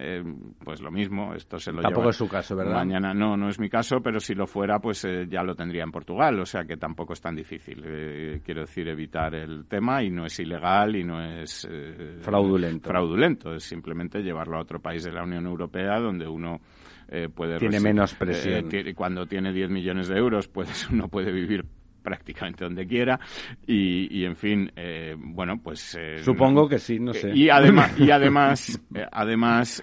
pues 0.65 0.81
lo 0.81 0.91
mismo, 0.91 1.35
esto 1.35 1.59
se 1.59 1.73
lo 1.73 1.83
Tampoco 1.83 2.09
es 2.09 2.17
su 2.17 2.27
caso, 2.27 2.57
¿verdad? 2.57 2.77
Mañana 2.77 3.13
no, 3.13 3.37
no 3.37 3.51
es 3.51 3.61
mi 3.61 3.69
caso, 3.69 4.01
pero 4.03 4.19
si 4.19 4.35
lo 4.35 4.47
fuera, 4.47 4.79
pues 4.79 5.07
ya 5.29 5.43
lo 5.43 5.55
tendría 5.55 5.83
en 5.83 5.91
Portugal, 5.91 6.41
o 6.41 6.47
sea 6.47 6.65
que 6.65 6.79
tampoco 6.79 7.13
es 7.13 7.21
tan 7.35 7.37
difícil. 7.37 7.83
Eh, 7.85 8.41
quiero 8.45 8.63
decir, 8.63 8.89
evitar 8.89 9.35
el 9.35 9.67
tema 9.67 10.03
y 10.03 10.11
no 10.11 10.27
es 10.27 10.39
ilegal 10.39 10.97
y 10.97 11.05
no 11.05 11.23
es 11.23 11.67
eh, 11.71 12.19
fraudulento. 12.21 12.89
Fraudulento, 12.89 13.55
es 13.55 13.65
simplemente 13.65 14.23
llevarlo 14.23 14.57
a 14.57 14.61
otro 14.61 14.81
país 14.81 15.03
de 15.05 15.13
la 15.13 15.25
Unión 15.25 15.47
Europea 15.47 15.99
donde 15.99 16.27
uno 16.29 16.61
eh, 17.09 17.29
puede 17.29 17.59
tiene 17.59 17.81
menos 17.81 18.15
presión. 18.15 18.69
cuando 18.95 19.27
tiene 19.27 19.53
10 19.53 19.71
millones 19.71 20.09
de 20.09 20.17
euros, 20.17 20.49
pues 20.49 20.89
uno 20.93 21.09
puede 21.09 21.33
vivir 21.33 21.65
prácticamente 22.05 22.65
donde 22.65 22.87
quiera 22.87 23.19
y, 23.67 24.25
en 24.25 24.37
fin, 24.37 24.71
eh, 24.77 25.17
bueno, 25.19 25.59
pues... 25.61 25.97
Eh, 25.99 26.19
Supongo 26.23 26.69
que 26.69 26.79
sí, 26.79 27.01
no 27.01 27.13
sé. 27.13 27.33
Y 27.35 27.49
además, 27.49 27.99
y 27.99 28.11
además, 28.13 28.81
además 29.11 29.83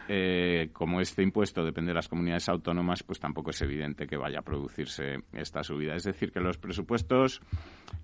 como 0.71 1.01
este 1.01 1.23
impuesto 1.23 1.65
depende 1.65 1.89
de 1.89 1.95
las 1.95 2.07
comunidades 2.07 2.47
autónomas, 2.47 3.03
pues 3.03 3.19
tampoco 3.19 3.49
es 3.49 3.61
evidente 3.61 4.07
que 4.07 4.15
vaya 4.15 4.39
a 4.39 4.43
producirse 4.43 5.17
esta 5.33 5.63
subida. 5.63 5.95
Es 5.95 6.03
decir, 6.03 6.31
que 6.31 6.39
los 6.39 6.57
presupuestos, 6.57 7.41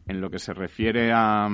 en 0.07 0.19
lo 0.19 0.29
que 0.29 0.39
se 0.39 0.53
refiere 0.53 1.11
a 1.13 1.47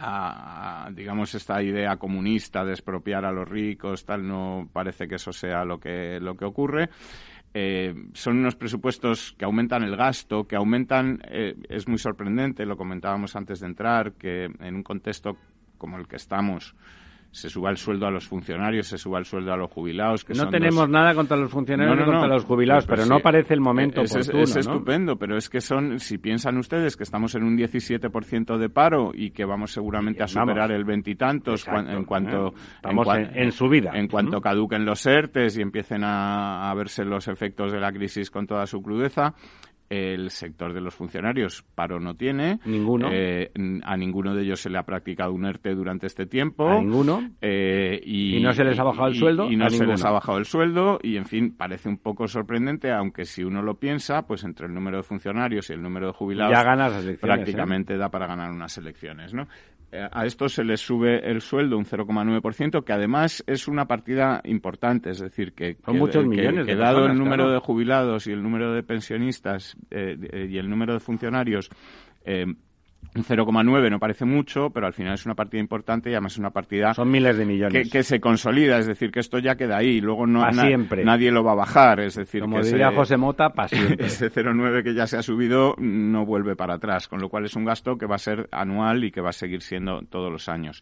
a, 0.00 0.90
digamos, 0.92 1.34
esta 1.34 1.62
idea 1.62 1.96
comunista 1.96 2.64
de 2.64 2.72
expropiar 2.72 3.24
a 3.24 3.32
los 3.32 3.46
ricos, 3.46 4.04
tal, 4.04 4.26
no 4.26 4.68
parece 4.72 5.06
que 5.06 5.16
eso 5.16 5.32
sea 5.32 5.64
lo 5.64 5.78
que, 5.78 6.18
lo 6.20 6.36
que 6.36 6.46
ocurre. 6.46 6.88
Eh, 7.52 7.94
son 8.14 8.38
unos 8.38 8.54
presupuestos 8.54 9.34
que 9.36 9.44
aumentan 9.44 9.82
el 9.82 9.96
gasto, 9.96 10.44
que 10.44 10.54
aumentan, 10.54 11.20
eh, 11.28 11.54
es 11.68 11.88
muy 11.88 11.98
sorprendente, 11.98 12.64
lo 12.64 12.76
comentábamos 12.76 13.34
antes 13.34 13.60
de 13.60 13.66
entrar, 13.66 14.12
que 14.12 14.44
en 14.44 14.74
un 14.76 14.82
contexto 14.82 15.36
como 15.76 15.98
el 15.98 16.06
que 16.06 16.16
estamos, 16.16 16.76
se 17.32 17.48
suba 17.48 17.70
el 17.70 17.76
sueldo 17.76 18.06
a 18.06 18.10
los 18.10 18.26
funcionarios, 18.26 18.88
se 18.88 18.98
suba 18.98 19.18
el 19.18 19.24
sueldo 19.24 19.52
a 19.52 19.56
los 19.56 19.70
jubilados. 19.70 20.24
Que 20.24 20.34
no 20.34 20.48
tenemos 20.48 20.88
nada 20.88 21.14
contra 21.14 21.36
los 21.36 21.50
funcionarios 21.50 21.96
ni 21.96 22.04
contra 22.04 22.26
los 22.26 22.44
jubilados, 22.44 22.86
pero, 22.86 23.06
no 23.06 23.20
parece 23.20 23.54
el 23.54 23.60
momento 23.60 24.02
es, 24.02 24.14
es, 24.14 24.56
estupendo, 24.56 25.16
pero 25.16 25.36
es 25.36 25.48
que 25.48 25.60
son, 25.60 26.00
si 26.00 26.18
piensan 26.18 26.58
ustedes 26.58 26.96
que 26.96 27.04
estamos 27.04 27.34
en 27.34 27.44
un 27.44 27.56
17% 27.56 28.58
de 28.58 28.68
paro 28.68 29.12
y 29.14 29.30
que 29.30 29.44
vamos 29.44 29.72
seguramente 29.72 30.22
a 30.22 30.26
superar 30.26 30.72
el 30.72 30.84
veintitantos 30.84 31.66
en 31.68 32.04
cuanto 32.04 32.52
en, 32.82 33.38
en, 33.38 33.52
su 33.52 33.68
vida. 33.68 33.92
En 33.94 34.08
cuanto 34.08 34.40
caduquen 34.40 34.84
los 34.84 35.06
ERTES 35.06 35.58
y 35.58 35.62
empiecen 35.62 36.02
a 36.04 36.72
verse 36.74 37.04
los 37.04 37.28
efectos 37.28 37.72
de 37.72 37.80
la 37.80 37.92
crisis 37.92 38.30
con 38.30 38.46
toda 38.46 38.66
su 38.66 38.82
crudeza, 38.82 39.34
el 39.90 40.30
sector 40.30 40.72
de 40.72 40.80
los 40.80 40.94
funcionarios 40.94 41.64
paro 41.74 41.98
no 41.98 42.14
tiene. 42.14 42.60
Ninguno. 42.64 43.08
Eh, 43.12 43.50
a 43.82 43.96
ninguno 43.96 44.34
de 44.36 44.44
ellos 44.44 44.60
se 44.60 44.70
le 44.70 44.78
ha 44.78 44.84
practicado 44.84 45.32
un 45.32 45.44
ERTE 45.44 45.74
durante 45.74 46.06
este 46.06 46.26
tiempo. 46.26 46.68
A 46.68 46.80
ninguno. 46.80 47.28
Eh, 47.40 48.00
y, 48.04 48.40
no 48.40 48.52
se 48.52 48.62
les 48.62 48.78
ha 48.78 48.84
bajado 48.84 49.08
el 49.08 49.16
sueldo. 49.16 49.50
Y, 49.50 49.56
no 49.56 49.68
se 49.68 49.84
les 49.84 50.04
ha 50.04 50.12
bajado 50.12 50.38
el 50.38 50.44
sueldo. 50.44 51.00
Y, 51.02 51.16
en 51.16 51.26
fin, 51.26 51.56
parece 51.56 51.88
un 51.88 51.98
poco 51.98 52.28
sorprendente, 52.28 52.92
aunque 52.92 53.24
si 53.24 53.42
uno 53.42 53.62
lo 53.62 53.74
piensa, 53.74 54.22
pues 54.22 54.44
entre 54.44 54.66
el 54.66 54.74
número 54.74 54.98
de 54.98 55.02
funcionarios 55.02 55.68
y 55.70 55.72
el 55.72 55.82
número 55.82 56.06
de 56.06 56.12
jubilados. 56.12 56.54
Ya 56.54 56.62
ganas 56.62 57.04
¿eh? 57.04 57.18
Prácticamente 57.20 57.96
da 57.96 58.10
para 58.10 58.28
ganar 58.28 58.52
unas 58.52 58.78
elecciones, 58.78 59.34
¿no? 59.34 59.48
Eh, 59.92 60.08
a 60.10 60.24
esto 60.24 60.48
se 60.48 60.62
les 60.62 60.80
sube 60.80 61.28
el 61.28 61.40
sueldo 61.40 61.76
un 61.76 61.84
0,9%, 61.84 62.84
que 62.84 62.92
además 62.92 63.42
es 63.46 63.66
una 63.66 63.86
partida 63.86 64.40
importante, 64.44 65.10
es 65.10 65.18
decir, 65.18 65.52
que, 65.52 65.76
Son 65.84 65.98
muchos 65.98 66.24
millones 66.24 66.66
dado 66.78 67.06
el 67.06 67.18
número 67.18 67.50
de 67.50 67.58
jubilados 67.58 68.26
y 68.26 68.32
el 68.32 68.42
número 68.42 68.72
de 68.72 68.82
pensionistas 68.82 69.76
eh, 69.90 70.46
y 70.48 70.58
el 70.58 70.70
número 70.70 70.94
de 70.94 71.00
funcionarios, 71.00 71.70
eh, 72.24 72.46
un 73.12 73.24
0,9 73.24 73.90
no 73.90 73.98
parece 73.98 74.24
mucho, 74.24 74.70
pero 74.70 74.86
al 74.86 74.92
final 74.92 75.14
es 75.14 75.26
una 75.26 75.34
partida 75.34 75.60
importante 75.60 76.10
y 76.10 76.12
además 76.12 76.32
es 76.32 76.38
una 76.38 76.50
partida... 76.50 76.94
Son 76.94 77.10
miles 77.10 77.36
de 77.36 77.44
millones. 77.44 77.90
Que, 77.90 78.02
se 78.04 78.20
consolida, 78.20 78.78
es 78.78 78.86
decir, 78.86 79.10
que 79.10 79.18
esto 79.18 79.38
ya 79.38 79.56
queda 79.56 79.78
ahí, 79.78 80.00
luego 80.00 80.26
no 80.26 80.48
siempre. 80.52 81.04
nadie 81.04 81.32
lo 81.32 81.42
va 81.42 81.52
a 81.52 81.56
bajar, 81.56 82.00
es 82.00 82.14
decir... 82.14 82.42
Como 82.42 82.62
diría 82.62 82.92
José 82.92 83.16
Mota, 83.16 83.50
para 83.50 83.68
siempre. 83.76 84.06
Ese 84.06 84.30
0,9 84.30 84.84
que 84.84 84.94
ya 84.94 85.08
se 85.08 85.16
ha 85.16 85.22
subido 85.22 85.74
no 85.78 86.24
vuelve 86.24 86.54
para 86.54 86.74
atrás, 86.74 87.08
con 87.08 87.20
lo 87.20 87.28
cual 87.28 87.46
es 87.46 87.56
un 87.56 87.64
gasto 87.64 87.98
que 87.98 88.06
va 88.06 88.14
a 88.14 88.18
ser 88.18 88.48
anual 88.52 89.02
y 89.02 89.10
que 89.10 89.20
va 89.20 89.30
a 89.30 89.32
seguir 89.32 89.62
siendo 89.62 90.02
todos 90.02 90.30
los 90.30 90.48
años. 90.48 90.80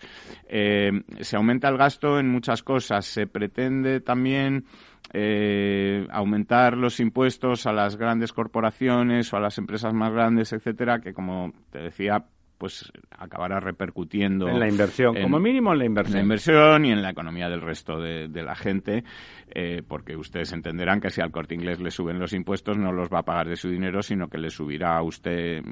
Eh, 0.48 0.90
se 1.20 1.36
aumenta 1.36 1.68
el 1.68 1.78
gasto 1.78 2.18
en 2.18 2.28
muchas 2.28 2.62
cosas, 2.62 3.06
se 3.06 3.26
pretende 3.26 4.00
también 4.00 4.66
eh, 5.12 6.06
aumentar 6.10 6.76
los 6.76 7.00
impuestos 7.00 7.66
a 7.66 7.72
las 7.72 7.96
grandes 7.96 8.32
corporaciones 8.32 9.32
o 9.32 9.36
a 9.36 9.40
las 9.40 9.58
empresas 9.58 9.94
más 9.94 10.12
grandes, 10.12 10.52
etcétera, 10.52 11.00
que 11.00 11.14
como 11.14 11.52
te 11.70 11.78
decía, 11.78 12.26
pues 12.58 12.92
acabará 13.16 13.60
repercutiendo 13.60 14.48
en 14.48 14.58
la 14.58 14.68
inversión, 14.68 15.14
como 15.14 15.38
mínimo 15.38 15.72
en 15.72 15.78
la 15.78 15.84
inversión. 15.84 16.16
En 16.16 16.18
la 16.18 16.22
inversión 16.24 16.84
y 16.84 16.92
en 16.92 17.02
la 17.02 17.10
economía 17.10 17.48
del 17.48 17.60
resto 17.60 18.00
de, 18.00 18.28
la 18.42 18.54
gente, 18.54 19.04
eh, 19.48 19.82
porque 19.86 20.16
ustedes 20.16 20.52
entenderán 20.52 21.00
que 21.00 21.10
si 21.10 21.20
al 21.20 21.30
corte 21.30 21.54
inglés 21.54 21.80
le 21.80 21.90
suben 21.90 22.18
los 22.18 22.32
impuestos 22.32 22.76
no 22.76 22.92
los 22.92 23.08
va 23.08 23.20
a 23.20 23.22
pagar 23.22 23.48
de 23.48 23.56
su 23.56 23.68
dinero, 23.68 24.02
sino 24.02 24.28
que 24.28 24.38
le 24.38 24.50
subirá 24.50 24.96
a 24.96 25.02
usted, 25.02 25.62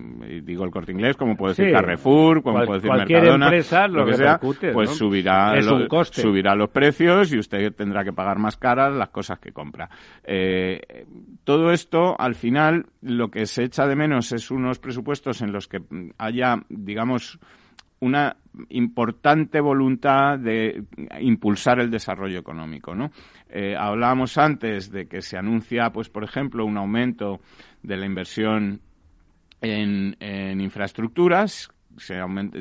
digo 0.43 0.65
el 0.65 0.71
corte 0.71 0.93
inglés, 0.93 1.17
como 1.17 1.37
puede 1.37 1.55
decir 1.55 1.73
Carrefour, 1.73 2.43
como 2.43 2.65
puede 2.65 2.81
decir 2.81 2.91
Mercadona, 2.91 3.47
lo, 3.89 4.07
que 4.07 4.15
sea, 4.15 4.39
pues 4.73 4.91
subirá, 4.91 5.61
subirá 6.05 6.55
los 6.55 6.71
precios 6.71 7.33
y 7.33 7.39
usted 7.39 7.73
tendrá 7.75 8.05
que 8.05 8.13
pagar 8.13 8.39
más 8.39 8.57
caras 8.57 8.95
las 8.95 9.09
cosas 9.09 9.39
que 9.39 9.53
compra. 9.53 9.89
Eh, 10.25 11.07
todo 11.45 11.73
esto, 11.73 12.17
al 12.19 12.35
final, 12.35 12.87
lo 13.03 13.31
que 13.31 13.47
se 13.47 13.65
echa 13.65 13.87
de 13.87 13.97
menos 13.97 14.33
es 14.33 14.51
unos 14.51 14.79
presupuestos 14.79 15.43
en 15.43 15.53
los 15.53 15.69
que 15.69 15.81
haya 16.19 16.57
digamos, 16.77 17.39
una 18.01 18.37
importante 18.69 19.61
voluntad 19.61 20.39
de 20.39 20.85
impulsar 21.21 21.81
el 21.81 21.91
desarrollo 21.91 22.39
económico, 22.39 22.95
¿no? 22.95 23.11
Eh, 23.49 23.75
hablábamos 23.77 24.39
antes 24.39 24.91
de 24.91 25.07
que 25.07 25.23
se 25.23 25.37
anuncia, 25.37 25.91
pues, 25.91 26.09
por 26.09 26.25
ejemplo, 26.25 26.65
un 26.65 26.77
aumento 26.77 27.41
de 27.83 27.97
la 27.97 28.07
inversión 28.07 28.81
en, 29.61 30.61
infraestructuras, 30.61 31.71
se, 31.97 32.17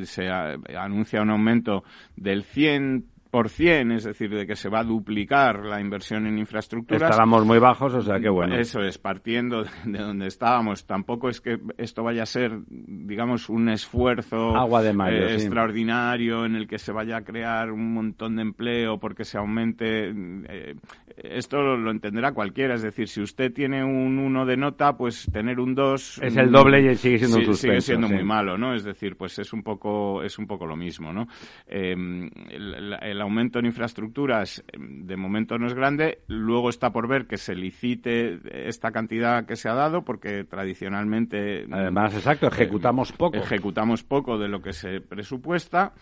se 0.05 0.29
anuncia 0.29 1.21
un 1.21 1.29
aumento 1.29 1.83
del 2.15 2.43
100 2.43 3.05
es 3.43 4.03
decir, 4.03 4.29
de 4.29 4.47
que 4.47 4.55
se 4.55 4.69
va 4.69 4.79
a 4.79 4.83
duplicar 4.83 5.65
la 5.65 5.81
inversión 5.81 6.25
en 6.27 6.37
infraestructuras. 6.37 7.09
Estábamos 7.09 7.45
muy 7.45 7.59
bajos, 7.59 7.93
o 7.93 8.01
sea 8.01 8.19
que 8.19 8.29
bueno. 8.29 8.55
Eso 8.55 8.81
es, 8.81 8.97
partiendo 8.97 9.63
de 9.85 9.99
donde 9.99 10.27
estábamos. 10.27 10.85
Tampoco 10.85 11.29
es 11.29 11.41
que 11.41 11.59
esto 11.77 12.03
vaya 12.03 12.23
a 12.23 12.25
ser, 12.25 12.59
digamos, 12.67 13.49
un 13.49 13.69
esfuerzo 13.69 14.55
Agua 14.55 14.81
de 14.81 14.93
mayo, 14.93 15.17
eh, 15.17 15.33
extraordinario 15.33 16.45
en 16.45 16.55
el 16.55 16.67
que 16.67 16.77
se 16.77 16.91
vaya 16.91 17.17
a 17.17 17.21
crear 17.23 17.71
un 17.71 17.93
montón 17.93 18.37
de 18.37 18.41
empleo 18.41 18.99
porque 18.99 19.25
se 19.25 19.37
aumente. 19.37 20.09
Eh, 20.09 20.75
esto 21.17 21.61
lo, 21.61 21.91
entenderá 21.91 22.33
cualquiera, 22.33 22.75
es 22.75 22.81
decir, 22.81 23.07
si 23.07 23.21
usted 23.21 23.53
tiene 23.53 23.83
un 23.83 24.19
1 24.19 24.45
de 24.45 24.57
nota, 24.57 24.97
pues 24.97 25.29
tener 25.31 25.59
un 25.59 25.75
2 25.75 26.19
es 26.21 26.37
el 26.37 26.51
doble 26.51 26.91
y 26.91 26.95
sigue 26.95 27.19
siendo 27.19 27.37
un 27.37 27.55
Sigue 27.55 27.81
siendo 27.81 28.09
muy 28.09 28.23
malo, 28.23 28.57
¿no? 28.57 28.73
Es 28.73 28.83
decir, 28.83 29.15
pues 29.15 29.39
es 29.39 29.53
un 29.53 29.63
poco 29.63 30.23
es 30.23 30.37
un 30.37 30.47
poco 30.47 30.65
lo 30.65 30.75
mismo, 30.75 31.13
¿no? 31.13 31.27
Eh, 31.67 31.95
el 31.95 33.21
aumento 33.21 33.59
en 33.59 33.65
infraestructuras 33.65 34.63
em, 34.71 35.05
de 35.05 35.17
momento 35.17 35.57
no 35.57 35.67
es 35.67 35.73
grande. 35.73 36.19
Luego 36.27 36.69
está 36.69 36.91
por 36.91 37.07
ver 37.07 37.27
que 37.27 37.37
se 37.37 37.55
licite 37.55 38.39
esta 38.67 38.91
cantidad 38.91 39.45
que 39.45 39.55
se 39.55 39.69
ha 39.69 39.73
dado, 39.73 40.03
porque 40.03 40.43
tradicionalmente. 40.43 41.65
Además, 41.71 42.13
exacto, 42.15 42.47
ejecutamos 42.47 43.11
eh, 43.11 43.15
poco. 43.17 43.37
Ejecutamos 43.37 44.03
poco 44.03 44.37
de 44.37 44.47
lo 44.47 44.61
que 44.61 44.73
se 44.73 45.01
presupuesta 45.01 45.93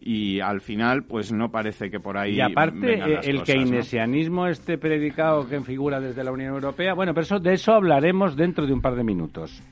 y 0.00 0.40
al 0.40 0.60
final, 0.60 1.04
pues 1.04 1.30
no 1.30 1.50
parece 1.50 1.90
que 1.90 2.00
por 2.00 2.16
ahí. 2.16 2.36
Y 2.36 2.40
aparte, 2.40 2.94
eh, 2.94 3.20
el 3.24 3.42
keynesianismo, 3.42 4.46
este 4.46 4.78
predicado 4.78 5.46
que 5.46 5.60
figura 5.60 6.00
desde 6.00 6.24
la 6.24 6.32
Unión 6.32 6.54
Europea, 6.54 6.94
bueno, 6.94 7.12
pero 7.12 7.22
eso, 7.22 7.38
de 7.38 7.54
eso 7.54 7.72
hablaremos 7.72 8.34
dentro 8.34 8.66
de 8.66 8.72
un 8.72 8.80
par 8.80 8.94
de 8.94 9.04
minutos. 9.04 9.62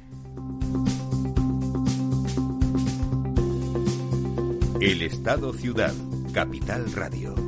El 4.81 5.03
Estado 5.03 5.53
Ciudad 5.55 5.93
Capital 6.33 6.93
Radio. 6.93 7.48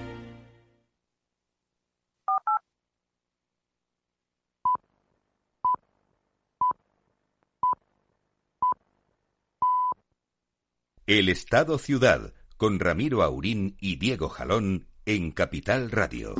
El 11.13 11.27
Estado 11.27 11.77
Ciudad, 11.77 12.31
con 12.55 12.79
Ramiro 12.79 13.21
Aurín 13.21 13.75
y 13.81 13.97
Diego 13.97 14.29
Jalón 14.29 14.85
en 15.05 15.31
Capital 15.31 15.91
Radio. 15.91 16.35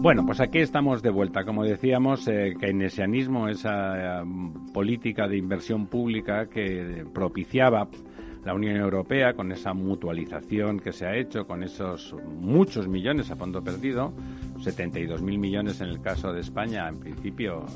Bueno, 0.00 0.24
pues 0.24 0.40
aquí 0.40 0.60
estamos 0.60 1.02
de 1.02 1.10
vuelta. 1.10 1.44
Como 1.44 1.64
decíamos, 1.64 2.26
eh, 2.28 2.54
keynesianismo, 2.58 3.46
esa 3.46 4.22
eh, 4.22 4.24
política 4.72 5.28
de 5.28 5.36
inversión 5.36 5.86
pública 5.86 6.46
que 6.46 7.04
propiciaba 7.12 7.90
la 8.42 8.54
Unión 8.54 8.76
Europea 8.76 9.34
con 9.34 9.52
esa 9.52 9.74
mutualización 9.74 10.80
que 10.80 10.92
se 10.92 11.04
ha 11.04 11.14
hecho, 11.14 11.46
con 11.46 11.62
esos 11.62 12.16
muchos 12.40 12.88
millones 12.88 13.30
a 13.30 13.36
fondo 13.36 13.62
perdido, 13.62 14.14
72.000 14.56 15.20
millones 15.20 15.82
en 15.82 15.88
el 15.88 16.00
caso 16.00 16.32
de 16.32 16.40
España, 16.40 16.88
en 16.88 17.00
principio 17.00 17.66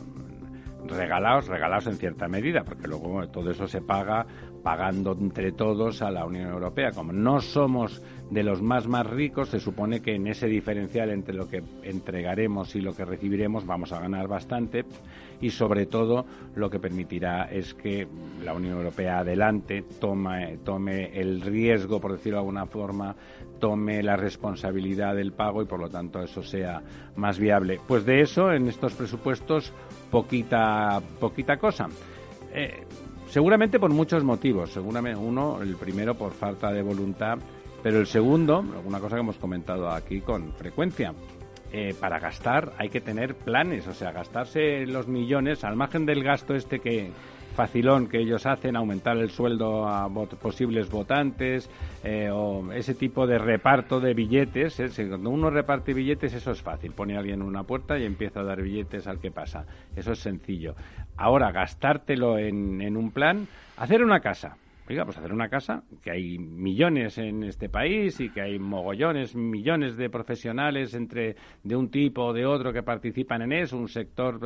regalados, 0.85 1.49
regalados 1.49 1.87
en 1.87 1.97
cierta 1.97 2.29
medida, 2.29 2.63
porque 2.65 2.87
luego 2.87 3.27
todo 3.29 3.51
eso 3.51 3.67
se 3.67 3.81
paga 3.81 4.27
pagando 4.63 5.13
entre 5.13 5.53
todos 5.53 6.03
a 6.03 6.11
la 6.11 6.25
Unión 6.25 6.51
Europea. 6.51 6.91
Como 6.93 7.13
no 7.13 7.41
somos 7.41 8.03
de 8.31 8.43
los 8.43 8.61
más 8.61 8.87
más 8.87 9.07
ricos, 9.07 9.51
se 9.51 9.61
supone 9.61 10.01
que 10.01 10.15
en 10.15 10.27
ese 10.27 10.47
diferencial 10.47 11.11
entre 11.11 11.35
lo 11.35 11.49
que 11.49 11.63
entregaremos 11.83 12.75
y 12.75 12.81
lo 12.81 12.95
que 12.95 13.05
recibiremos 13.05 13.67
vamos 13.67 13.93
a 13.93 14.01
ganar 14.01 14.27
bastante 14.27 14.85
y 15.41 15.51
sobre 15.51 15.87
todo 15.87 16.25
lo 16.55 16.71
que 16.71 16.79
permitirá 16.79 17.45
es 17.45 17.75
que 17.75 18.09
la 18.43 18.55
Unión 18.55 18.77
Europea 18.77 19.19
adelante 19.19 19.85
tome, 20.01 20.59
tome 20.65 21.19
el 21.19 21.41
riesgo, 21.41 22.01
por 22.01 22.13
decirlo 22.13 22.39
de 22.39 22.41
alguna 22.41 22.67
forma, 22.67 23.15
tome 23.61 24.03
la 24.03 24.17
responsabilidad 24.17 25.15
del 25.15 25.33
pago 25.33 25.63
y 25.63 25.67
por 25.67 25.81
lo 25.81 25.89
tanto 25.89 26.23
eso 26.23 26.43
sea 26.43 26.83
más 27.17 27.39
viable. 27.39 27.81
Pues 27.87 28.05
de 28.05 28.23
eso 28.23 28.53
en 28.53 28.67
estos 28.69 28.95
presupuestos 28.95 29.73
poquita 30.11 31.01
poquita 31.21 31.59
cosa. 31.59 31.89
Eh, 32.53 32.85
seguramente 33.29 33.79
por 33.79 33.91
muchos 33.91 34.25
motivos. 34.25 34.71
Seguramente 34.73 35.19
uno, 35.19 35.61
el 35.63 35.77
primero 35.77 36.15
por 36.15 36.33
falta 36.33 36.73
de 36.73 36.83
voluntad, 36.83 37.39
pero 37.87 38.01
el 38.01 38.09
segundo, 38.09 38.65
una 38.85 38.99
cosa 38.99 39.15
que 39.15 39.21
hemos 39.21 39.37
comentado 39.37 39.89
aquí 39.89 40.21
con 40.21 40.53
frecuencia. 40.55 41.15
Eh, 41.73 41.95
para 42.01 42.19
gastar 42.19 42.73
hay 42.79 42.89
que 42.89 43.01
tener 43.01 43.37
planes, 43.37 43.87
o 43.87 43.95
sea, 43.95 44.11
gastarse 44.11 44.85
los 44.87 45.07
millones 45.07 45.63
al 45.63 45.77
margen 45.77 46.05
del 46.05 46.25
gasto 46.25 46.57
este 46.57 46.81
que, 46.81 47.13
facilón 47.55 48.09
que 48.09 48.19
ellos 48.19 48.45
hacen, 48.45 48.75
aumentar 48.75 49.17
el 49.19 49.31
sueldo 49.31 49.87
a 49.87 50.09
posibles 50.43 50.91
votantes 50.91 51.71
eh, 52.03 52.29
o 52.29 52.73
ese 52.73 52.95
tipo 52.95 53.25
de 53.25 53.39
reparto 53.39 54.01
de 54.01 54.15
billetes. 54.15 54.81
¿eh? 54.81 54.91
Cuando 55.09 55.31
uno 55.31 55.49
reparte 55.49 55.95
billetes 55.95 56.35
eso 56.35 56.51
es 56.51 56.63
fácil, 56.63 56.91
pone 56.91 57.15
a 57.15 57.21
alguien 57.21 57.41
en 57.41 57.47
una 57.47 57.63
puerta 57.63 57.97
y 58.01 58.05
empieza 58.05 58.41
a 58.41 58.43
dar 58.43 58.63
billetes 58.63 59.07
al 59.07 59.21
que 59.21 59.31
pasa. 59.31 59.65
Eso 59.95 60.11
es 60.11 60.19
sencillo. 60.19 60.75
Ahora, 61.17 61.53
gastártelo 61.53 62.37
en, 62.37 62.83
en 62.83 62.97
un 62.97 63.13
plan, 63.13 63.47
hacer 63.77 64.03
una 64.03 64.19
casa. 64.19 64.57
Oiga, 64.89 65.05
pues 65.05 65.19
hacer 65.19 65.33
una 65.33 65.49
casa, 65.49 65.83
que 66.01 66.13
hay 66.13 66.39
millones 66.39 67.19
en 67.19 67.43
este 67.43 67.69
país 67.69 68.21
y 68.21 68.31
que 68.31 68.41
hay 68.41 68.59
mogollones, 68.61 69.35
millones 69.35 69.97
de 69.97 70.09
profesionales 70.09 70.95
entre 70.95 71.35
de 71.65 71.75
un 71.75 71.91
tipo 71.91 72.27
o 72.27 72.33
de 72.33 72.47
otro 72.47 72.73
que 72.73 72.85
participan 72.85 73.43
en 73.43 73.53
eso, 73.53 73.77
un 73.77 73.89
sector, 73.89 74.39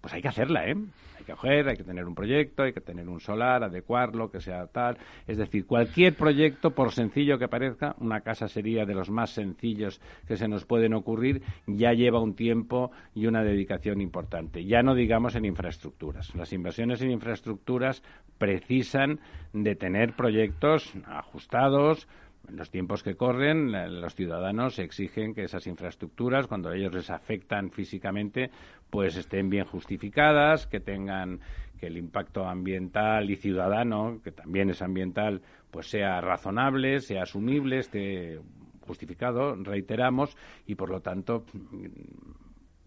pues 0.00 0.14
hay 0.14 0.22
que 0.22 0.28
hacerla, 0.28 0.66
¿eh? 0.66 0.76
Hay 1.22 1.26
que 1.26 1.32
coger, 1.34 1.68
hay 1.68 1.76
que 1.76 1.84
tener 1.84 2.04
un 2.04 2.16
proyecto, 2.16 2.64
hay 2.64 2.72
que 2.72 2.80
tener 2.80 3.08
un 3.08 3.20
solar, 3.20 3.62
adecuarlo, 3.62 4.28
que 4.28 4.40
sea 4.40 4.66
tal. 4.66 4.98
Es 5.28 5.38
decir, 5.38 5.66
cualquier 5.66 6.16
proyecto, 6.16 6.72
por 6.72 6.90
sencillo 6.90 7.38
que 7.38 7.46
parezca, 7.46 7.94
una 8.00 8.22
casa 8.22 8.48
sería 8.48 8.84
de 8.86 8.94
los 8.94 9.08
más 9.08 9.30
sencillos 9.30 10.00
que 10.26 10.36
se 10.36 10.48
nos 10.48 10.64
pueden 10.64 10.94
ocurrir, 10.94 11.42
ya 11.68 11.92
lleva 11.92 12.20
un 12.20 12.34
tiempo 12.34 12.90
y 13.14 13.26
una 13.26 13.44
dedicación 13.44 14.00
importante. 14.00 14.64
Ya 14.64 14.82
no 14.82 14.96
digamos 14.96 15.36
en 15.36 15.44
infraestructuras. 15.44 16.34
Las 16.34 16.52
inversiones 16.52 17.00
en 17.02 17.12
infraestructuras 17.12 18.02
precisan 18.38 19.20
de 19.52 19.76
tener 19.76 20.14
proyectos 20.16 20.92
ajustados, 21.06 22.08
en 22.48 22.56
los 22.56 22.70
tiempos 22.70 23.02
que 23.02 23.14
corren, 23.14 23.72
los 24.00 24.14
ciudadanos 24.14 24.78
exigen 24.78 25.34
que 25.34 25.44
esas 25.44 25.66
infraestructuras, 25.66 26.46
cuando 26.46 26.70
a 26.70 26.76
ellos 26.76 26.92
les 26.92 27.10
afectan 27.10 27.70
físicamente, 27.70 28.50
pues 28.90 29.16
estén 29.16 29.48
bien 29.48 29.64
justificadas, 29.64 30.66
que 30.66 30.80
tengan 30.80 31.40
que 31.78 31.86
el 31.86 31.96
impacto 31.96 32.46
ambiental 32.46 33.30
y 33.30 33.36
ciudadano, 33.36 34.20
que 34.22 34.32
también 34.32 34.70
es 34.70 34.82
ambiental, 34.82 35.42
pues 35.70 35.88
sea 35.88 36.20
razonable, 36.20 37.00
sea 37.00 37.22
asumible, 37.22 37.78
esté 37.78 38.38
justificado, 38.86 39.54
reiteramos, 39.56 40.36
y 40.66 40.74
por 40.74 40.90
lo 40.90 41.00
tanto 41.00 41.44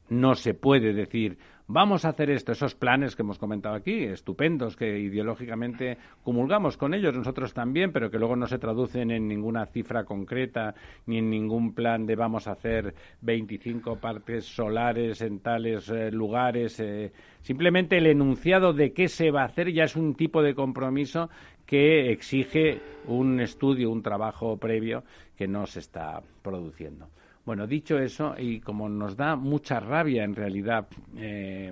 no 0.10 0.36
se 0.36 0.54
puede 0.54 0.94
decir 0.94 1.38
vamos 1.68 2.06
a 2.06 2.10
hacer 2.10 2.30
esto, 2.30 2.52
esos 2.52 2.76
planes 2.76 3.16
que 3.16 3.24
hemos 3.24 3.40
comentado 3.40 3.76
aquí, 3.76 4.04
estupendos, 4.04 4.76
que 4.76 5.00
ideológicamente 5.00 5.98
comulgamos 6.24 6.78
con 6.78 6.94
ellos, 6.94 7.16
nosotros 7.16 7.54
también, 7.54 7.92
pero 7.92 8.12
que 8.12 8.20
luego 8.20 8.36
no 8.36 8.48
se 8.48 8.60
traducen 8.60 9.12
en 9.12 9.28
ninguna 9.28 9.66
cifra 9.66 10.04
concreta 10.04 10.76
ni 11.08 11.18
en 11.18 11.30
ningún 11.30 11.74
plan 11.74 12.06
de 12.06 12.16
vamos 12.16 12.48
a 12.48 12.54
hacer 12.54 12.94
25 13.22 13.98
parques 13.98 14.46
solares 14.46 15.22
en 15.22 15.40
tales 15.40 15.90
eh, 15.90 16.12
lugares. 16.12 16.80
Eh. 16.80 17.12
simplemente 17.42 17.98
el 17.98 18.08
enunciado 18.08 18.74
de 18.74 18.94
qué 18.94 19.08
se 19.08 19.32
va 19.32 19.42
a 19.42 19.46
hacer 19.46 19.72
ya 19.72 19.86
es 19.86 19.96
un 19.96 20.16
tipo 20.16 20.42
de 20.44 20.54
compromiso 20.54 21.30
que 21.66 22.12
exige 22.12 22.80
un 23.08 23.40
estudio, 23.40 23.90
un 23.90 24.04
trabajo 24.04 24.58
previo 24.58 25.04
que 25.36 25.48
no 25.48 25.66
se 25.66 25.80
está 25.80 26.22
produciendo. 26.44 27.08
Bueno, 27.46 27.68
dicho 27.68 28.00
eso, 28.00 28.36
y 28.38 28.60
como 28.60 28.90
nos 28.90 29.16
da 29.16 29.36
mucha 29.36 29.80
rabia 29.80 30.24
en 30.24 30.36
realidad 30.36 30.88
eh, 31.16 31.72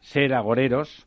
ser 0.00 0.32
agoreros, 0.32 1.06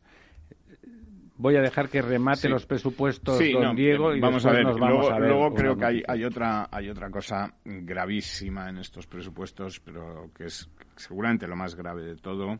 voy 1.38 1.56
a 1.56 1.62
dejar 1.62 1.89
que 1.89 2.02
remate 2.02 2.48
los 2.48 2.65
presupuestos 2.67 3.39
don 3.52 3.76
Diego 3.76 4.13
y 4.13 4.19
vamos 4.19 4.46
a 4.46 4.52
ver, 4.52 4.63
nos 4.63 4.80
vamos 4.80 5.00
luego, 5.00 5.12
a 5.12 5.19
ver. 5.19 5.30
Luego 5.30 5.54
creo 5.54 5.76
que 5.76 5.86
hay, 5.86 6.04
hay, 6.08 6.24
otra, 6.24 6.69
hay 6.72 6.89
otra 6.89 7.10
cosa 7.10 7.54
gravísima 7.65 8.69
en 8.69 8.78
estos 8.78 9.08
presupuestos, 9.08 9.80
pero 9.80 10.30
que 10.36 10.46
es 10.46 10.69
seguramente 10.96 11.48
lo 11.48 11.56
más 11.56 11.76
grave 11.76 12.04
de 12.04 12.15
todo, 12.17 12.60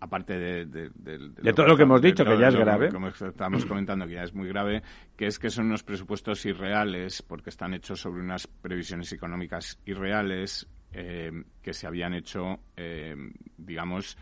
aparte 0.00 0.38
de, 0.38 0.66
de, 0.66 1.52
todo 1.52 1.66
lo 1.66 1.76
que 1.76 1.82
hemos 1.82 2.00
dicho, 2.00 2.24
que 2.24 2.38
ya 2.38 2.48
es 2.48 2.56
grave. 2.56 2.90
Como 2.90 3.08
estamos 3.08 3.64
comentando, 3.64 4.06
que 4.06 4.14
ya 4.14 4.22
es 4.22 4.34
muy 4.34 4.48
grave, 4.48 4.82
que 5.16 5.26
es 5.26 5.38
que 5.38 5.50
son 5.50 5.66
unos 5.66 5.82
presupuestos 5.82 6.44
irreales, 6.46 7.22
porque 7.22 7.50
están 7.50 7.74
hechos 7.74 8.00
sobre 8.00 8.20
unas 8.20 8.46
previsiones 8.46 9.12
económicas 9.12 9.78
irreales 9.84 10.68
eh, 10.92 11.30
que 11.62 11.72
se 11.72 11.86
habían 11.86 12.14
hecho, 12.14 12.60
eh, 12.76 13.14
digamos, 13.56 14.16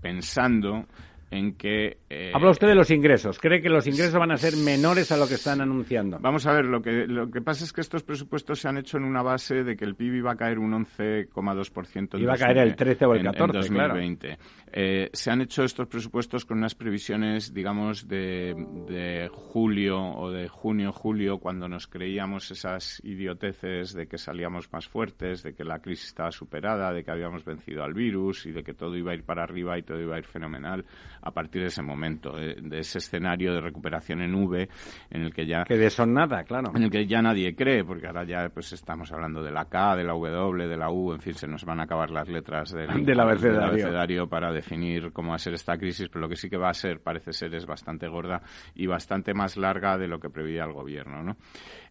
pensando 0.00 0.86
en 1.30 1.54
que... 1.54 1.98
Eh, 2.08 2.30
Habla 2.34 2.50
usted 2.50 2.68
de 2.68 2.74
los 2.74 2.90
ingresos. 2.90 3.38
¿Cree 3.38 3.60
que 3.60 3.68
los 3.68 3.86
ingresos 3.86 4.14
van 4.14 4.30
a 4.30 4.36
ser 4.36 4.56
menores 4.56 5.10
a 5.10 5.16
lo 5.16 5.26
que 5.26 5.34
están 5.34 5.60
anunciando? 5.60 6.18
Vamos 6.20 6.46
a 6.46 6.52
ver, 6.52 6.66
lo 6.66 6.80
que, 6.80 7.06
lo 7.06 7.30
que 7.30 7.40
pasa 7.40 7.64
es 7.64 7.72
que 7.72 7.80
estos 7.80 8.04
presupuestos 8.04 8.60
se 8.60 8.68
han 8.68 8.78
hecho 8.78 8.96
en 8.96 9.04
una 9.04 9.22
base 9.22 9.64
de 9.64 9.76
que 9.76 9.84
el 9.84 9.96
PIB 9.96 10.14
iba 10.14 10.32
a 10.32 10.36
caer 10.36 10.58
un 10.58 10.72
11,2%. 10.72 12.20
Iba 12.20 12.34
a 12.34 12.36
caer 12.36 12.58
el 12.58 12.76
13 12.76 13.06
o 13.06 13.14
el 13.14 13.24
14, 13.24 13.42
en, 13.42 13.74
2020. 13.74 14.38
Eh, 14.72 15.10
se 15.12 15.30
han 15.30 15.40
hecho 15.40 15.64
estos 15.64 15.88
presupuestos 15.88 16.44
con 16.44 16.58
unas 16.58 16.74
previsiones, 16.74 17.52
digamos, 17.52 18.06
de, 18.06 18.54
de 18.88 19.28
julio 19.32 19.98
o 19.98 20.30
de 20.30 20.48
junio-julio, 20.48 21.38
cuando 21.38 21.68
nos 21.68 21.88
creíamos 21.88 22.50
esas 22.50 23.00
idioteces 23.04 23.92
de 23.94 24.06
que 24.06 24.18
salíamos 24.18 24.72
más 24.72 24.86
fuertes, 24.86 25.42
de 25.42 25.54
que 25.54 25.64
la 25.64 25.80
crisis 25.80 26.08
estaba 26.08 26.30
superada, 26.30 26.92
de 26.92 27.02
que 27.02 27.10
habíamos 27.10 27.44
vencido 27.44 27.82
al 27.82 27.94
virus 27.94 28.46
y 28.46 28.52
de 28.52 28.62
que 28.62 28.74
todo 28.74 28.96
iba 28.96 29.10
a 29.10 29.14
ir 29.14 29.24
para 29.24 29.42
arriba 29.42 29.76
y 29.78 29.82
todo 29.82 30.00
iba 30.00 30.16
a 30.16 30.18
ir 30.18 30.24
fenomenal 30.24 30.84
a 31.26 31.32
partir 31.32 31.62
de 31.62 31.68
ese 31.68 31.82
momento, 31.82 32.38
eh, 32.38 32.56
de, 32.60 32.78
ese 32.78 32.98
escenario 32.98 33.52
de 33.52 33.60
recuperación 33.60 34.22
en 34.22 34.34
V, 34.34 34.68
en 35.10 35.22
el 35.22 35.34
que 35.34 35.44
ya... 35.44 35.64
Que 35.64 35.76
de 35.76 35.86
eso 35.86 36.06
nada, 36.06 36.44
claro. 36.44 36.70
En 36.74 36.84
el 36.84 36.90
que 36.90 37.06
ya 37.06 37.20
nadie 37.20 37.54
cree, 37.56 37.84
porque 37.84 38.06
ahora 38.06 38.24
ya 38.24 38.48
pues 38.48 38.72
estamos 38.72 39.10
hablando 39.10 39.42
de 39.42 39.50
la 39.50 39.64
K, 39.64 39.96
de 39.96 40.04
la 40.04 40.12
W, 40.12 40.68
de 40.68 40.76
la 40.76 40.90
U, 40.90 41.12
en 41.12 41.20
fin, 41.20 41.34
se 41.34 41.48
nos 41.48 41.64
van 41.64 41.80
a 41.80 41.82
acabar 41.82 42.10
las 42.10 42.28
letras 42.28 42.72
del, 42.72 42.86
del, 43.04 43.18
abecedario. 43.18 43.60
del 43.60 43.68
abecedario 43.70 44.28
para 44.28 44.52
definir 44.52 45.12
cómo 45.12 45.30
va 45.30 45.36
a 45.36 45.38
ser 45.38 45.54
esta 45.54 45.76
crisis, 45.76 46.08
pero 46.08 46.20
lo 46.20 46.28
que 46.28 46.36
sí 46.36 46.48
que 46.48 46.56
va 46.56 46.70
a 46.70 46.74
ser, 46.74 47.00
parece 47.00 47.32
ser, 47.32 47.52
es 47.54 47.66
bastante 47.66 48.06
gorda 48.06 48.42
y 48.74 48.86
bastante 48.86 49.34
más 49.34 49.56
larga 49.56 49.98
de 49.98 50.06
lo 50.06 50.20
que 50.20 50.30
preveía 50.30 50.64
el 50.64 50.72
gobierno, 50.72 51.22
¿no? 51.22 51.36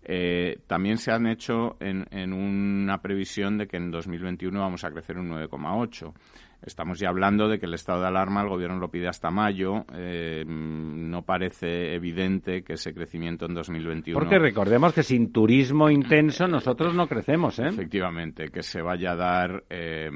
Eh, 0.08 0.60
también 0.68 0.98
se 0.98 1.12
han 1.12 1.26
hecho 1.26 1.78
en, 1.80 2.06
en 2.12 2.32
una 2.32 3.02
previsión 3.02 3.58
de 3.58 3.68
que 3.68 3.78
en 3.78 3.90
2021 3.90 4.60
vamos 4.60 4.84
a 4.84 4.92
crecer 4.92 5.18
un 5.18 5.32
9,8 5.32 6.14
Estamos 6.66 7.00
ya 7.00 7.10
hablando 7.10 7.48
de 7.48 7.60
que 7.60 7.68
el 7.68 7.76
estado 7.76 8.02
de 8.02 8.08
alarma 8.08 8.42
el 8.42 8.50
gobierno 8.50 8.80
lo 8.80 8.90
pide 8.90 9.08
hasta 9.08 9.30
mayo. 9.30 9.86
Eh, 9.94 10.44
no 10.48 11.22
parece 11.22 11.94
evidente 11.94 12.64
que 12.64 12.74
ese 12.74 12.92
crecimiento 12.92 13.46
en 13.46 13.54
2021. 13.54 14.18
Porque 14.18 14.40
recordemos 14.40 14.92
que 14.92 15.04
sin 15.04 15.32
turismo 15.32 15.92
intenso 15.92 16.48
nosotros 16.48 16.96
no 16.96 17.08
crecemos, 17.08 17.60
¿eh? 17.60 17.68
Efectivamente, 17.68 18.50
que 18.50 18.64
se 18.64 18.82
vaya 18.82 19.12
a 19.12 19.16
dar 19.16 19.64
eh, 19.70 20.10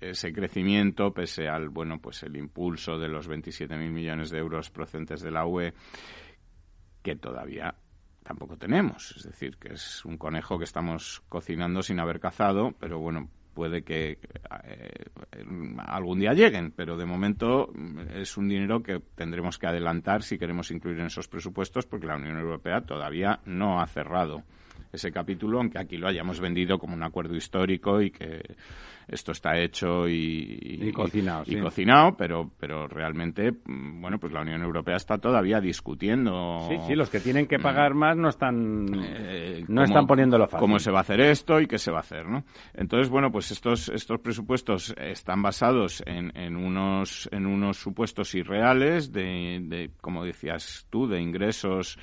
ese 0.00 0.34
crecimiento 0.34 1.14
pese 1.14 1.48
al 1.48 1.70
bueno 1.70 1.98
pues 1.98 2.22
el 2.24 2.36
impulso 2.36 2.98
de 2.98 3.08
los 3.08 3.30
27.000 3.30 3.90
millones 3.90 4.30
de 4.30 4.38
euros 4.38 4.70
procedentes 4.70 5.22
de 5.22 5.30
la 5.30 5.46
UE 5.46 5.72
que 7.02 7.16
todavía 7.16 7.74
tampoco 8.22 8.58
tenemos. 8.58 9.16
Es 9.16 9.24
decir, 9.24 9.56
que 9.56 9.72
es 9.72 10.04
un 10.04 10.18
conejo 10.18 10.58
que 10.58 10.64
estamos 10.64 11.22
cocinando 11.28 11.82
sin 11.82 12.00
haber 12.00 12.20
cazado, 12.20 12.72
pero 12.78 12.98
bueno, 12.98 13.30
puede 13.54 13.82
que 13.82 14.18
eh, 14.64 15.04
algún 15.78 16.20
día 16.20 16.32
lleguen, 16.32 16.72
pero 16.72 16.96
de 16.96 17.06
momento 17.06 17.72
es 18.14 18.36
un 18.36 18.48
dinero 18.48 18.82
que 18.82 19.00
tendremos 19.14 19.58
que 19.58 19.66
adelantar 19.66 20.22
si 20.22 20.38
queremos 20.38 20.70
incluir 20.70 20.98
en 21.00 21.06
esos 21.06 21.28
presupuestos 21.28 21.86
porque 21.86 22.06
la 22.06 22.16
Unión 22.16 22.38
Europea 22.38 22.80
todavía 22.82 23.40
no 23.44 23.80
ha 23.80 23.86
cerrado 23.86 24.42
ese 24.92 25.12
capítulo, 25.12 25.58
aunque 25.58 25.78
aquí 25.78 25.96
lo 25.96 26.08
hayamos 26.08 26.40
vendido 26.40 26.78
como 26.78 26.94
un 26.94 27.02
acuerdo 27.02 27.36
histórico 27.36 28.00
y 28.00 28.10
que 28.10 28.56
esto 29.10 29.32
está 29.32 29.58
hecho 29.58 30.08
y, 30.08 30.92
cocinado, 30.94 31.42
y, 31.46 31.60
cocinado 31.60 32.16
pero, 32.16 32.50
pero 32.58 32.86
realmente, 32.86 33.52
mm, 33.52 34.00
bueno, 34.00 34.18
pues 34.18 34.32
la 34.32 34.42
Unión 34.42 34.62
Europea 34.62 34.96
está 34.96 35.18
todavía 35.18 35.60
discutiendo. 35.60 36.60
Sí, 36.68 36.76
sí, 36.86 36.94
los 36.94 37.10
que 37.10 37.20
tienen 37.20 37.46
que 37.46 37.58
pagar 37.58 37.94
más 37.94 38.16
no 38.16 38.28
están, 38.28 38.86
eh, 38.94 39.64
no 39.68 39.82
están 39.82 40.06
poniéndolo 40.06 40.46
fácil. 40.46 40.60
Cómo 40.60 40.78
se 40.78 40.90
va 40.90 40.98
a 40.98 41.02
hacer 41.02 41.20
esto 41.20 41.60
y 41.60 41.66
qué 41.66 41.78
se 41.78 41.90
va 41.90 41.98
a 41.98 42.00
hacer, 42.00 42.28
¿no? 42.28 42.44
Entonces, 42.74 43.08
bueno, 43.08 43.32
pues 43.32 43.50
estos, 43.50 43.88
estos 43.88 44.20
presupuestos 44.20 44.94
están 44.96 45.42
basados 45.42 46.02
en, 46.06 46.36
en, 46.36 46.56
unos, 46.56 47.28
en 47.32 47.46
unos 47.46 47.78
supuestos 47.78 48.34
irreales 48.34 49.12
de, 49.12 49.60
de, 49.62 49.90
como 50.00 50.24
decías 50.24 50.86
tú, 50.90 51.08
de 51.08 51.20
ingresos 51.20 51.98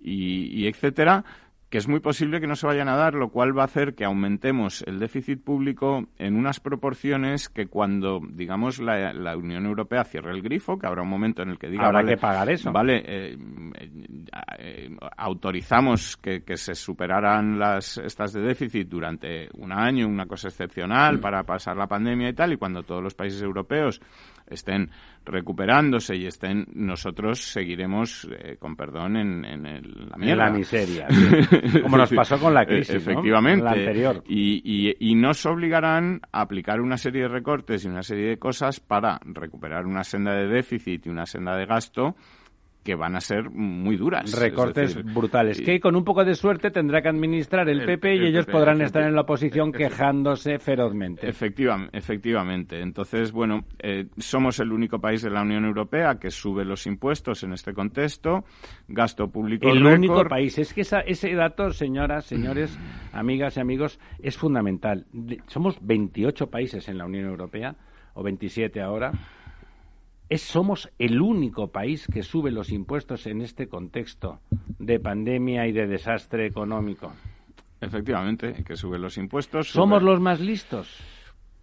y, 0.00 0.62
y 0.62 0.66
etcétera, 0.66 1.24
que 1.72 1.78
es 1.78 1.88
muy 1.88 2.00
posible 2.00 2.38
que 2.38 2.46
no 2.46 2.54
se 2.54 2.66
vayan 2.66 2.90
a 2.90 2.96
dar, 2.96 3.14
lo 3.14 3.30
cual 3.30 3.56
va 3.56 3.62
a 3.62 3.64
hacer 3.64 3.94
que 3.94 4.04
aumentemos 4.04 4.84
el 4.86 4.98
déficit 4.98 5.42
público 5.42 6.06
en 6.18 6.36
unas 6.36 6.60
proporciones 6.60 7.48
que 7.48 7.66
cuando, 7.66 8.20
digamos, 8.28 8.78
la, 8.78 9.34
Unión 9.38 9.64
Europea 9.64 10.04
cierre 10.04 10.32
el 10.32 10.42
grifo, 10.42 10.78
que 10.78 10.86
habrá 10.86 11.00
un 11.00 11.08
momento 11.08 11.40
en 11.40 11.48
el 11.48 11.58
que 11.58 11.70
diga... 11.70 11.86
Habrá 11.86 12.04
que 12.04 12.18
pagar 12.18 12.50
eso. 12.50 12.70
Vale, 12.72 13.02
eh, 13.06 13.38
eh, 14.58 14.90
autorizamos 15.16 16.18
que, 16.18 16.42
se 16.58 16.74
superaran 16.74 17.58
las 17.58 17.96
estas 17.96 18.34
de 18.34 18.42
déficit 18.42 18.86
durante 18.86 19.48
un 19.54 19.72
año, 19.72 20.06
una 20.06 20.26
cosa 20.26 20.48
excepcional, 20.48 21.20
para 21.20 21.42
pasar 21.44 21.78
la 21.78 21.86
pandemia 21.86 22.28
y 22.28 22.34
tal, 22.34 22.52
y 22.52 22.58
cuando 22.58 22.82
todos 22.82 23.02
los 23.02 23.14
países 23.14 23.40
europeos 23.40 23.98
estén 24.46 24.90
recuperándose 25.24 26.16
y 26.16 26.26
estén, 26.26 26.66
nosotros 26.74 27.40
seguiremos, 27.40 28.28
eh, 28.30 28.56
con 28.58 28.76
perdón, 28.76 29.16
en, 29.16 29.42
la 30.36 30.50
miseria, 30.50 31.06
como 31.82 31.96
nos 31.96 32.10
pasó 32.14 32.38
con 32.38 32.54
la 32.54 32.66
crisis, 32.66 32.96
Efectivamente. 32.96 33.66
anterior. 33.66 34.22
Y, 34.26 34.96
y, 34.98 35.14
nos 35.14 35.44
obligarán 35.46 36.20
a 36.32 36.42
aplicar 36.42 36.80
una 36.80 36.96
serie 36.96 37.22
de 37.22 37.28
recortes 37.28 37.84
y 37.84 37.88
una 37.88 38.02
serie 38.02 38.28
de 38.28 38.38
cosas 38.38 38.80
para 38.80 39.20
recuperar 39.24 39.86
una 39.86 40.04
senda 40.04 40.34
de 40.34 40.48
déficit 40.48 41.06
y 41.06 41.08
una 41.08 41.26
senda 41.26 41.56
de 41.56 41.66
gasto 41.66 42.16
que 42.82 42.94
van 42.94 43.16
a 43.16 43.20
ser 43.20 43.50
muy 43.50 43.96
duras. 43.96 44.38
Recortes 44.38 45.02
brutales. 45.14 45.60
Que 45.60 45.80
con 45.80 45.94
un 45.94 46.04
poco 46.04 46.24
de 46.24 46.34
suerte 46.34 46.70
tendrá 46.70 47.00
que 47.00 47.08
administrar 47.08 47.68
el, 47.68 47.84
PP 47.84 48.16
y 48.16 48.26
ellos 48.26 48.46
podrán 48.46 48.80
estar 48.80 49.02
en 49.02 49.14
la 49.14 49.22
oposición 49.22 49.72
quejándose 49.72 50.58
ferozmente. 50.58 51.28
efectivamente. 51.28 52.80
Entonces, 52.80 53.32
bueno, 53.32 53.64
eh, 53.78 54.06
somos 54.18 54.58
el 54.60 54.72
único 54.72 55.00
país 55.00 55.22
de 55.22 55.30
la 55.30 55.42
Unión 55.42 55.64
Europea 55.64 56.18
que 56.18 56.30
sube 56.30 56.64
los 56.64 56.86
impuestos 56.86 57.42
en 57.44 57.52
este 57.52 57.72
contexto. 57.72 58.44
Gasto 58.88 59.28
público. 59.28 59.68
El 59.68 59.84
único 59.84 60.24
país. 60.24 60.58
Es 60.58 60.74
que 60.74 60.82
ese 60.82 61.34
dato, 61.34 61.70
señoras, 61.70 62.24
señores, 62.26 62.76
amigas 63.12 63.56
y 63.56 63.60
amigos, 63.60 64.00
es 64.20 64.36
fundamental. 64.36 65.06
Somos 65.46 65.78
28 65.80 66.48
países 66.48 66.88
en 66.88 66.98
la 66.98 67.06
Unión 67.06 67.26
Europea, 67.26 67.76
o 68.14 68.22
27 68.22 68.80
ahora 68.80 69.12
somos 70.36 70.90
el 70.98 71.20
único 71.20 71.68
país 71.68 72.06
que 72.06 72.22
sube 72.22 72.50
los 72.50 72.70
impuestos 72.70 73.26
en 73.26 73.42
este 73.42 73.68
contexto 73.68 74.40
de 74.78 74.98
pandemia 74.98 75.66
y 75.66 75.72
de 75.72 75.86
desastre 75.86 76.46
económico. 76.46 77.12
Efectivamente, 77.80 78.62
que 78.64 78.76
sube 78.76 78.98
los 78.98 79.18
impuestos. 79.18 79.68
¿Somos 79.68 80.02
los 80.02 80.20
más 80.20 80.40
listos? 80.40 80.98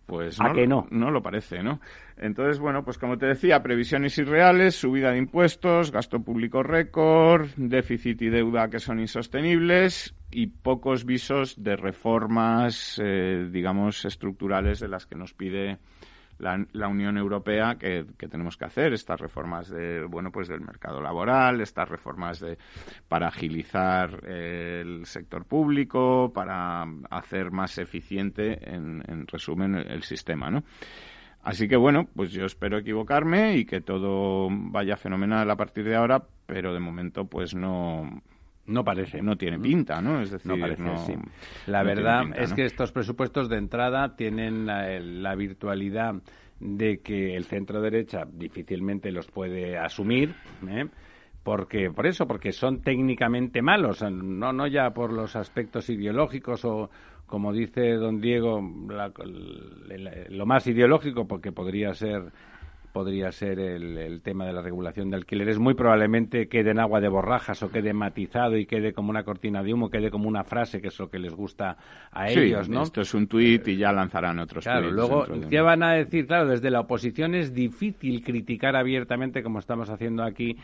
Pues 0.05 0.41
¿A 0.41 0.53
que 0.53 0.65
no? 0.65 0.87
No 0.89 1.11
lo 1.11 1.21
parece, 1.21 1.61
¿no? 1.61 1.79
Entonces, 2.17 2.59
bueno, 2.59 2.83
pues 2.83 2.97
como 2.97 3.17
te 3.17 3.27
decía, 3.27 3.61
previsiones 3.61 4.17
irreales, 4.17 4.75
subida 4.75 5.11
de 5.11 5.19
impuestos, 5.19 5.91
gasto 5.91 6.19
público 6.19 6.63
récord, 6.63 7.47
déficit 7.55 8.23
y 8.23 8.29
deuda 8.29 8.69
que 8.69 8.79
son 8.79 8.99
insostenibles 8.99 10.15
y 10.31 10.47
pocos 10.47 11.05
visos 11.05 11.63
de 11.63 11.75
reformas, 11.75 12.99
eh, 13.03 13.47
digamos, 13.51 14.03
estructurales 14.03 14.79
de 14.79 14.87
las 14.87 15.05
que 15.05 15.15
nos 15.15 15.33
pide 15.35 15.77
la, 16.39 16.87
Unión 16.87 17.17
Europea 17.17 17.75
que, 17.75 18.05
tenemos 18.29 18.57
que 18.57 18.65
hacer 18.65 18.93
estas 18.93 19.19
reformas 19.19 19.69
de 19.69 20.05
bueno 20.05 20.31
pues 20.31 20.47
del 20.47 20.61
mercado 20.61 21.01
laboral 21.01 21.61
estas 21.61 21.87
reformas 21.87 22.39
de 22.39 22.57
para 23.07 23.27
agilizar 23.27 24.25
el 24.27 25.05
sector 25.05 25.45
público 25.45 26.31
para 26.33 26.85
hacer 27.09 27.51
más 27.51 27.77
eficiente 27.77 28.57
en, 28.73 29.03
en 29.07 29.27
resumen 29.27 29.75
el, 29.75 30.03
sistema 30.03 30.49
no 30.49 30.63
así 31.43 31.67
que 31.67 31.75
bueno 31.75 32.07
pues 32.15 32.31
yo 32.31 32.45
espero 32.45 32.77
equivocarme 32.77 33.57
y 33.57 33.65
que 33.65 33.81
todo 33.81 34.47
vaya 34.49 34.95
fenomenal 34.95 35.49
a 35.51 35.57
partir 35.57 35.83
de 35.85 35.95
ahora 35.95 36.23
pero 36.45 36.73
de 36.73 36.79
momento 36.79 37.25
pues 37.25 37.53
no 37.53 38.21
no 38.69 38.83
parece. 38.83 39.21
No 39.21 39.35
tiene 39.35 39.59
pinta, 39.59 40.01
¿no? 40.01 40.21
Es 40.21 40.31
decir, 40.31 40.51
no 40.51 40.59
parece, 40.59 41.17
La 41.67 41.83
verdad 41.83 42.23
es 42.37 42.53
que 42.53 42.65
estos 42.65 42.91
presupuestos 42.91 43.49
de 43.49 43.57
entrada 43.57 44.15
tienen 44.15 44.65
la, 44.65 45.35
virtualidad 45.35 46.15
de 46.59 46.99
que 46.99 47.35
el 47.35 47.45
centro 47.45 47.81
derecha 47.81 48.25
difícilmente 48.31 49.11
los 49.11 49.27
puede 49.27 49.77
asumir, 49.77 50.35
¿eh? 50.67 50.85
porque 51.43 51.89
por 51.89 52.05
eso, 52.05 52.27
porque 52.27 52.51
son 52.51 52.81
técnicamente 52.81 53.61
malos, 53.61 54.01
no 54.01 54.51
no 54.51 54.67
ya 54.67 54.91
por 54.91 55.13
los 55.13 55.37
aspectos 55.37 55.89
ideológicos 55.89 56.65
o 56.65 56.89
como 57.29 57.53
dice 57.53 57.93
don 57.93 58.19
Diego, 58.19 58.59
lo 60.29 60.45
más 60.45 60.67
ideológico, 60.67 61.27
porque 61.27 61.51
podría 61.51 61.93
ser 61.93 62.31
podría 62.91 63.31
ser 63.31 63.59
el, 63.59 64.21
tema 64.21 64.45
de 64.45 64.53
la 64.53 64.61
regulación 64.61 65.09
de 65.09 65.17
alquileres. 65.17 65.59
Muy 65.59 65.73
probablemente 65.73 66.47
quede 66.47 66.71
en 66.71 66.79
agua 66.79 66.99
de 66.99 67.07
borrajas 67.07 67.61
o 67.63 67.71
quede 67.71 67.93
matizado 67.93 68.57
y 68.57 68.65
quede 68.65 68.93
como 68.93 69.09
una 69.09 69.23
cortina 69.23 69.63
de 69.63 69.73
humo, 69.73 69.89
quede 69.89 70.09
como 70.11 70.27
una 70.27 70.43
frase, 70.43 70.81
que 70.81 70.87
es 70.87 70.99
lo 70.99 71.09
que 71.09 71.19
les 71.19 71.33
gusta 71.33 71.77
a 72.11 72.29
ellos, 72.29 72.69
¿no? 72.69 72.83
esto 72.83 73.01
es 73.01 73.13
un 73.13 73.27
tuit 73.27 73.67
y 73.67 73.77
ya 73.77 73.91
lanzarán 73.91 74.39
otros 74.39 74.63
Claro, 74.63 74.91
luego, 74.91 75.25
¿qué 75.49 75.61
van 75.61 75.83
a 75.83 75.93
decir? 75.93 76.27
Claro, 76.27 76.49
desde 76.49 76.69
la 76.69 76.81
oposición 76.81 77.35
es 77.35 77.53
difícil 77.53 78.23
criticar 78.23 78.75
abiertamente, 78.75 79.43
como 79.43 79.59
estamos 79.59 79.89
haciendo 79.89 80.23
aquí, 80.23 80.57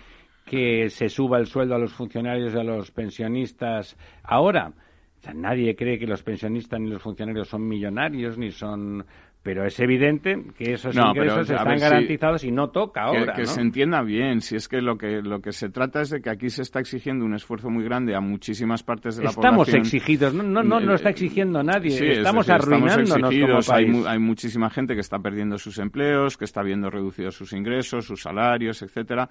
que 0.46 0.90
se 0.90 1.10
suba 1.10 1.40
el 1.40 1.48
sueldo 1.48 1.76
a 1.76 1.80
los 1.80 1.94
funcionarios 1.94 2.54
y 2.54 2.58
a 2.58 2.64
los 2.64 2.92
pensionistas 2.92 3.98
ahora. 4.24 4.72
O 5.18 5.22
sea, 5.26 5.34
nadie 5.34 5.76
cree 5.76 5.98
que 5.98 6.06
los 6.06 6.22
pensionistas 6.22 6.80
ni 6.80 6.90
los 6.90 7.02
funcionarios 7.02 7.48
son 7.48 7.68
millonarios 7.68 8.38
ni 8.38 8.52
son 8.52 9.04
pero 9.46 9.64
es 9.64 9.80
evidente 9.80 10.42
que 10.58 10.74
esos 10.74 10.96
ingresos 10.96 11.48
están 11.48 11.78
garantizados 11.78 12.44
y 12.44 12.52
no 12.52 12.72
toca 12.72 13.04
ahora. 13.04 13.34
Que, 13.34 13.46
se 13.46 13.62
entienda 13.62 14.02
bien, 14.02 14.42
si 14.42 14.56
es 14.56 14.68
que 14.68 14.82
lo 14.82 14.98
que 14.98 15.22
lo 15.22 15.40
que 15.40 15.52
se 15.52 15.70
trata 15.70 16.02
es 16.02 16.10
de 16.10 16.20
que 16.20 16.32
aquí 16.32 16.50
se 16.50 16.64
está 16.64 16.80
exigiendo 16.80 17.24
un 17.24 17.36
esfuerzo 17.36 17.70
muy 17.70 17.84
grande 17.84 18.16
a 18.16 18.22
muchísimas 18.22 18.82
partes 18.82 19.18
de 19.18 19.24
la 19.24 19.30
estamos 19.30 19.68
población. 19.68 19.84
Estamos 19.84 19.94
exigidos, 19.94 20.34
no, 20.34 20.42
no, 20.42 20.64
no, 20.64 20.80
no 20.80 20.96
está 20.96 21.12
exigiendo 21.12 21.62
nadie, 21.62 22.14
estamos 22.14 22.50
arruinándonos 22.50 23.30
como 23.36 23.76
Hay, 23.76 24.04
hay, 24.08 24.18
muchísima 24.18 24.72
gente 24.72 24.96
que 24.96 25.02
está 25.02 25.20
perdiendo 25.20 25.60
sus 25.60 25.78
empleos, 25.78 26.38
que 26.38 26.46
está 26.46 26.64
viendo 26.64 26.90
reducidos 26.90 27.36
sus 27.36 27.54
ingresos, 27.54 28.04
sus 28.04 28.24
salarios, 28.24 28.82
etcétera, 28.82 29.30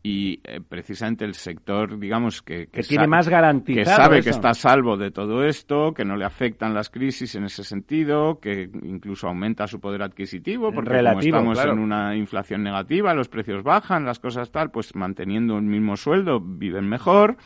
y 0.00 0.38
eh, 0.44 0.60
precisamente 0.60 1.24
el 1.24 1.34
sector, 1.34 1.98
digamos, 1.98 2.40
que, 2.40 2.68
que, 2.68 2.82
tiene 2.82 3.08
más 3.08 3.28
garantizado 3.28 3.96
que 3.96 4.02
sabe 4.02 4.22
que 4.22 4.30
está 4.30 4.50
a 4.50 4.54
salvo 4.54 4.96
de 4.96 5.10
todo 5.10 5.42
esto, 5.42 5.92
que 5.92 6.04
no 6.04 6.14
le 6.14 6.24
afectan 6.24 6.72
las 6.72 6.88
crisis 6.88 7.34
en 7.34 7.42
ese 7.42 7.64
sentido, 7.64 8.38
que 8.38 8.70
incluso 8.84 9.26
aumenta 9.26 9.55
su 9.66 9.80
poder 9.80 10.02
adquisitivo, 10.02 10.72
porque 10.72 11.02
como 11.02 11.20
estamos 11.20 11.64
en 11.64 11.78
una 11.78 12.16
inflación 12.16 12.62
negativa, 12.62 13.14
los 13.14 13.28
precios 13.28 13.62
bajan, 13.62 14.04
las 14.04 14.18
cosas 14.18 14.50
tal, 14.50 14.70
pues 14.70 14.94
manteniendo 14.94 15.54
un 15.54 15.68
mismo 15.68 15.96
sueldo 15.96 16.40
viven 16.40 16.88
mejor. 16.88 17.36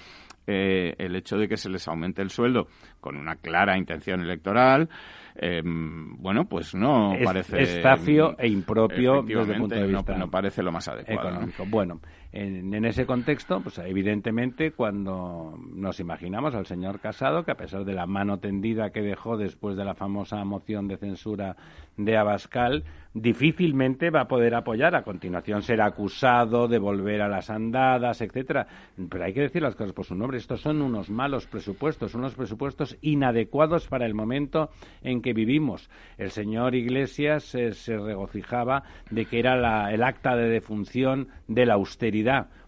Eh, 0.47 0.97
el 0.99 1.15
hecho 1.15 1.39
de 1.39 1.47
que 1.47 1.57
se 1.57 1.69
les 1.69 1.87
aumente 1.87 2.23
el 2.23 2.31
sueldo 2.31 2.67
con 2.99 3.17
una 3.17 3.37
clara 3.37 3.79
intención 3.79 4.21
electoral, 4.21 4.89
em, 5.37 6.17
bueno, 6.17 6.47
pues 6.47 6.75
no 6.75 7.13
parece... 7.23 7.63
Estafio 7.63 8.37
e 8.37 8.49
impropio 8.49 9.23
desde 9.23 9.53
el 9.53 9.61
punto 9.61 9.75
de 9.77 9.87
vista... 9.87 10.17
No, 10.17 10.29
parece 10.29 10.63
lo 10.63 10.73
más 10.73 10.89
adecuado. 10.89 11.29
Económico. 11.29 11.65
Bueno, 11.69 12.01
en, 12.33 12.85
ese 12.85 13.07
contexto, 13.07 13.61
pues 13.61 13.79
evidentemente 13.79 14.71
cuando 14.71 15.59
nos 15.75 15.99
imaginamos 15.99 16.55
al 16.55 16.67
señor 16.67 17.01
Casado, 17.01 17.45
que 17.45 17.51
a 17.51 17.57
pesar 17.57 17.85
de 17.85 17.93
la 17.93 18.07
mano 18.07 18.39
tendida 18.39 18.91
que 18.91 19.03
dejó 19.03 19.37
después 19.37 19.77
de 19.77 19.85
la 19.85 19.95
famosa 19.95 20.45
moción 20.45 20.87
de 20.87 20.97
censura 20.97 21.57
de 21.97 22.17
Abascal, 22.17 22.85
difícilmente 23.13 24.11
va 24.11 24.23
a 24.23 24.29
poder 24.29 24.55
apoyar. 24.55 24.95
A 24.95 25.03
continuación 25.03 25.63
será 25.63 25.87
acusado 25.87 26.69
de 26.69 26.79
volver 26.79 27.21
a 27.21 27.29
las 27.29 27.51
andadas, 27.51 28.21
etcétera. 28.21 28.67
Pero 29.09 29.25
hay 29.25 29.33
que 29.33 29.41
decir 29.41 29.63
las 29.63 29.75
cosas 29.75 29.93
por 29.93 30.05
su 30.05 30.15
nombre. 30.15 30.39
Estos 30.39 30.61
son 30.61 30.83
unos 30.83 31.11
malos 31.11 31.47
presupuestos, 31.47 32.15
unos 32.15 32.35
presupuestos 32.35 32.97
inadecuados 33.03 33.89
para 33.89 34.07
el 34.07 34.15
momento 34.15 34.71
en 35.03 35.21
que 35.21 35.33
vivimos. 35.33 35.91
El 36.17 36.31
señor 36.31 36.75
Iglesias 36.75 37.55
eh, 37.55 37.73
se 37.73 37.99
regocijaba 37.99 38.85
de 39.11 39.25
que 39.27 39.41
era 39.41 39.93
el 39.93 40.03
acta 40.03 40.37
de 40.37 40.49
defunción 40.49 41.29
de 41.49 41.67
la 41.67 41.75
austeridad. 41.75 42.20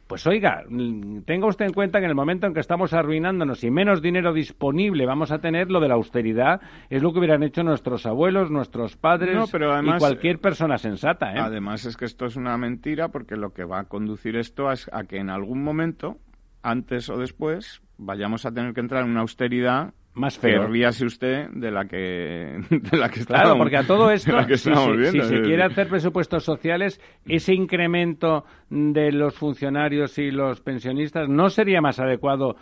Pues 0.06 0.26
oiga, 0.26 0.64
tenga 1.24 1.46
usted 1.46 1.64
en 1.64 1.72
cuenta 1.72 1.98
que 1.98 2.04
en 2.04 2.10
el 2.10 2.14
momento 2.14 2.46
en 2.46 2.52
que 2.52 2.60
estamos 2.60 2.92
arruinándonos 2.92 3.64
y 3.64 3.70
menos 3.70 4.02
dinero 4.02 4.34
disponible 4.34 5.06
vamos 5.06 5.32
a 5.32 5.38
tener, 5.38 5.70
lo 5.70 5.80
de 5.80 5.88
la 5.88 5.94
austeridad 5.94 6.60
es 6.90 7.02
lo 7.02 7.12
que 7.12 7.20
hubieran 7.20 7.42
hecho 7.42 7.62
nuestros 7.62 8.04
abuelos, 8.04 8.50
nuestros 8.50 8.96
padres 8.96 9.38
y 9.54 9.98
cualquier 9.98 10.38
persona 10.38 10.76
sensata. 10.76 11.32
¿eh? 11.32 11.38
Además 11.38 11.86
es 11.86 11.96
que 11.96 12.04
esto 12.04 12.26
es 12.26 12.36
una 12.36 12.58
mentira 12.58 13.08
porque 13.08 13.36
lo 13.36 13.54
que 13.54 13.64
va 13.64 13.80
a 13.80 13.84
conducir 13.84 14.36
esto 14.36 14.70
es 14.70 14.90
a 14.92 15.04
que 15.04 15.16
en 15.16 15.30
algún 15.30 15.64
momento, 15.64 16.18
antes 16.62 17.08
o 17.08 17.16
después, 17.16 17.80
vayamos 17.96 18.44
a 18.44 18.52
tener 18.52 18.74
que 18.74 18.80
entrar 18.80 19.04
en 19.04 19.10
una 19.12 19.20
austeridad 19.20 19.94
más 20.14 20.38
feo. 20.38 20.66
ríase 20.66 21.06
usted 21.06 21.48
de 21.50 21.70
la 21.70 21.86
que 21.86 21.96
de 22.70 22.98
la 22.98 23.08
que 23.08 23.24
Claro, 23.24 23.56
porque 23.56 23.76
a 23.76 23.86
todo 23.86 24.10
esto, 24.12 24.36
si, 24.48 24.56
se 24.56 25.40
quiere 25.42 25.62
hacer 25.62 25.88
presupuestos 25.88 26.44
sociales, 26.44 27.00
ese 27.26 27.54
incremento 27.54 28.44
de 28.68 29.12
los 29.12 29.34
funcionarios 29.34 30.18
y 30.18 30.30
los 30.30 30.60
pensionistas 30.60 31.28
no 31.28 31.48
sería 31.48 31.80
más 31.80 31.98
adecuado 31.98 32.56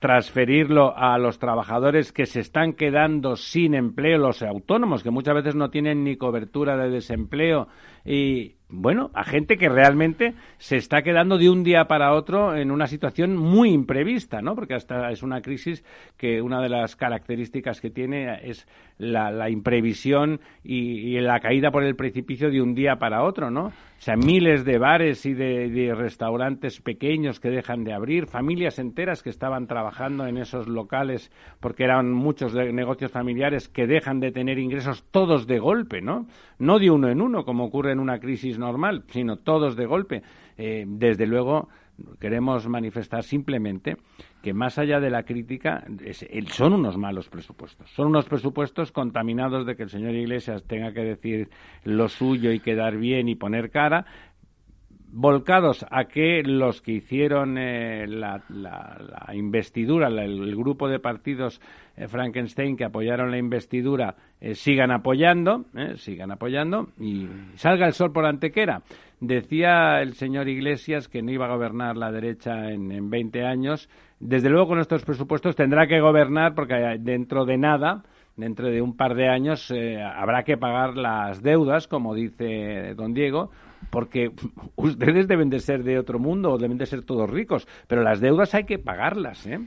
transferirlo 0.00 0.96
a 0.96 1.18
los 1.18 1.38
trabajadores 1.38 2.12
que 2.12 2.26
se 2.26 2.40
están 2.40 2.72
quedando 2.72 3.36
sin 3.36 3.74
empleo, 3.74 4.18
los 4.18 4.42
autónomos, 4.42 5.02
que 5.02 5.10
muchas 5.10 5.36
veces 5.36 5.54
no 5.54 5.70
tienen 5.70 6.02
ni 6.02 6.16
cobertura 6.16 6.76
de 6.76 6.90
desempleo 6.90 7.68
y 8.04 8.56
bueno, 8.70 9.10
a 9.14 9.24
gente 9.24 9.56
que 9.56 9.68
realmente 9.68 10.34
se 10.58 10.76
está 10.76 11.02
quedando 11.02 11.38
de 11.38 11.48
un 11.48 11.64
día 11.64 11.86
para 11.86 12.12
otro 12.12 12.54
en 12.54 12.70
una 12.70 12.86
situación 12.86 13.34
muy 13.34 13.70
imprevista, 13.70 14.42
¿no? 14.42 14.54
Porque 14.54 14.74
hasta 14.74 15.10
es 15.10 15.22
una 15.22 15.40
crisis 15.40 15.82
que 16.18 16.42
una 16.42 16.60
de 16.60 16.68
las 16.68 16.94
características 16.94 17.80
que 17.80 17.88
tiene 17.88 18.40
es 18.42 18.68
la, 18.98 19.48
imprevisión 19.48 20.40
y, 20.62 21.18
la 21.20 21.40
caída 21.40 21.70
por 21.70 21.84
el 21.84 21.96
precipicio 21.96 22.50
de 22.50 22.60
un 22.60 22.74
día 22.74 22.96
para 22.96 23.22
otro, 23.22 23.50
¿no? 23.50 23.66
O 23.66 24.00
sea, 24.00 24.16
miles 24.16 24.64
de 24.64 24.78
bares 24.78 25.24
y 25.26 25.34
de, 25.34 25.92
restaurantes 25.94 26.80
pequeños 26.80 27.40
que 27.40 27.50
dejan 27.50 27.84
de 27.84 27.92
abrir, 27.92 28.26
familias 28.26 28.78
enteras 28.78 29.22
que 29.22 29.30
estaban 29.30 29.66
trabajando 29.66 30.26
en 30.26 30.36
esos 30.36 30.68
locales 30.68 31.32
porque 31.60 31.84
eran 31.84 32.12
muchos 32.12 32.54
negocios 32.54 33.10
familiares 33.10 33.68
que 33.68 33.86
dejan 33.86 34.20
de 34.20 34.30
tener 34.30 34.58
ingresos 34.58 35.04
todos 35.10 35.46
de 35.46 35.58
golpe, 35.58 36.00
¿no? 36.00 36.26
No 36.58 36.78
de 36.78 36.90
uno 36.90 37.08
en 37.08 37.20
uno, 37.20 37.44
como 37.44 37.64
ocurre 37.64 37.92
en 37.92 38.00
una 38.00 38.18
crisis 38.18 38.58
normal, 38.58 39.04
sino 39.08 39.36
todos 39.36 39.76
de 39.76 39.86
golpe. 39.86 40.22
Eh, 40.56 40.84
desde 40.86 41.26
luego, 41.26 41.68
queremos 42.20 42.68
manifestar 42.68 43.22
simplemente 43.22 43.96
que 44.42 44.52
más 44.52 44.78
allá 44.78 45.00
de 45.00 45.10
la 45.10 45.24
crítica 45.24 45.84
son 46.50 46.74
unos 46.74 46.96
malos 46.96 47.28
presupuestos. 47.28 47.90
Son 47.90 48.06
unos 48.06 48.26
presupuestos 48.26 48.92
contaminados 48.92 49.66
de 49.66 49.76
que 49.76 49.82
el 49.82 49.90
señor 49.90 50.14
Iglesias 50.14 50.64
tenga 50.64 50.92
que 50.92 51.02
decir 51.02 51.48
lo 51.84 52.08
suyo 52.08 52.52
y 52.52 52.60
quedar 52.60 52.96
bien 52.96 53.28
y 53.28 53.34
poner 53.34 53.70
cara, 53.70 54.06
volcados 55.10 55.84
a 55.90 56.04
que 56.04 56.42
los 56.44 56.82
que 56.82 56.92
hicieron 56.92 57.56
eh, 57.58 58.06
la, 58.06 58.42
investidura, 59.32 60.08
el, 60.08 60.54
grupo 60.54 60.88
de 60.88 60.98
partidos 60.98 61.60
eh, 61.96 62.08
Frankenstein 62.08 62.76
que 62.76 62.84
apoyaron 62.84 63.30
la 63.30 63.38
investidura, 63.38 64.14
eh, 64.40 64.54
sigan 64.54 64.90
apoyando, 64.90 65.64
sigan 65.96 66.30
apoyando 66.30 66.88
y 67.00 67.26
salga 67.54 67.86
el 67.86 67.92
sol 67.92 68.12
por 68.12 68.26
antequera. 68.26 68.82
Decía 69.20 70.00
el 70.00 70.12
señor 70.12 70.48
Iglesias 70.48 71.08
que 71.08 71.22
no 71.22 71.32
iba 71.32 71.46
a 71.46 71.54
gobernar 71.54 71.96
la 71.96 72.12
derecha 72.12 72.70
en, 72.70 72.92
en 72.92 73.10
20 73.10 73.44
años. 73.44 73.88
Desde 74.20 74.48
luego 74.48 74.68
con 74.68 74.78
estos 74.78 75.04
presupuestos 75.04 75.56
tendrá 75.56 75.86
que 75.86 76.00
gobernar 76.00 76.54
porque 76.54 76.74
dentro 77.00 77.44
de 77.44 77.56
nada 77.56 78.02
dentro 78.36 78.68
de 78.68 78.80
un 78.80 78.96
par 78.96 79.16
de 79.16 79.28
años 79.28 79.68
habrá 80.14 80.44
que 80.44 80.56
pagar 80.56 80.96
las 80.96 81.42
deudas, 81.42 81.88
como 81.88 82.14
dice 82.14 82.94
don 82.94 83.12
Diego, 83.12 83.50
porque 83.90 84.30
ustedes 84.76 85.28
deben 85.28 85.50
de 85.50 85.60
ser 85.60 85.82
de 85.84 85.98
otro 85.98 86.18
mundo 86.18 86.52
o 86.52 86.58
deben 86.58 86.78
de 86.78 86.86
ser 86.86 87.02
todos 87.02 87.28
ricos, 87.28 87.66
pero 87.86 88.02
las 88.02 88.20
deudas 88.20 88.54
hay 88.54 88.64
que 88.64 88.78
pagarlas, 88.78 89.46
¿eh? 89.46 89.60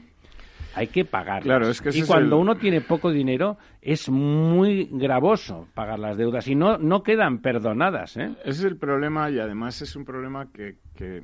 Hay 0.74 0.86
que 0.86 1.04
pagarlas. 1.04 1.44
Claro, 1.44 1.68
es 1.68 1.80
que 1.82 1.90
y 1.92 2.02
cuando 2.02 2.38
uno 2.38 2.54
tiene 2.56 2.80
poco 2.80 3.10
dinero 3.10 3.58
es 3.82 4.08
muy 4.08 4.88
gravoso 4.90 5.68
pagar 5.74 5.98
las 5.98 6.16
deudas 6.16 6.48
y 6.48 6.54
no, 6.54 6.78
no 6.78 7.02
quedan 7.02 7.40
perdonadas. 7.40 8.16
¿eh? 8.16 8.30
Ese 8.44 8.50
es 8.50 8.64
el 8.64 8.78
problema 8.78 9.30
y 9.30 9.38
además 9.38 9.82
es 9.82 9.96
un 9.96 10.04
problema 10.04 10.50
que, 10.50 10.76
que, 11.02 11.22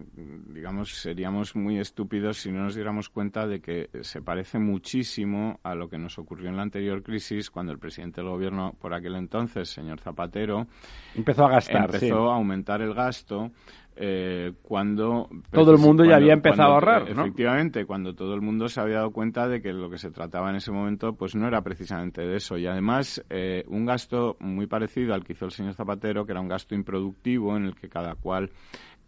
digamos, 0.48 0.92
seríamos 0.94 1.54
muy 1.54 1.78
estúpidos 1.78 2.38
si 2.38 2.50
no 2.50 2.64
nos 2.64 2.74
diéramos 2.74 3.08
cuenta 3.08 3.46
de 3.46 3.60
que 3.60 3.88
se 4.02 4.20
parece 4.20 4.58
muchísimo 4.58 5.60
a 5.62 5.76
lo 5.76 5.88
que 5.88 5.98
nos 5.98 6.18
ocurrió 6.18 6.48
en 6.48 6.56
la 6.56 6.62
anterior 6.62 7.02
crisis 7.04 7.48
cuando 7.48 7.70
el 7.70 7.78
presidente 7.78 8.20
del 8.20 8.30
gobierno 8.30 8.74
por 8.80 8.92
aquel 8.92 9.14
entonces, 9.14 9.68
señor 9.68 10.00
Zapatero, 10.00 10.66
empezó 11.14 11.46
a 11.46 11.50
gastar, 11.50 11.84
empezó 11.84 12.30
a 12.30 12.34
aumentar 12.34 12.82
el 12.82 12.92
gasto 12.92 13.52
eh, 14.00 14.52
cuando 14.62 15.28
todo 15.50 15.72
el 15.72 15.78
mundo 15.78 16.04
ya 16.04 16.16
había 16.16 16.32
empezado 16.32 16.70
a 16.70 16.74
ahorrar, 16.74 17.08
Efectivamente, 17.08 17.84
cuando 17.84 18.14
todo 18.14 18.34
el 18.34 18.40
mundo 18.40 18.68
se 18.68 18.80
había 18.80 18.96
dado 18.96 19.10
cuenta 19.10 19.48
de 19.48 19.60
que 19.60 19.72
lo 19.72 19.90
que 19.90 19.98
se 19.98 20.12
trataba 20.12 20.50
en 20.50 20.56
ese 20.56 20.70
momento, 20.70 21.14
pues 21.14 21.34
no 21.34 21.48
era 21.48 21.62
precisamente 21.62 22.22
de 22.22 22.36
eso. 22.36 22.56
Y 22.58 22.66
además, 22.68 23.24
eh, 23.28 23.64
un 23.66 23.86
gasto 23.86 24.36
muy 24.38 24.68
parecido 24.68 25.14
al 25.14 25.24
que 25.24 25.32
hizo 25.32 25.46
el 25.46 25.50
señor 25.50 25.74
Zapatero, 25.74 26.24
que 26.24 26.30
era 26.30 26.40
un 26.40 26.46
gasto 26.46 26.76
improductivo 26.76 27.56
en 27.56 27.64
el 27.64 27.74
que 27.74 27.88
cada 27.88 28.14
cual 28.14 28.50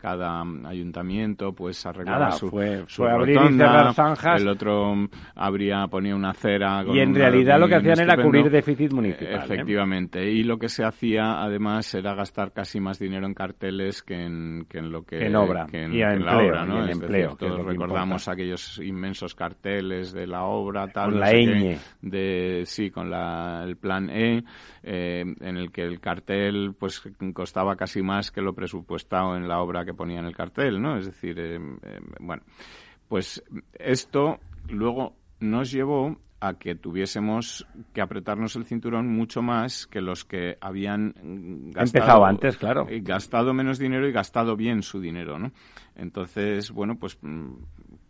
cada 0.00 0.42
ayuntamiento 0.66 1.52
pues 1.52 1.84
arreglaba 1.86 2.32
su, 2.32 2.48
fue, 2.48 2.84
abrir 3.08 3.36
y 3.36 3.56
cerrar 3.56 3.94
zanjas. 3.94 4.40
El 4.40 4.48
otro 4.48 4.94
habría 5.34 5.86
ponía 5.88 6.14
una 6.14 6.30
acera 6.30 6.84
y 6.86 6.98
en 6.98 7.14
realidad 7.14 7.60
lo 7.60 7.68
que 7.68 7.76
hacían 7.76 8.00
era 8.00 8.16
cubrir 8.16 8.50
déficit 8.50 8.92
municipal 8.92 9.28
¿eh? 9.28 9.44
efectivamente. 9.44 10.30
Y 10.30 10.42
lo 10.42 10.58
que 10.58 10.68
se 10.68 10.84
hacía 10.84 11.42
además 11.42 11.94
era 11.94 12.14
gastar 12.14 12.52
casi 12.52 12.80
más 12.80 12.98
dinero 12.98 13.26
en 13.26 13.34
carteles 13.34 14.02
que 14.02 14.14
en, 14.14 14.66
que 14.68 14.78
en 14.78 14.90
lo 14.90 15.02
que 15.02 15.26
en 15.26 15.36
obra 15.36 15.66
que 15.70 15.82
en, 15.84 15.94
y 15.94 16.02
en, 16.02 16.24
la 16.24 16.38
obra 16.38 16.64
¿no? 16.64 16.86
empleo 16.86 17.36
todos 17.36 17.64
recordamos 17.64 18.28
aquellos 18.28 18.78
inmensos 18.78 19.34
carteles 19.34 20.12
de 20.12 20.26
la 20.26 20.44
obra 20.44 20.88
tal 20.88 21.10
con 21.10 21.20
la 21.20 21.32
ñ. 21.32 21.78
de 22.00 22.62
sí 22.66 22.90
con 22.90 23.10
la, 23.10 23.62
el 23.64 23.76
plan 23.76 24.10
E 24.10 24.42
eh, 24.82 25.24
en 25.40 25.56
el 25.56 25.70
que 25.70 25.82
el 25.82 26.00
cartel 26.00 26.74
pues 26.78 27.02
costaba 27.34 27.76
casi 27.76 28.02
más 28.02 28.30
que 28.30 28.40
lo 28.40 28.54
presupuestado 28.54 29.36
en 29.36 29.48
la 29.48 29.60
obra 29.60 29.84
que 29.84 29.89
ponía 29.94 30.20
en 30.20 30.26
el 30.26 30.36
cartel, 30.36 30.80
¿no? 30.80 30.96
Es 30.96 31.06
decir, 31.06 31.38
eh, 31.38 31.56
eh, 31.56 32.00
bueno, 32.20 32.42
pues 33.08 33.42
esto 33.74 34.38
luego 34.68 35.14
nos 35.40 35.70
llevó 35.70 36.16
a 36.40 36.54
que 36.54 36.74
tuviésemos 36.74 37.66
que 37.92 38.00
apretarnos 38.00 38.56
el 38.56 38.64
cinturón 38.64 39.08
mucho 39.08 39.42
más 39.42 39.86
que 39.86 40.00
los 40.00 40.24
que 40.24 40.56
habían 40.60 41.12
gastado, 41.72 41.86
empezado 41.86 42.24
antes, 42.24 42.56
claro, 42.56 42.86
gastado 43.02 43.52
menos 43.52 43.78
dinero 43.78 44.08
y 44.08 44.12
gastado 44.12 44.56
bien 44.56 44.82
su 44.82 45.00
dinero, 45.00 45.38
¿no? 45.38 45.52
Entonces, 45.96 46.70
bueno, 46.70 46.96
pues 46.98 47.18
mm, 47.20 47.52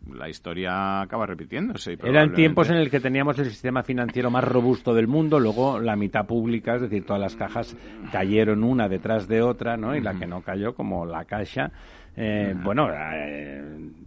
la 0.09 0.29
historia 0.29 1.03
acaba 1.03 1.27
repitiéndose. 1.27 1.99
Eran 2.03 2.33
tiempos 2.33 2.71
en 2.71 2.77
el 2.77 2.91
que 2.91 3.01
teníamos 3.01 3.39
el 3.39 3.47
sistema 3.47 3.83
financiero 3.83 4.31
más 4.31 4.45
robusto 4.45 4.95
del 4.95 5.07
mundo, 5.07 5.39
luego 5.39 5.79
la 5.79 5.97
mitad 5.97 6.27
pública, 6.27 6.77
es 6.77 6.83
decir, 6.83 7.05
todas 7.05 7.21
las 7.21 7.37
cajas 7.37 7.77
cayeron 8.11 8.65
una 8.65 8.89
detrás 8.89 9.29
de 9.29 9.43
otra, 9.43 9.77
¿no? 9.77 9.95
Y 9.95 10.01
la 10.01 10.15
que 10.15 10.27
no 10.27 10.43
cayó, 10.43 10.75
como 10.75 11.07
la 11.07 11.25
Caixa, 11.25 11.71
eh, 12.17 12.55
bueno, 12.57 12.89
eh, 12.93 13.63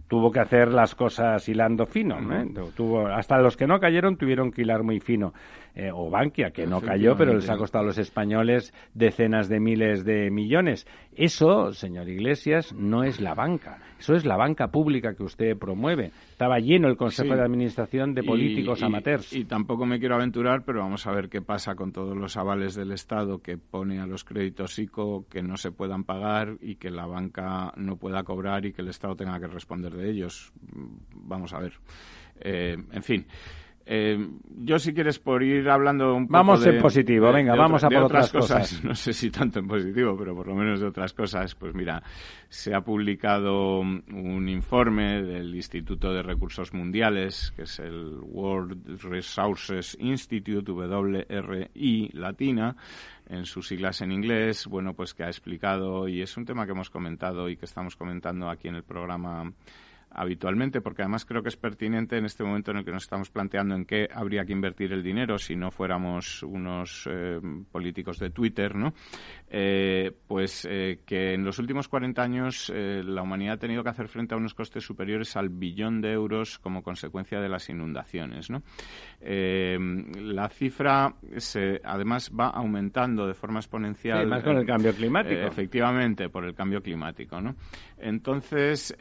tuvo 0.06 0.30
que 0.30 0.40
hacer 0.40 0.68
las 0.68 0.94
cosas 0.94 1.48
hilando 1.48 1.86
fino. 1.86 2.18
¿eh? 2.32 2.46
Tuvo, 2.76 3.06
hasta 3.08 3.38
los 3.38 3.56
que 3.56 3.66
no 3.66 3.80
cayeron 3.80 4.16
tuvieron 4.16 4.52
que 4.52 4.62
hilar 4.62 4.82
muy 4.82 5.00
fino. 5.00 5.32
Eh, 5.76 5.90
o 5.92 6.08
Bankia, 6.08 6.52
que 6.52 6.68
no 6.68 6.80
cayó, 6.80 7.16
pero 7.16 7.34
les 7.34 7.50
ha 7.50 7.56
costado 7.56 7.82
a 7.82 7.86
los 7.88 7.98
españoles 7.98 8.72
decenas 8.94 9.48
de 9.48 9.58
miles 9.58 10.04
de 10.04 10.30
millones. 10.30 10.86
Eso, 11.16 11.72
señor 11.72 12.08
Iglesias, 12.08 12.72
no 12.72 13.02
es 13.02 13.20
la 13.20 13.34
banca. 13.34 13.78
Eso 13.98 14.14
es 14.14 14.24
la 14.24 14.36
banca 14.36 14.68
pública 14.68 15.14
que 15.14 15.24
usted 15.24 15.56
promueve. 15.58 16.12
Estaba 16.30 16.60
lleno 16.60 16.86
el 16.86 16.96
Consejo 16.96 17.34
de 17.34 17.42
Administración 17.42 18.14
de 18.14 18.22
políticos 18.22 18.84
amateurs. 18.84 19.32
Y, 19.32 19.46
tampoco 19.46 19.84
me 19.84 19.98
quiero 19.98 20.14
aventurar, 20.14 20.62
pero 20.64 20.78
vamos 20.78 21.08
a 21.08 21.12
ver 21.12 21.28
qué 21.28 21.42
pasa 21.42 21.74
con 21.74 21.90
todos 21.90 22.16
los 22.16 22.36
avales 22.36 22.76
del 22.76 22.92
Estado 22.92 23.38
que 23.38 23.58
pone 23.58 23.98
a 23.98 24.06
los 24.06 24.22
créditos 24.22 24.78
ICO 24.78 25.26
que 25.28 25.42
no 25.42 25.56
se 25.56 25.72
puedan 25.72 26.04
pagar 26.04 26.56
y 26.60 26.76
que 26.76 26.90
la 26.90 27.06
banca 27.06 27.72
no 27.76 27.96
pueda 27.96 28.22
cobrar 28.22 28.64
y 28.64 28.72
que 28.72 28.82
el 28.82 28.88
Estado 28.88 29.16
tenga 29.16 29.40
que 29.40 29.48
responder 29.48 29.92
de 29.92 30.08
ellos. 30.08 30.52
Vamos 31.14 31.52
a 31.52 31.58
ver. 31.58 31.72
Eh, 32.40 32.76
en 32.92 33.02
fin. 33.02 33.26
Eh, 33.86 34.16
yo, 34.62 34.78
si 34.78 34.94
quieres, 34.94 35.18
por 35.18 35.42
ir 35.42 35.68
hablando 35.68 36.14
un 36.14 36.26
poco 36.26 36.38
Vamos 36.38 36.66
en 36.66 36.80
positivo, 36.80 37.30
venga, 37.30 37.54
vamos 37.54 37.84
a 37.84 37.88
por 37.88 38.04
otras, 38.04 38.32
cosas. 38.32 38.80
No 38.84 38.94
sé 38.94 39.12
si 39.12 39.30
tanto 39.30 39.58
en 39.58 39.66
positivo, 39.66 40.16
pero 40.16 40.34
por 40.34 40.46
lo 40.46 40.54
menos 40.54 40.80
de 40.80 40.86
otras 40.86 41.12
cosas. 41.12 41.54
Pues 41.54 41.74
mira, 41.74 42.02
se 42.48 42.74
ha 42.74 42.80
publicado 42.80 43.80
un 43.80 44.48
informe 44.48 45.22
del 45.22 45.54
Instituto 45.54 46.12
de 46.12 46.22
Recursos 46.22 46.72
Mundiales, 46.72 47.52
que 47.56 47.62
es 47.62 47.78
el 47.78 48.18
World 48.22 49.02
Resources 49.02 49.96
Institute, 50.00 50.70
WRI 50.70 52.10
latina, 52.14 52.76
en 53.28 53.44
sus 53.44 53.68
siglas 53.68 54.00
en 54.00 54.12
inglés, 54.12 54.66
bueno, 54.66 54.94
pues 54.94 55.12
que 55.12 55.24
ha 55.24 55.28
explicado, 55.28 56.08
y 56.08 56.22
es 56.22 56.36
un 56.36 56.44
tema 56.44 56.64
que 56.64 56.72
hemos 56.72 56.90
comentado 56.90 57.48
y 57.48 57.56
que 57.56 57.66
estamos 57.66 57.96
comentando 57.96 58.48
aquí 58.48 58.68
en 58.68 58.76
el 58.76 58.82
programa 58.82 59.52
habitualmente, 60.14 60.80
porque 60.80 61.02
además 61.02 61.24
creo 61.24 61.42
que 61.42 61.48
es 61.48 61.56
pertinente 61.56 62.16
en 62.16 62.24
este 62.24 62.44
momento 62.44 62.70
en 62.70 62.78
el 62.78 62.84
que 62.84 62.92
nos 62.92 63.02
estamos 63.02 63.30
planteando 63.30 63.74
en 63.74 63.84
qué 63.84 64.08
habría 64.12 64.44
que 64.44 64.52
invertir 64.52 64.92
el 64.92 65.02
dinero 65.02 65.38
si 65.38 65.56
no 65.56 65.70
fuéramos 65.70 66.42
unos 66.42 67.08
eh, 67.10 67.40
políticos 67.70 68.18
de 68.18 68.30
Twitter, 68.30 68.74
¿no? 68.76 68.94
Eh, 69.48 70.12
pues 70.26 70.66
eh, 70.70 71.00
que 71.04 71.34
en 71.34 71.44
los 71.44 71.58
últimos 71.58 71.88
40 71.88 72.22
años 72.22 72.72
la 72.74 73.22
humanidad 73.22 73.54
ha 73.54 73.58
tenido 73.58 73.82
que 73.82 73.90
hacer 73.90 74.08
frente 74.08 74.34
a 74.34 74.36
unos 74.36 74.54
costes 74.54 74.84
superiores 74.84 75.36
al 75.36 75.48
billón 75.48 76.00
de 76.00 76.12
euros 76.12 76.58
como 76.58 76.82
consecuencia 76.82 77.40
de 77.40 77.48
las 77.48 77.68
inundaciones, 77.68 78.50
¿no? 78.50 78.62
la 79.20 80.48
cifra 80.48 81.14
se, 81.38 81.80
además 81.82 82.30
va 82.38 82.48
aumentando 82.48 83.26
de 83.26 83.34
forma 83.34 83.60
exponencial. 83.60 84.26
más 84.26 84.42
con 84.42 84.56
el 84.56 84.66
cambio 84.66 84.94
climático. 84.94 85.40
efectivamente, 85.40 86.28
por 86.28 86.44
el 86.44 86.54
cambio 86.54 86.82
climático, 86.82 87.40
¿no? 87.40 87.54
Entonces, 87.98 88.94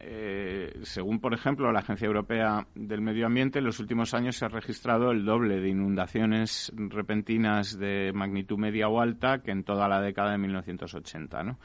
eh, 0.00 0.78
según, 0.82 1.20
por 1.20 1.34
ejemplo, 1.34 1.70
la 1.72 1.80
Agencia 1.80 2.06
Europea 2.06 2.66
del 2.74 3.00
Medio 3.00 3.26
Ambiente, 3.26 3.58
en 3.58 3.64
los 3.64 3.80
últimos 3.80 4.14
años 4.14 4.36
se 4.36 4.44
ha 4.44 4.48
registrado 4.48 5.10
el 5.10 5.24
doble 5.24 5.60
de 5.60 5.68
inundaciones 5.68 6.72
repentinas 6.76 7.78
de 7.78 8.12
magnitud 8.14 8.58
media 8.58 8.88
o 8.88 9.00
alta 9.00 9.38
que 9.38 9.50
en 9.50 9.64
toda 9.64 9.88
la 9.88 10.00
década 10.00 10.32
de 10.32 10.38
1980, 10.38 11.42
¿no? 11.42 11.58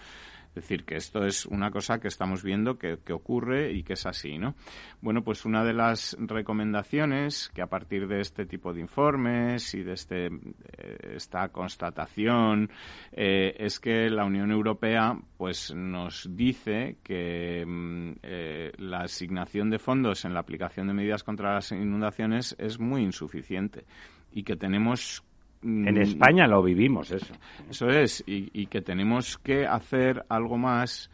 Es 0.54 0.62
decir, 0.62 0.86
que 0.86 0.98
esto 0.98 1.26
es 1.26 1.48
una 1.48 1.72
cosa 1.72 2.00
que 2.00 2.08
estamos 2.08 2.44
viendo 2.44 2.78
que, 2.78 3.00
ocurre 3.12 3.72
y 3.72 3.82
que 3.82 3.94
es 3.94 4.06
así, 4.06 4.38
¿no? 4.38 4.54
Bueno, 5.02 5.24
pues 5.24 5.46
una 5.46 5.64
de 5.64 5.74
las 5.74 6.16
recomendaciones 6.20 7.50
que 7.56 7.64
a 7.64 7.66
partir 7.66 8.08
de 8.08 8.22
este 8.22 8.46
tipo 8.46 8.72
de 8.72 8.82
informes 8.82 9.74
y 9.74 9.82
de 9.82 9.94
este, 9.94 10.28
eh, 10.28 11.14
esta 11.16 11.50
constatación 11.50 12.70
eh, 13.12 13.56
es 13.58 13.80
que 13.80 14.12
la 14.12 14.26
Unión 14.26 14.52
Europea 14.52 15.18
pues 15.38 15.74
nos 15.74 16.30
dice 16.36 16.98
que 17.02 17.66
mm, 17.66 18.12
eh, 18.22 18.74
la 18.78 19.00
asignación 19.00 19.72
de 19.72 19.80
fondos 19.80 20.24
en 20.24 20.36
la 20.36 20.42
aplicación 20.42 20.86
de 20.86 20.94
medidas 20.94 21.24
contra 21.24 21.56
las 21.56 21.72
inundaciones 21.72 22.56
es 22.60 22.80
muy 22.80 23.02
insuficiente 23.02 23.86
y 24.32 24.44
que 24.44 24.56
tenemos 24.56 25.24
en 25.64 25.96
mm. 25.96 26.02
España 26.02 26.48
lo 26.48 26.62
vivimos, 26.62 27.12
eso. 27.12 27.34
Eso 27.70 27.90
es, 27.90 28.24
y, 28.28 28.66
que 28.68 28.82
tenemos 28.82 29.38
que 29.38 29.66
hacer 29.66 30.26
algo 30.30 30.58
más 30.58 31.10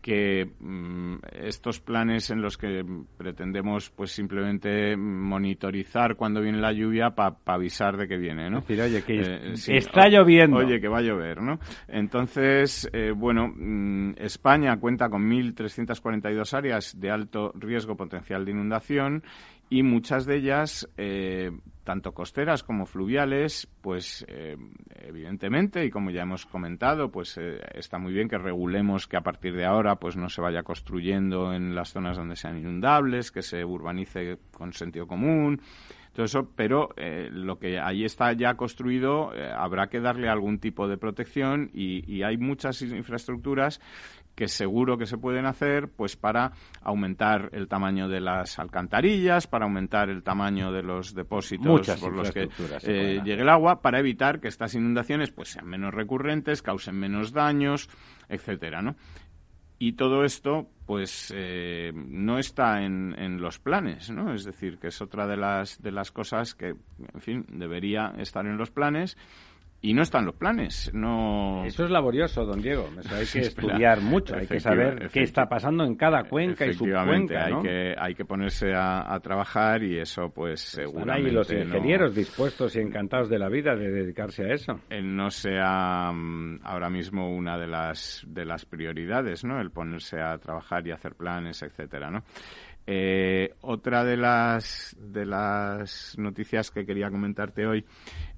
que 0.00 0.48
mm, 0.60 1.16
estos 1.42 1.80
planes 1.80 2.30
en 2.30 2.40
los 2.40 2.56
que 2.56 2.84
pretendemos 3.16 3.90
pues 3.90 4.12
simplemente 4.12 4.96
monitorizar 4.96 6.14
cuando 6.14 6.40
viene 6.40 6.58
la 6.58 6.72
lluvia 6.72 7.10
para 7.10 7.36
avisar 7.46 7.96
de 7.96 8.06
que 8.06 8.16
viene, 8.16 8.48
¿no? 8.48 8.64
oye, 8.68 9.02
que 9.02 9.20
eh, 9.20 9.54
está 9.66 10.08
lloviendo. 10.08 10.58
Oye, 10.58 10.80
que 10.80 10.88
va 10.88 10.98
a 10.98 11.02
llover, 11.02 11.42
¿no? 11.42 11.58
Entonces, 11.88 12.88
eh, 12.92 13.12
bueno, 13.14 13.52
mm, 13.54 14.14
España 14.18 14.78
cuenta 14.78 15.08
con 15.10 15.28
1.342 15.28 16.54
áreas 16.54 16.98
de 16.98 17.10
alto 17.10 17.52
riesgo 17.56 17.96
potencial 17.96 18.44
de 18.44 18.52
inundación 18.52 19.22
y 19.70 19.82
muchas 19.82 20.24
de 20.24 20.36
ellas, 20.36 20.88
eh, 20.96 21.50
tanto 21.84 22.12
costeras 22.12 22.62
como 22.62 22.86
fluviales, 22.86 23.68
pues 23.80 24.24
eh, 24.28 24.56
evidentemente, 25.00 25.84
y 25.84 25.90
como 25.90 26.10
ya 26.10 26.22
hemos 26.22 26.46
comentado, 26.46 27.10
pues 27.10 27.36
eh, 27.38 27.60
está 27.74 27.98
muy 27.98 28.12
bien 28.12 28.28
que 28.28 28.38
regulemos 28.38 29.06
que 29.06 29.16
a 29.16 29.22
partir 29.22 29.54
de 29.54 29.66
ahora 29.66 29.96
pues 29.96 30.16
no 30.16 30.28
se 30.28 30.40
vaya 30.40 30.62
construyendo 30.62 31.52
en 31.52 31.74
las 31.74 31.92
zonas 31.92 32.16
donde 32.16 32.36
sean 32.36 32.58
inundables, 32.58 33.30
que 33.30 33.42
se 33.42 33.64
urbanice 33.64 34.38
con 34.52 34.72
sentido 34.72 35.06
común, 35.06 35.60
todo 36.12 36.24
eso, 36.24 36.50
pero 36.56 36.88
lo 37.30 37.60
que 37.60 37.78
ahí 37.78 38.04
está 38.04 38.32
ya 38.32 38.54
construido 38.54 39.30
habrá 39.56 39.86
que 39.86 40.00
darle 40.00 40.28
algún 40.28 40.58
tipo 40.58 40.88
de 40.88 40.96
protección 40.96 41.70
y, 41.72 42.02
y 42.12 42.24
hay 42.24 42.38
muchas 42.38 42.82
infraestructuras 42.82 43.80
que 44.38 44.46
seguro 44.46 44.96
que 44.96 45.06
se 45.06 45.18
pueden 45.18 45.46
hacer 45.46 45.88
pues 45.88 46.16
para 46.16 46.52
aumentar 46.80 47.50
el 47.54 47.66
tamaño 47.66 48.08
de 48.08 48.20
las 48.20 48.60
alcantarillas, 48.60 49.48
para 49.48 49.64
aumentar 49.64 50.10
el 50.10 50.22
tamaño 50.22 50.70
de 50.70 50.84
los 50.84 51.12
depósitos 51.12 51.90
por 51.98 52.12
los 52.12 52.30
que 52.30 52.48
eh, 52.84 53.20
llegue 53.24 53.42
el 53.42 53.48
agua, 53.48 53.82
para 53.82 53.98
evitar 53.98 54.38
que 54.38 54.46
estas 54.46 54.76
inundaciones 54.76 55.32
pues 55.32 55.48
sean 55.48 55.66
menos 55.66 55.92
recurrentes, 55.92 56.62
causen 56.62 56.94
menos 56.94 57.32
daños, 57.32 57.90
etcétera, 58.28 58.80
¿no? 58.80 58.94
Y 59.80 59.94
todo 59.94 60.24
esto, 60.24 60.68
pues, 60.86 61.32
eh, 61.36 61.92
no 61.94 62.38
está 62.38 62.82
en, 62.82 63.14
en, 63.16 63.40
los 63.40 63.60
planes, 63.60 64.10
¿no? 64.10 64.34
Es 64.34 64.44
decir, 64.44 64.78
que 64.78 64.88
es 64.88 65.00
otra 65.00 65.28
de 65.28 65.36
las, 65.36 65.80
de 65.80 65.92
las 65.92 66.10
cosas 66.10 66.56
que, 66.56 66.74
en 67.14 67.20
fin, 67.20 67.46
debería 67.48 68.12
estar 68.18 68.44
en 68.46 68.56
los 68.56 68.72
planes 68.72 69.16
y 69.80 69.94
no 69.94 70.02
están 70.02 70.26
los 70.26 70.34
planes. 70.34 70.90
No... 70.92 71.64
Eso 71.64 71.84
es 71.84 71.90
laborioso, 71.90 72.44
don 72.44 72.60
Diego. 72.60 72.88
hay 73.10 73.26
que 73.26 73.38
estudiar 73.46 74.00
mucho, 74.00 74.34
hay 74.34 74.46
que 74.46 74.58
saber 74.58 75.08
qué 75.12 75.22
está 75.22 75.48
pasando 75.48 75.84
en 75.84 75.94
cada 75.94 76.24
cuenca 76.24 76.66
y 76.66 76.72
subcuenca. 76.72 77.48
¿no? 77.48 77.58
Hay, 77.58 77.62
que, 77.62 77.94
hay 77.96 78.14
que 78.14 78.24
ponerse 78.24 78.72
a, 78.74 79.18
trabajar 79.22 79.82
y 79.82 79.98
eso, 79.98 80.30
pues, 80.30 80.60
seguramente. 80.60 81.28
Hay 81.28 81.34
los 81.34 81.52
ingenieros 81.52 82.14
dispuestos 82.14 82.74
y 82.76 82.80
encantados 82.80 83.28
de 83.28 83.38
la 83.38 83.48
vida 83.48 83.74
de 83.76 83.90
dedicarse 83.90 84.44
a 84.44 84.54
eso. 84.54 84.80
no 85.02 85.30
sea 85.30 86.10
mm, 86.12 86.60
ahora 86.64 86.88
mismo 86.90 87.30
una 87.30 87.58
de 87.58 87.66
las, 87.66 88.24
de 88.26 88.44
las 88.44 88.64
prioridades, 88.64 89.44
¿no? 89.44 89.60
El 89.60 89.70
ponerse 89.70 90.20
a 90.20 90.38
trabajar 90.38 90.86
y 90.86 90.92
hacer 90.92 91.14
planes, 91.14 91.62
etcétera, 91.62 92.10
¿no? 92.10 92.24
Eh, 92.90 93.52
otra 93.60 94.02
de 94.02 94.16
las, 94.16 94.96
de 94.98 95.26
las 95.26 96.16
noticias 96.16 96.70
que 96.70 96.86
quería 96.86 97.10
comentarte 97.10 97.66
hoy 97.66 97.84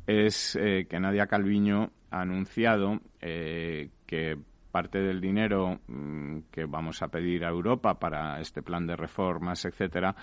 es 0.06 0.56
eh, 0.56 0.86
que 0.88 1.00
Nadia 1.00 1.26
Calviño 1.26 1.90
ha 2.10 2.20
anunciado 2.22 3.00
eh, 3.20 3.90
que 4.06 4.36
parte 4.70 5.00
del 5.00 5.20
dinero 5.20 5.80
mm, 5.88 6.38
que 6.50 6.64
vamos 6.64 7.02
a 7.02 7.08
pedir 7.08 7.44
a 7.44 7.48
Europa 7.48 7.98
para 7.98 8.40
este 8.40 8.62
plan 8.62 8.86
de 8.86 8.96
reformas, 8.96 9.64
etcétera, 9.64 10.14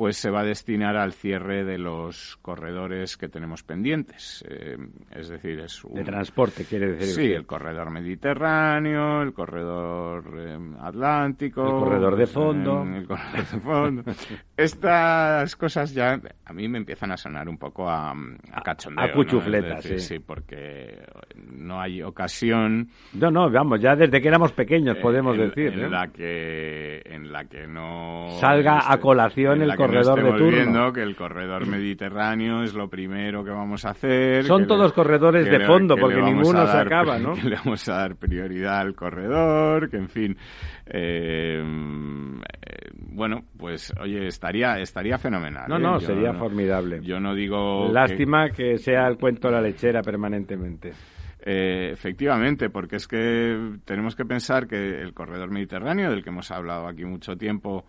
pues 0.00 0.16
se 0.16 0.30
va 0.30 0.40
a 0.40 0.44
destinar 0.44 0.96
al 0.96 1.12
cierre 1.12 1.62
de 1.62 1.76
los 1.76 2.38
corredores 2.40 3.18
que 3.18 3.28
tenemos 3.28 3.62
pendientes. 3.62 4.42
Eh, 4.48 4.78
es 5.10 5.28
decir, 5.28 5.60
es 5.60 5.84
un... 5.84 5.92
De 5.92 6.04
transporte, 6.04 6.64
quiere 6.64 6.92
decir. 6.92 7.08
Sí, 7.08 7.30
el 7.30 7.44
corredor 7.44 7.90
mediterráneo, 7.90 9.20
el 9.20 9.34
corredor 9.34 10.24
eh, 10.38 10.58
atlántico... 10.80 11.62
El 11.64 11.84
corredor 11.84 12.16
de 12.16 12.26
fondo. 12.26 12.82
el 12.82 13.06
corredor 13.06 13.46
de 13.46 13.60
fondo. 13.60 14.02
Estas 14.56 15.54
cosas 15.56 15.92
ya 15.92 16.18
a 16.46 16.52
mí 16.54 16.66
me 16.66 16.78
empiezan 16.78 17.12
a 17.12 17.18
sonar 17.18 17.46
un 17.46 17.58
poco 17.58 17.90
a, 17.90 18.12
a 18.12 18.62
cachondeo. 18.62 19.04
A 19.04 19.12
cuchufletas, 19.12 19.84
sí. 19.84 19.98
Sí, 19.98 20.18
porque 20.18 20.98
no 21.58 21.78
hay 21.78 22.02
ocasión... 22.02 22.88
No, 23.12 23.30
no, 23.30 23.50
vamos, 23.50 23.78
ya 23.82 23.94
desde 23.96 24.22
que 24.22 24.28
éramos 24.28 24.52
pequeños 24.52 24.96
eh, 24.96 25.00
podemos 25.02 25.36
decir. 25.36 25.74
En, 25.74 25.90
la 25.90 26.08
que, 26.08 27.02
en 27.04 27.30
la 27.30 27.44
que 27.44 27.66
no... 27.66 28.28
Salga 28.40 28.90
a 28.90 28.96
colación 28.98 29.60
el 29.60 29.76
corredor 29.76 29.89
corredor 29.90 30.40
de 30.40 30.50
viendo 30.50 30.92
que 30.92 31.02
el 31.02 31.16
corredor 31.16 31.66
mediterráneo 31.66 32.62
es 32.62 32.74
lo 32.74 32.88
primero 32.88 33.44
que 33.44 33.50
vamos 33.50 33.84
a 33.84 33.90
hacer. 33.90 34.44
Son 34.44 34.66
todos 34.66 34.92
corredores 34.92 35.50
de 35.50 35.60
fondo, 35.64 35.96
porque 35.96 36.20
ninguno 36.20 36.66
se 36.66 36.76
acaba, 36.76 37.18
¿no? 37.18 37.32
Que 37.40 37.48
le 37.48 37.56
vamos 37.56 37.88
a 37.88 37.94
dar 37.94 38.16
prioridad 38.16 38.80
al 38.80 38.94
corredor, 38.94 39.88
que 39.88 39.96
en 39.96 40.08
fin. 40.08 40.36
Eh, 40.86 41.62
bueno, 43.12 43.44
pues 43.56 43.92
oye, 44.00 44.26
estaría 44.26 44.78
estaría 44.78 45.18
fenomenal. 45.18 45.68
No, 45.68 45.76
¿eh? 45.76 45.80
no, 45.80 46.00
sería 46.00 46.32
formidable. 46.34 47.00
Yo 47.02 47.20
no 47.20 47.34
digo. 47.34 47.90
Lástima 47.92 48.50
que, 48.50 48.78
sea 48.78 49.06
el 49.08 49.16
cuento 49.16 49.48
de 49.48 49.54
la 49.54 49.60
lechera 49.60 50.02
permanentemente. 50.02 50.92
Eh, 51.42 51.90
efectivamente, 51.92 52.68
porque 52.68 52.96
es 52.96 53.08
que 53.08 53.78
tenemos 53.84 54.14
que 54.14 54.24
pensar 54.24 54.66
que 54.66 55.00
el 55.00 55.14
corredor 55.14 55.50
mediterráneo, 55.50 56.10
del 56.10 56.22
que 56.22 56.30
hemos 56.30 56.50
hablado 56.50 56.86
aquí 56.86 57.04
mucho 57.04 57.36
tiempo, 57.36 57.84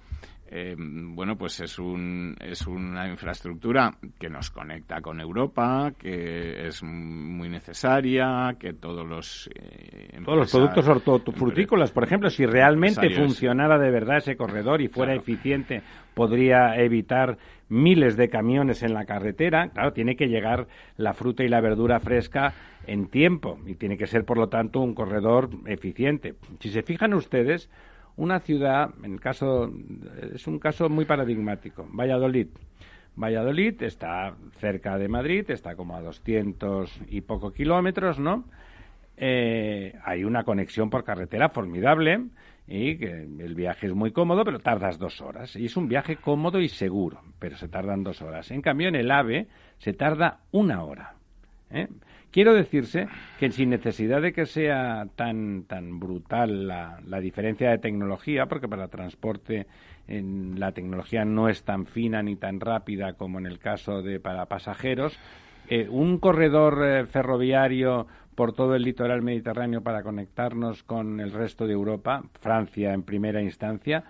eh, 0.53 0.75
bueno, 0.77 1.37
pues 1.37 1.61
es, 1.61 1.79
un, 1.79 2.35
es 2.41 2.67
una 2.67 3.07
infraestructura 3.07 3.89
que 4.19 4.29
nos 4.29 4.51
conecta 4.51 4.99
con 4.99 5.21
Europa, 5.21 5.93
que 5.97 6.67
es 6.67 6.83
muy 6.83 7.47
necesaria, 7.47 8.57
que 8.59 8.73
todos 8.73 9.07
los... 9.07 9.49
Eh, 9.55 10.19
todos 10.25 10.37
los 10.39 10.51
productos 10.51 10.85
hortofrutícolas, 10.89 11.91
por 11.91 12.03
ejemplo, 12.03 12.29
si 12.29 12.45
realmente 12.45 13.09
funcionara 13.11 13.79
de 13.79 13.91
verdad 13.91 14.17
ese 14.17 14.35
corredor 14.35 14.81
y 14.81 14.89
fuera 14.89 15.15
eficiente, 15.15 15.83
podría 16.13 16.75
evitar 16.75 17.37
miles 17.69 18.17
de 18.17 18.27
camiones 18.27 18.83
en 18.83 18.93
la 18.93 19.05
carretera. 19.05 19.69
Claro, 19.69 19.93
tiene 19.93 20.17
que 20.17 20.27
llegar 20.27 20.67
la 20.97 21.13
fruta 21.13 21.45
y 21.45 21.47
la 21.47 21.61
verdura 21.61 22.01
fresca 22.01 22.53
en 22.85 23.07
tiempo 23.07 23.57
y 23.65 23.75
tiene 23.75 23.97
que 23.97 24.05
ser, 24.05 24.25
por 24.25 24.37
lo 24.37 24.49
tanto, 24.49 24.81
un 24.81 24.95
corredor 24.95 25.49
eficiente. 25.65 26.35
Si 26.59 26.69
se 26.71 26.83
fijan 26.83 27.13
ustedes, 27.13 27.69
una 28.17 28.39
ciudad, 28.39 28.89
en 29.03 29.17
caso, 29.17 29.71
es 30.33 30.47
un 30.47 30.59
caso 30.59 30.89
muy 30.89 31.05
paradigmático, 31.05 31.87
Valladolid. 31.91 32.47
Valladolid, 33.15 33.81
está 33.83 34.35
cerca 34.59 34.97
de 34.97 35.07
Madrid, 35.07 35.49
está 35.49 35.75
como 35.75 35.95
a 35.95 36.01
200 36.01 37.01
y 37.09 37.21
poco 37.21 37.51
kilómetros, 37.51 38.19
¿no? 38.19 38.45
Eh, 39.17 39.93
hay 40.03 40.23
una 40.23 40.43
conexión 40.43 40.89
por 40.89 41.03
carretera 41.03 41.49
formidable 41.49 42.25
y 42.67 42.97
que 42.97 43.23
el 43.23 43.53
viaje 43.53 43.87
es 43.87 43.93
muy 43.93 44.11
cómodo, 44.11 44.43
pero 44.45 44.59
tardas 44.59 44.97
dos 44.97 45.19
horas. 45.21 45.55
Y 45.55 45.65
es 45.65 45.75
un 45.75 45.87
viaje 45.87 46.15
cómodo 46.15 46.59
y 46.59 46.69
seguro, 46.69 47.21
pero 47.37 47.57
se 47.57 47.67
tardan 47.67 48.03
dos 48.03 48.21
horas. 48.21 48.49
En 48.51 48.61
cambio, 48.61 48.87
en 48.87 48.95
el 48.95 49.11
AVE 49.11 49.47
se 49.77 49.93
tarda 49.93 50.39
una 50.51 50.83
hora. 50.83 51.15
¿eh? 51.69 51.87
Quiero 52.31 52.53
decirse 52.53 53.07
que 53.39 53.51
sin 53.51 53.69
necesidad 53.69 54.21
de 54.21 54.31
que 54.31 54.45
sea 54.45 55.05
tan, 55.15 55.63
tan 55.63 55.99
brutal 55.99 56.67
la, 56.67 57.01
la 57.05 57.19
diferencia 57.19 57.69
de 57.69 57.77
tecnología, 57.77 58.45
porque 58.45 58.69
para 58.69 58.87
transporte 58.87 59.67
en, 60.07 60.59
la 60.59 60.71
tecnología 60.71 61.25
no 61.25 61.49
es 61.49 61.63
tan 61.63 61.85
fina 61.85 62.23
ni 62.23 62.35
tan 62.37 62.59
rápida 62.59 63.13
como 63.13 63.39
en 63.39 63.45
el 63.45 63.59
caso 63.59 64.01
de 64.01 64.19
para 64.19 64.45
pasajeros, 64.45 65.17
eh, 65.69 65.87
un 65.89 66.19
corredor 66.19 66.85
eh, 66.85 67.05
ferroviario 67.05 68.07
por 68.35 68.53
todo 68.53 68.75
el 68.75 68.83
litoral 68.83 69.21
mediterráneo 69.21 69.81
para 69.81 70.03
conectarnos 70.03 70.83
con 70.83 71.19
el 71.19 71.31
resto 71.31 71.67
de 71.67 71.73
Europa, 71.73 72.23
Francia 72.39 72.93
en 72.93 73.03
primera 73.03 73.41
instancia, 73.41 74.03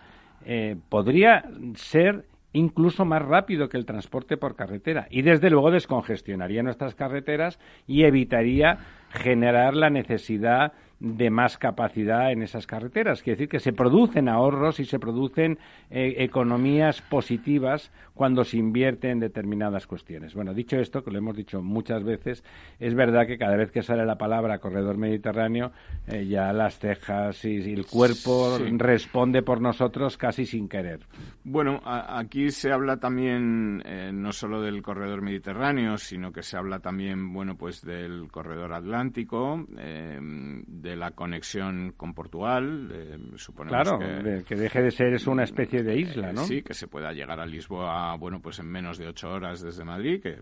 eh, 0.45 0.75
podría 0.89 1.43
ser 1.75 2.25
incluso 2.53 3.05
más 3.05 3.21
rápido 3.21 3.69
que 3.69 3.77
el 3.77 3.85
transporte 3.85 4.37
por 4.37 4.55
carretera. 4.55 5.07
Y 5.09 5.21
desde 5.21 5.49
luego 5.49 5.71
descongestionaría 5.71 6.63
nuestras 6.63 6.95
carreteras 6.95 7.59
y 7.87 8.03
evitaría 8.03 8.79
generar 9.09 9.75
la 9.75 9.89
necesidad 9.89 10.73
de 11.01 11.31
más 11.31 11.57
capacidad 11.57 12.31
en 12.31 12.43
esas 12.43 12.67
carreteras. 12.67 13.23
Quiere 13.23 13.35
decir 13.37 13.49
que 13.49 13.59
se 13.59 13.73
producen 13.73 14.29
ahorros 14.29 14.79
y 14.79 14.85
se 14.85 14.99
producen 14.99 15.57
eh, 15.89 16.13
economías 16.19 17.01
positivas 17.01 17.91
cuando 18.13 18.43
se 18.43 18.57
invierte 18.57 19.09
en 19.09 19.19
determinadas 19.19 19.87
cuestiones. 19.87 20.35
Bueno, 20.35 20.53
dicho 20.53 20.77
esto, 20.77 21.03
que 21.03 21.09
lo 21.09 21.17
hemos 21.17 21.35
dicho 21.35 21.63
muchas 21.63 22.03
veces, 22.03 22.43
es 22.79 22.93
verdad 22.93 23.25
que 23.25 23.39
cada 23.39 23.55
vez 23.55 23.71
que 23.71 23.81
sale 23.81 24.05
la 24.05 24.19
palabra 24.19 24.59
corredor 24.59 24.97
mediterráneo, 24.97 25.71
eh, 26.07 26.27
ya 26.27 26.53
las 26.53 26.77
cejas 26.77 27.43
y, 27.45 27.71
el 27.71 27.87
cuerpo 27.87 28.59
responde 28.77 29.41
por 29.41 29.59
nosotros 29.59 30.17
casi 30.17 30.45
sin 30.45 30.69
querer. 30.69 30.99
Bueno, 31.43 31.81
aquí 31.83 32.51
se 32.51 32.71
habla 32.71 32.97
también 32.97 33.81
eh, 33.85 34.11
no 34.13 34.31
solo 34.33 34.61
del 34.61 34.83
corredor 34.83 35.23
mediterráneo, 35.23 35.97
sino 35.97 36.31
que 36.31 36.43
se 36.43 36.57
habla 36.57 36.79
también, 36.79 37.33
bueno, 37.33 37.55
pues 37.55 37.81
del 37.81 38.29
corredor 38.29 38.73
atlántico, 38.73 39.65
de 39.67 40.90
de 40.91 40.97
la 40.97 41.11
conexión 41.11 41.93
con 41.95 42.13
Portugal. 42.13 42.89
Eh, 42.93 43.17
suponemos 43.37 43.87
claro, 43.87 43.99
que, 44.45 44.55
deje 44.55 44.81
de 44.81 44.91
ser 44.91 45.13
es 45.13 45.25
una 45.25 45.43
especie 45.43 45.83
de 45.83 45.97
isla, 45.97 46.33
¿no? 46.33 46.43
sí, 46.43 46.61
que 46.61 46.73
se 46.73 46.87
pueda 46.87 47.13
llegar 47.13 47.39
a 47.39 47.45
Lisboa, 47.45 48.15
bueno, 48.17 48.41
pues 48.41 48.59
en 48.59 48.67
menos 48.67 48.97
de 48.97 49.07
ocho 49.07 49.29
horas 49.29 49.61
desde 49.61 49.85
Madrid, 49.85 50.21
que 50.21 50.37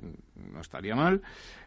no 0.51 0.59
estaría 0.59 0.95
mal. 0.95 1.21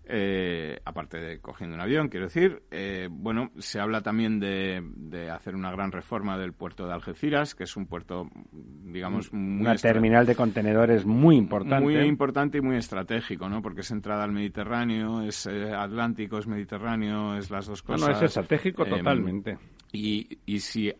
Eh, 0.05 0.81
aparte 0.85 1.19
de 1.19 1.41
cogiendo 1.41 1.77
un 1.77 1.81
avión, 1.81 2.09
quiero 2.09 2.27
decir. 2.27 2.63
Eh, 2.71 3.09
bueno, 3.11 3.53
se 3.59 3.81
habla 3.81 4.01
también 4.03 4.41
de, 4.41 5.31
hacer 5.31 5.55
una 5.55 5.71
gran 5.71 5.93
reforma 5.93 6.37
del 6.39 6.53
puerto 6.53 6.87
de 6.87 6.93
Algeciras, 6.93 7.55
que 7.55 7.65
es 7.65 7.77
un 7.77 7.87
puerto, 7.87 8.29
digamos, 8.53 9.33
muy 9.33 9.61
una 9.63 9.77
terminal 9.77 10.27
de 10.27 10.35
contenedores 10.35 11.07
muy 11.07 11.37
importante. 11.37 11.85
Muy 11.85 11.97
importante 11.99 12.59
y 12.59 12.61
muy 12.61 12.77
estratégico, 12.77 13.49
¿no? 13.49 13.63
Porque 13.63 13.83
es 13.83 13.91
entrada 13.93 14.25
al 14.25 14.33
Mediterráneo, 14.33 15.23
es 15.23 15.47
Atlántico, 15.47 16.39
es 16.39 16.49
Mediterráneo, 16.49 17.37
es 17.37 17.51
las 17.51 17.67
dos 17.67 17.83
cosas. 17.83 18.01
No, 18.01 18.09
no 18.09 18.17
es 18.17 18.23
estratégico 18.23 18.85
em, 18.85 18.91
totalmente. 18.91 19.59
Y, 19.93 20.39
y 20.47 20.59
si 20.61 20.93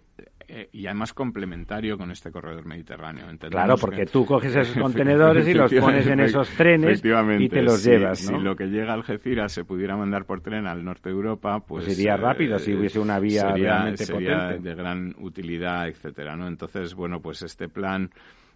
eh, 0.55 0.69
y 0.71 0.85
además 0.87 1.15
complementario 1.15 1.97
con 1.97 2.11
este 2.11 2.31
corredor 2.31 2.67
mediterráneo. 2.67 3.25
Claro, 3.49 3.77
porque 3.79 4.05
tú 4.05 4.27
coges 4.27 4.55
esos 4.55 4.77
contenedores 4.83 5.49
y 5.49 5.55
los 5.55 5.73
pones 5.73 6.07
en 6.07 6.21
esos 6.21 6.47
trenes 6.51 7.03
y 7.03 7.49
te 7.49 7.63
los 7.63 7.83
llevas, 7.83 8.31
¿no? 8.31 8.37
Si 8.37 8.45
lo 8.45 8.55
que 8.55 8.67
llega 8.67 8.91
a 8.91 8.95
Algeciras 8.95 9.51
se 9.51 9.65
pudiera 9.65 9.97
mandar 9.97 10.27
por 10.27 10.43
tren 10.43 10.67
al 10.67 10.85
norte 10.85 11.09
de 11.09 11.15
Europa, 11.15 11.61
pues... 11.61 11.87
pues 11.87 11.97
sería 11.97 12.19
rápido 12.19 12.59
si 12.59 12.73
eh, 12.73 12.77
hubiese 12.77 12.99
una 12.99 13.19
vía 13.19 13.51
realmente 13.55 14.05
sería 14.05 14.49
de 14.59 14.75
gran 14.75 15.15
utilidad, 15.21 15.89
etcétera, 15.89 16.37
¿no? 16.37 16.47
Entonces, 16.47 16.95
bueno, 16.95 17.21
pues 17.21 17.41
este 17.41 17.71
plan... 17.71 18.11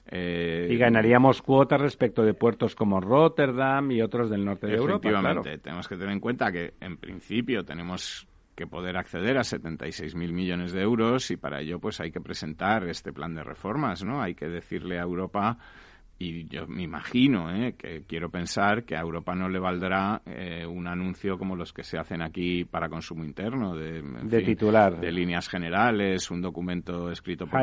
Eh, 0.08 0.68
y 0.70 0.76
ganaríamos 0.76 1.40
cuotas 1.40 1.80
respecto 1.80 2.22
de 2.22 2.34
puertos 2.34 2.74
como 2.74 3.00
Rotterdam 3.00 3.90
y 3.90 4.02
otros 4.02 4.28
del 4.28 4.44
norte 4.44 4.66
de 4.66 4.74
Europa. 4.74 5.08
Efectivamente, 5.08 5.56
tenemos 5.58 5.88
que 5.88 5.96
tener 5.96 6.12
en 6.12 6.20
cuenta 6.20 6.52
que 6.52 6.74
en 6.78 6.98
principio 6.98 7.64
tenemos 7.64 8.28
que 8.56 8.66
poder 8.66 8.96
acceder 8.96 9.36
a 9.36 9.42
76.000 9.42 10.32
millones 10.32 10.72
de 10.72 10.80
euros 10.80 11.30
y 11.30 11.36
para 11.36 11.60
ello 11.60 11.78
pues 11.78 12.00
hay 12.00 12.10
que 12.10 12.20
presentar 12.20 12.88
este 12.88 13.12
plan 13.12 13.34
de 13.34 13.44
reformas, 13.44 14.02
¿no? 14.02 14.22
Hay 14.22 14.34
que 14.34 14.48
decirle 14.48 14.98
a 14.98 15.02
Europa 15.02 15.58
y 16.18 16.48
yo 16.48 16.66
me 16.66 16.82
imagino, 16.82 17.54
¿eh? 17.54 17.74
que 17.76 18.04
quiero 18.06 18.30
pensar 18.30 18.84
que 18.84 18.96
a 18.96 19.00
Europa 19.00 19.34
no 19.34 19.50
le 19.50 19.58
valdrá 19.58 20.22
eh, 20.24 20.64
un 20.64 20.86
anuncio 20.86 21.36
como 21.36 21.54
los 21.54 21.74
que 21.74 21.82
se 21.82 21.98
hacen 21.98 22.22
aquí 22.22 22.64
para 22.64 22.88
consumo 22.88 23.22
interno, 23.22 23.76
de, 23.76 24.02
titular. 24.42 24.98
De 24.98 25.12
líneas 25.12 25.46
generales, 25.48 26.30
un 26.30 26.40
documento 26.40 27.10
escrito 27.10 27.46
por, 27.46 27.60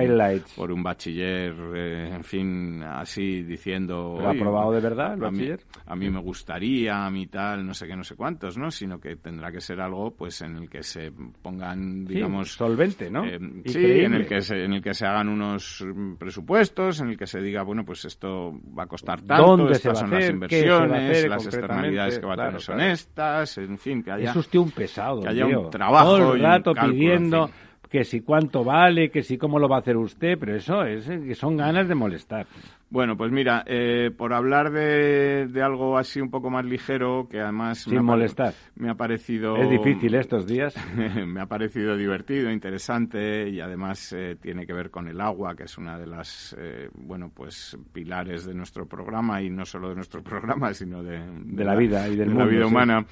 por 0.56 0.72
un 0.72 0.84
bachiller, 0.84 1.56
eh, 1.76 2.10
en 2.14 2.24
fin, 2.24 2.84
así 2.84 3.41
diciendo... 3.41 4.18
¿Lo 4.20 4.28
ha 4.28 4.32
aprobado 4.32 4.72
de 4.72 4.82
verdad 4.82 5.16
el 5.16 5.20
bachiller? 5.20 5.62
A 5.88 5.95
mí, 5.95 6.10
me 6.12 6.20
gustaría, 6.20 7.06
a 7.06 7.10
mí 7.10 7.26
tal, 7.26 7.66
no 7.66 7.74
sé 7.74 7.88
qué, 7.88 7.95
no 7.95 8.04
sé 8.04 8.16
cuántos, 8.16 8.56
¿no? 8.56 8.70
Sino 8.70 8.99
que 8.99 9.16
tendrá 9.16 9.51
que 9.51 9.62
ser 9.62 9.82
algo 9.82 10.12
pues 10.12 10.41
en 10.43 10.58
el 10.58 10.70
que 10.70 10.84
se 10.84 11.12
pongan, 11.41 12.06
digamos... 12.06 12.54
solvente, 12.54 13.10
¿no? 13.10 13.24
sí, 13.66 13.80
en 13.80 14.14
el, 14.14 14.28
que 14.28 14.41
se, 14.41 14.64
en 14.64 14.74
el 14.74 14.84
que 14.84 14.93
se 14.93 15.08
hagan 15.08 15.28
unos 15.28 15.84
presupuestos, 16.20 17.01
en 17.01 17.10
el 17.10 17.18
que 17.18 17.26
se 17.26 17.41
diga, 17.41 17.64
bueno, 17.64 17.84
pues 17.84 18.06
esto 18.06 18.43
va 18.52 18.84
a 18.84 18.88
costar 18.88 19.22
tanto, 19.22 19.70
estas 19.70 20.00
son 20.00 20.12
las 20.12 20.30
inversiones, 20.30 21.28
las 21.28 21.46
externalidades 21.46 22.20
que 22.20 22.26
va 22.26 22.34
a 22.34 22.38
tener 22.38 22.62
son 22.62 22.82
estas, 22.82 23.58
en 23.58 23.78
fin, 23.78 24.04
que 24.04 24.12
haya... 24.12 24.32
Es 24.32 24.36
usted 24.36 24.60
un 24.60 24.72
pesado, 24.72 25.22
que 25.22 25.30
haya 25.30 25.46
un 25.46 25.70
trabajo 25.70 26.18
Todo 26.18 26.34
el 26.34 26.41
rato 26.41 26.74
pidiendo 26.74 27.50
que 27.94 28.06
si 28.06 28.22
cuánto 28.22 28.64
vale, 28.64 29.12
que 29.12 29.22
si 29.22 29.38
cómo 29.38 29.60
lo 29.60 29.70
va 29.70 29.76
a 29.76 29.80
hacer 29.82 29.98
usted, 29.98 30.36
pero 30.39 30.56
eso 30.56 30.84
es 30.84 31.06
que 31.06 31.36
son 31.36 31.58
ganas 31.58 31.88
de 31.88 31.94
molestar. 31.94 32.48
Bueno, 32.89 33.16
pues 33.16 33.32
mira, 33.32 33.64
eh, 33.68 34.10
por 34.18 34.34
hablar 34.34 34.72
de, 34.72 35.48
algo 35.64 35.96
así 36.00 36.20
un 36.20 36.32
poco 36.32 36.50
más 36.50 36.66
ligero, 36.66 37.28
que 37.30 37.39
además... 37.39 37.84
Sin 37.84 37.94
me 37.94 38.02
molestar. 38.02 38.56
Me 38.76 38.89
ha 38.89 38.96
parecido... 38.96 39.58
Es 39.58 39.70
difícil 39.70 40.16
estos 40.16 40.48
días. 40.48 40.76
me 41.28 41.39
ha 41.39 41.46
parecido 41.46 41.96
divertido, 41.96 42.50
interesante 42.50 43.48
y 43.48 43.60
además 43.62 44.12
eh, 44.14 44.38
tiene 44.41 44.66
que 44.66 44.74
ver 44.74 44.89
con 44.89 45.08
el 45.08 45.22
agua, 45.22 45.56
que 45.56 45.66
es 45.66 45.78
una 45.78 46.00
de 46.00 46.08
las, 46.08 46.56
eh, 46.60 46.89
bueno, 46.96 47.32
pues 47.32 47.78
pilares 47.91 48.44
de 48.48 48.56
nuestro 48.56 48.88
programa 48.88 49.39
y 49.39 49.52
no 49.52 49.66
solo 49.66 49.89
de 49.89 49.96
nuestro 49.96 50.24
programa, 50.24 50.74
sino 50.74 51.04
de, 51.04 51.22
de, 51.46 51.64
la, 51.64 51.76
vida 51.76 52.08
y 52.08 52.16
de 52.16 52.26
la 52.26 52.46
vida 52.46 52.66
humana. 52.66 53.06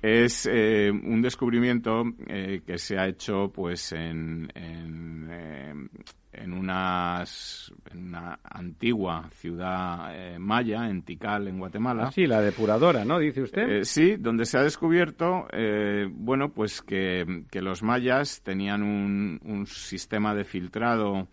Es 0.00 0.46
un 0.46 1.20
descubrimiento 1.22 2.04
que 2.26 2.78
se 2.78 2.98
ha 2.98 3.08
hecho 3.08 3.50
pues 3.52 3.92
en, 3.92 4.48
en 4.54 5.88
en, 6.32 6.52
unas, 6.52 7.72
en 7.90 8.08
una 8.08 8.38
antigua 8.42 9.28
ciudad 9.32 10.14
eh, 10.14 10.38
maya, 10.38 10.88
en 10.88 11.02
Tikal, 11.02 11.48
en 11.48 11.58
Guatemala. 11.58 12.06
Ah, 12.08 12.12
sí, 12.12 12.26
la 12.26 12.40
depuradora, 12.40 13.04
¿no? 13.04 13.18
Dice 13.18 13.42
usted. 13.42 13.68
Eh, 13.68 13.84
sí, 13.84 14.16
donde 14.16 14.44
se 14.44 14.58
ha 14.58 14.62
descubierto, 14.62 15.46
eh, 15.52 16.06
bueno, 16.10 16.52
pues 16.52 16.82
que, 16.82 17.44
que, 17.50 17.60
los 17.60 17.82
mayas 17.82 18.42
tenían 18.42 18.82
un, 18.82 19.40
un 19.44 19.66
sistema 19.66 20.34
de 20.34 20.44
filtrado 20.44 21.28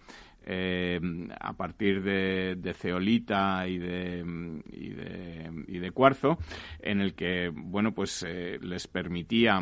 a 0.47 1.53
partir 1.53 2.03
de, 2.03 2.55
de 2.57 2.73
ceolita 2.73 3.67
y 3.67 3.77
de, 3.77 4.23
y 4.71 4.89
de, 4.89 5.63
y, 5.67 5.79
de, 5.79 5.91
cuarzo, 5.91 6.37
en 6.79 7.01
el 7.01 7.13
que, 7.15 7.51
bueno, 7.53 7.93
pues 7.93 8.25
les 8.61 8.87
permitía 8.87 9.59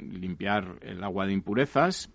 limpiar 0.00 0.76
el 0.82 1.04
agua 1.04 1.26
de 1.26 1.32
impurezas 1.32 2.10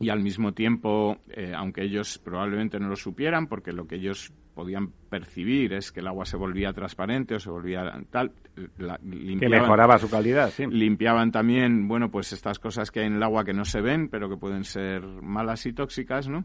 y 0.00 0.10
al 0.10 0.20
mismo 0.20 0.52
tiempo, 0.52 1.18
eh, 1.30 1.52
aunque 1.56 1.82
ellos 1.82 2.18
probablemente 2.18 2.78
no 2.78 2.88
lo 2.88 2.96
supieran, 2.96 3.48
porque 3.48 3.72
lo 3.72 3.86
que 3.86 3.96
ellos 3.96 4.32
podían 4.54 4.90
percibir 5.08 5.72
es 5.72 5.92
que 5.92 6.00
el 6.00 6.08
agua 6.08 6.24
se 6.24 6.36
volvía 6.36 6.72
transparente 6.72 7.34
o 7.34 7.38
se 7.38 7.50
volvía 7.50 7.92
tal, 8.10 8.32
que 8.76 9.48
mejoraba 9.48 9.98
su 9.98 10.10
calidad, 10.10 10.50
sí. 10.50 10.66
Limpiaban 10.66 11.30
también, 11.30 11.86
bueno, 11.86 12.10
pues 12.10 12.32
estas 12.32 12.58
cosas 12.58 12.90
que 12.90 13.00
hay 13.00 13.06
en 13.06 13.14
el 13.14 13.22
agua 13.22 13.44
que 13.44 13.52
no 13.52 13.64
se 13.64 13.80
ven, 13.80 14.08
pero 14.08 14.28
que 14.28 14.36
pueden 14.36 14.64
ser 14.64 15.02
malas 15.02 15.64
y 15.66 15.72
tóxicas, 15.72 16.28
¿no? 16.28 16.44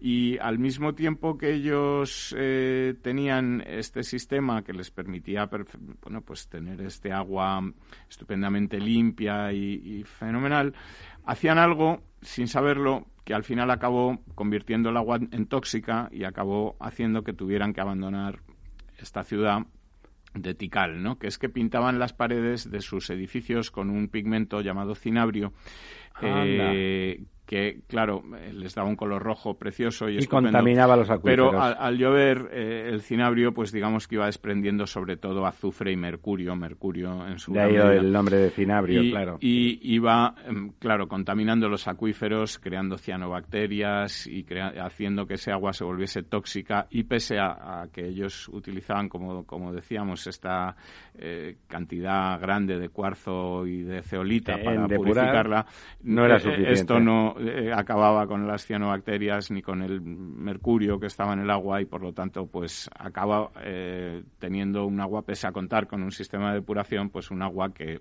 Y 0.00 0.36
al 0.38 0.58
mismo 0.58 0.94
tiempo 0.94 1.38
que 1.38 1.54
ellos 1.54 2.34
eh, 2.36 2.94
tenían 3.00 3.62
este 3.66 4.02
sistema 4.02 4.62
que 4.62 4.74
les 4.74 4.90
permitía, 4.90 5.48
bueno, 6.02 6.20
pues 6.20 6.48
tener 6.48 6.80
este 6.82 7.12
agua 7.12 7.62
estupendamente 8.08 8.78
limpia 8.78 9.52
y 9.52 10.02
fenomenal, 10.04 10.74
hacían 11.24 11.58
algo 11.58 12.02
sin 12.20 12.48
saberlo 12.48 13.06
que 13.24 13.34
al 13.34 13.44
final 13.44 13.70
acabó 13.70 14.18
convirtiendo 14.34 14.90
el 14.90 14.96
agua 14.96 15.18
en 15.18 15.46
tóxica 15.46 16.08
y 16.12 16.24
acabó 16.24 16.76
haciendo 16.78 17.24
que 17.24 17.32
tuvieran 17.32 17.72
que 17.72 17.80
abandonar 17.80 18.40
esta 18.98 19.24
ciudad 19.24 19.66
de 20.34 20.54
Tikal, 20.54 21.02
¿no? 21.02 21.18
que 21.18 21.28
es 21.28 21.38
que 21.38 21.48
pintaban 21.48 21.98
las 21.98 22.12
paredes 22.12 22.70
de 22.70 22.80
sus 22.80 23.08
edificios 23.10 23.70
con 23.70 23.88
un 23.88 24.08
pigmento 24.08 24.60
llamado 24.60 24.94
cinabrio, 24.94 25.52
eh, 26.20 27.24
que, 27.46 27.80
claro, 27.86 28.22
les 28.52 28.74
daba 28.74 28.88
un 28.88 28.96
color 28.96 29.22
rojo 29.22 29.54
precioso 29.58 30.08
y, 30.08 30.18
y 30.18 30.26
contaminaba 30.26 30.96
los 30.96 31.10
acuíferos. 31.10 31.50
Pero 31.50 31.62
al, 31.62 31.98
llover, 31.98 32.48
eh, 32.52 32.88
el 32.90 33.02
cinabrio, 33.02 33.52
pues 33.52 33.70
digamos 33.70 34.08
que 34.08 34.14
iba 34.14 34.26
desprendiendo 34.26 34.86
sobre 34.86 35.16
todo 35.16 35.46
azufre 35.46 35.92
y 35.92 35.96
mercurio, 35.96 36.56
mercurio 36.56 37.26
en 37.26 37.38
su 37.38 37.52
De 37.52 37.60
ahí 37.60 37.74
el 37.74 38.10
nombre 38.10 38.38
de 38.38 38.50
cinabrio, 38.50 39.02
claro. 39.10 39.36
Y 39.40 39.78
iba, 39.94 40.34
em, 40.46 40.72
claro, 40.78 41.06
contaminando 41.06 41.68
los 41.68 41.86
acuíferos, 41.86 42.58
creando 42.58 42.96
cianobacterias 42.96 44.26
y 44.26 44.46
haciendo 44.80 45.26
que 45.26 45.34
ese 45.34 45.52
agua 45.52 45.72
se 45.72 45.84
volviese 45.84 46.22
tóxica 46.22 46.86
y 46.90 47.04
pese 47.04 47.38
a, 47.38 47.88
que 47.92 48.06
ellos 48.06 48.48
utilizaban, 48.48 49.08
como, 49.08 49.44
como 49.44 49.72
decíamos, 49.72 50.26
esta 50.26 50.76
eh, 51.16 51.56
cantidad 51.68 52.40
grande 52.40 52.78
de 52.78 52.88
cuarzo 52.88 53.66
y 53.66 53.82
de 53.82 54.02
ceolita 54.02 54.56
para 54.62 54.86
purificarla, 54.86 55.66
no 56.02 56.24
era 56.24 56.36
eh, 56.36 56.40
suficiente. 56.40 56.72
esto 56.72 57.00
no 57.00 57.33
eh, 57.38 57.72
acababa 57.74 58.26
con 58.26 58.46
las 58.46 58.66
cianobacterias 58.66 59.50
ni 59.50 59.62
con 59.62 59.82
el 59.82 60.00
mercurio 60.00 60.98
que 60.98 61.06
estaba 61.06 61.32
en 61.32 61.40
el 61.40 61.50
agua 61.50 61.80
y 61.80 61.84
por 61.84 62.02
lo 62.02 62.12
tanto 62.12 62.46
pues 62.46 62.88
acaba 62.98 63.50
eh, 63.62 64.22
teniendo 64.38 64.86
un 64.86 65.00
agua 65.00 65.22
pese 65.22 65.46
a 65.46 65.52
contar 65.52 65.86
con 65.86 66.02
un 66.02 66.10
sistema 66.10 66.50
de 66.50 66.60
depuración 66.60 67.10
pues 67.10 67.30
un 67.30 67.42
agua 67.42 67.72
que 67.72 68.00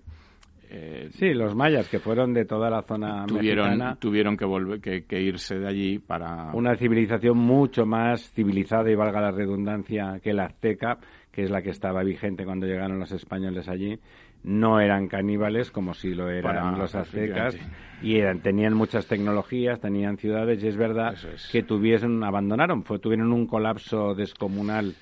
eh, 0.75 1.09
sí, 1.13 1.33
los 1.33 1.53
mayas 1.55 1.87
que 1.87 1.99
fueron 1.99 2.33
de 2.33 2.45
toda 2.45 2.69
la 2.69 2.81
zona 2.81 3.25
tuvieron 3.27 3.95
tuvieron 3.99 4.35
que 4.35 4.45
volver 4.45 4.81
que, 4.81 5.21
irse 5.21 5.59
de 5.59 5.67
allí 5.67 5.99
para 5.99 6.51
una 6.53 6.75
civilización 6.75 7.37
mucho 7.37 7.85
más 7.85 8.31
civilizada 8.31 8.89
y 8.89 8.95
valga 8.95 9.21
la 9.21 9.31
redundancia 9.31 10.19
que 10.23 10.33
la 10.33 10.45
azteca, 10.45 10.97
que 11.33 11.43
es 11.43 11.49
la 11.49 11.61
que 11.61 11.71
estaba 11.71 12.03
vigente 12.03 12.45
cuando 12.45 12.67
llegaron 12.67 12.99
los 12.99 13.11
españoles 13.11 13.67
allí 13.67 13.99
no 14.43 14.79
eran 14.79 15.07
caníbales 15.07 15.71
como 15.71 15.93
si 15.93 16.13
lo 16.13 16.29
eran 16.29 16.77
los 16.77 16.95
aztecas. 16.95 17.57
y 18.01 18.17
eran, 18.17 18.41
tenían 18.41 18.73
muchas 18.73 19.07
tecnologías, 19.07 19.79
tenían 19.79 20.17
ciudades 20.17 20.61
y 20.63 20.67
es 20.67 20.77
verdad 20.77 21.15
que 21.51 21.63
tuviesen, 21.63 22.23
abandonaron, 22.23 22.83
fue, 22.83 22.99
tuvieron 22.99 23.31
un 23.31 23.47
colapso 23.47 24.13
descomunal 24.13 24.95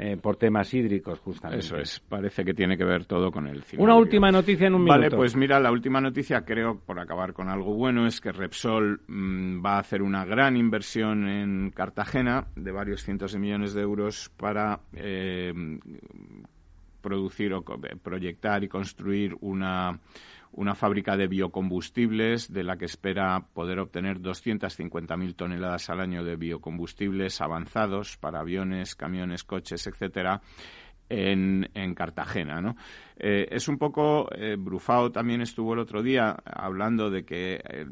eh, 0.00 0.16
por 0.16 0.36
temas 0.36 0.72
hídricos, 0.72 1.18
justamente. 1.18 1.66
Eso 1.66 1.76
es, 1.76 1.98
parece 1.98 2.44
que 2.44 2.54
tiene 2.54 2.78
que 2.78 2.84
ver 2.84 3.04
todo 3.04 3.32
con 3.32 3.48
el 3.48 3.64
Una 3.78 3.96
última 3.96 4.30
noticia 4.30 4.68
en 4.68 4.76
un 4.76 4.84
minuto. 4.84 5.00
Vale, 5.00 5.10
pues 5.10 5.34
mira, 5.34 5.58
la 5.58 5.72
última 5.72 6.00
noticia, 6.00 6.44
creo, 6.44 6.78
por 6.78 7.00
acabar 7.00 7.32
con 7.32 7.48
algo 7.48 7.74
bueno, 7.74 8.06
es 8.06 8.20
que 8.20 8.30
Repsol 8.30 9.00
mm, 9.08 9.64
va 9.64 9.74
a 9.74 9.78
hacer 9.80 10.02
una 10.02 10.24
gran 10.24 10.56
inversión 10.56 11.28
en 11.28 11.72
Cartagena 11.72 12.46
de 12.54 12.70
varios 12.70 13.02
cientos 13.02 13.32
de 13.32 13.40
millones 13.40 13.74
de 13.74 13.82
euros 13.82 14.30
para 14.36 14.78
eh, 14.92 15.52
producir 17.00 17.52
o 17.52 17.64
proyectar 18.00 18.62
y 18.62 18.68
construir 18.68 19.36
una, 19.40 19.98
una 20.52 20.74
fábrica 20.74 21.16
de 21.16 21.28
biocombustibles 21.28 22.52
de 22.52 22.64
la 22.64 22.76
que 22.76 22.86
espera 22.86 23.46
poder 23.52 23.78
obtener 23.78 24.20
250.000 24.20 25.36
toneladas 25.36 25.90
al 25.90 26.00
año 26.00 26.24
de 26.24 26.36
biocombustibles 26.36 27.40
avanzados 27.40 28.16
para 28.16 28.40
aviones, 28.40 28.94
camiones, 28.94 29.44
coches, 29.44 29.86
etcétera. 29.86 30.40
En, 31.10 31.70
en, 31.72 31.94
Cartagena. 31.94 32.60
¿no? 32.60 32.76
Eh, 33.16 33.48
es 33.50 33.66
un 33.68 33.78
poco, 33.78 34.28
eh, 34.30 34.56
Brufao 34.58 35.10
también 35.10 35.40
estuvo 35.40 35.72
el 35.72 35.78
otro 35.78 36.02
día 36.02 36.36
hablando 36.44 37.08
de 37.08 37.24
que 37.24 37.54
eh, 37.54 37.86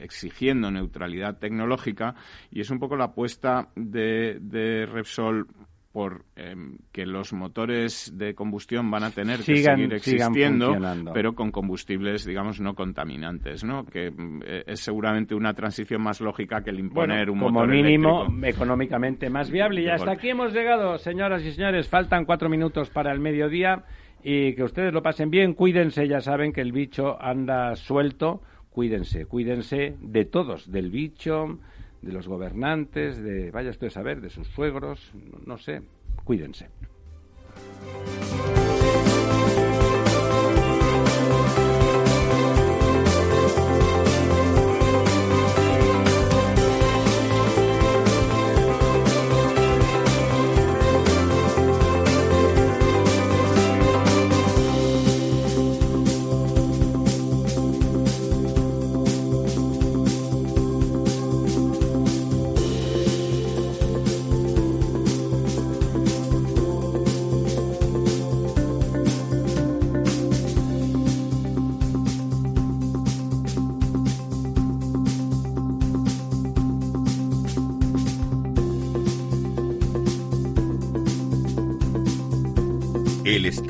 exigiendo 0.00 0.70
neutralidad 0.70 1.36
tecnológica 1.36 2.14
y 2.50 2.62
es 2.62 2.70
un 2.70 2.78
poco 2.78 2.96
la 2.96 3.04
apuesta 3.04 3.68
de, 3.76 4.38
de 4.40 4.86
Repsol 4.86 5.48
por 5.92 6.24
em, 6.36 6.78
que 6.90 7.04
los 7.04 7.34
motores 7.34 8.12
de 8.16 8.34
combustión 8.34 8.90
van 8.90 9.04
a 9.04 9.10
tener 9.10 9.40
que 9.40 9.56
seguir 9.58 9.92
existiendo, 9.92 10.74
pero 11.12 11.34
con 11.34 11.50
combustibles, 11.50 12.24
digamos, 12.24 12.60
no 12.60 12.74
contaminantes, 12.74 13.62
¿no? 13.62 13.84
Que 13.84 14.10
mm, 14.10 14.40
e, 14.42 14.64
es 14.66 14.80
seguramente 14.80 15.34
una 15.34 15.52
transición 15.52 16.02
más 16.02 16.22
lógica 16.22 16.62
que 16.62 16.70
el 16.70 16.80
imponer 16.80 17.28
un 17.28 17.40
como 17.40 17.66
mínimo 17.66 18.26
económicamente 18.42 19.28
más 19.28 19.50
viable. 19.50 19.82
Y 19.82 19.88
hasta 19.88 20.12
aquí 20.12 20.30
hemos 20.30 20.54
llegado, 20.54 20.96
señoras 20.96 21.44
y 21.44 21.52
señores. 21.52 21.88
Faltan 21.88 22.24
cuatro 22.24 22.48
minutos 22.48 22.88
para 22.88 23.12
el 23.12 23.20
mediodía 23.20 23.84
y 24.24 24.54
que 24.54 24.62
ustedes 24.62 24.94
lo 24.94 25.02
pasen 25.02 25.30
bien. 25.30 25.52
Cuídense, 25.52 26.08
ya 26.08 26.20
saben 26.20 26.54
que 26.54 26.62
el 26.62 26.72
bicho 26.72 27.20
anda 27.20 27.76
suelto. 27.76 28.40
Cuídense, 28.70 29.26
cuídense 29.26 29.96
de 30.00 30.24
todos, 30.24 30.70
del 30.72 30.90
bicho 30.90 31.58
de 32.02 32.12
los 32.12 32.28
gobernantes, 32.28 33.22
de, 33.22 33.50
vaya 33.50 33.70
usted 33.70 33.86
a 33.86 33.90
saber, 33.90 34.20
de 34.20 34.30
sus 34.30 34.48
suegros, 34.48 35.12
no 35.46 35.56
sé, 35.56 35.82
cuídense. 36.24 36.68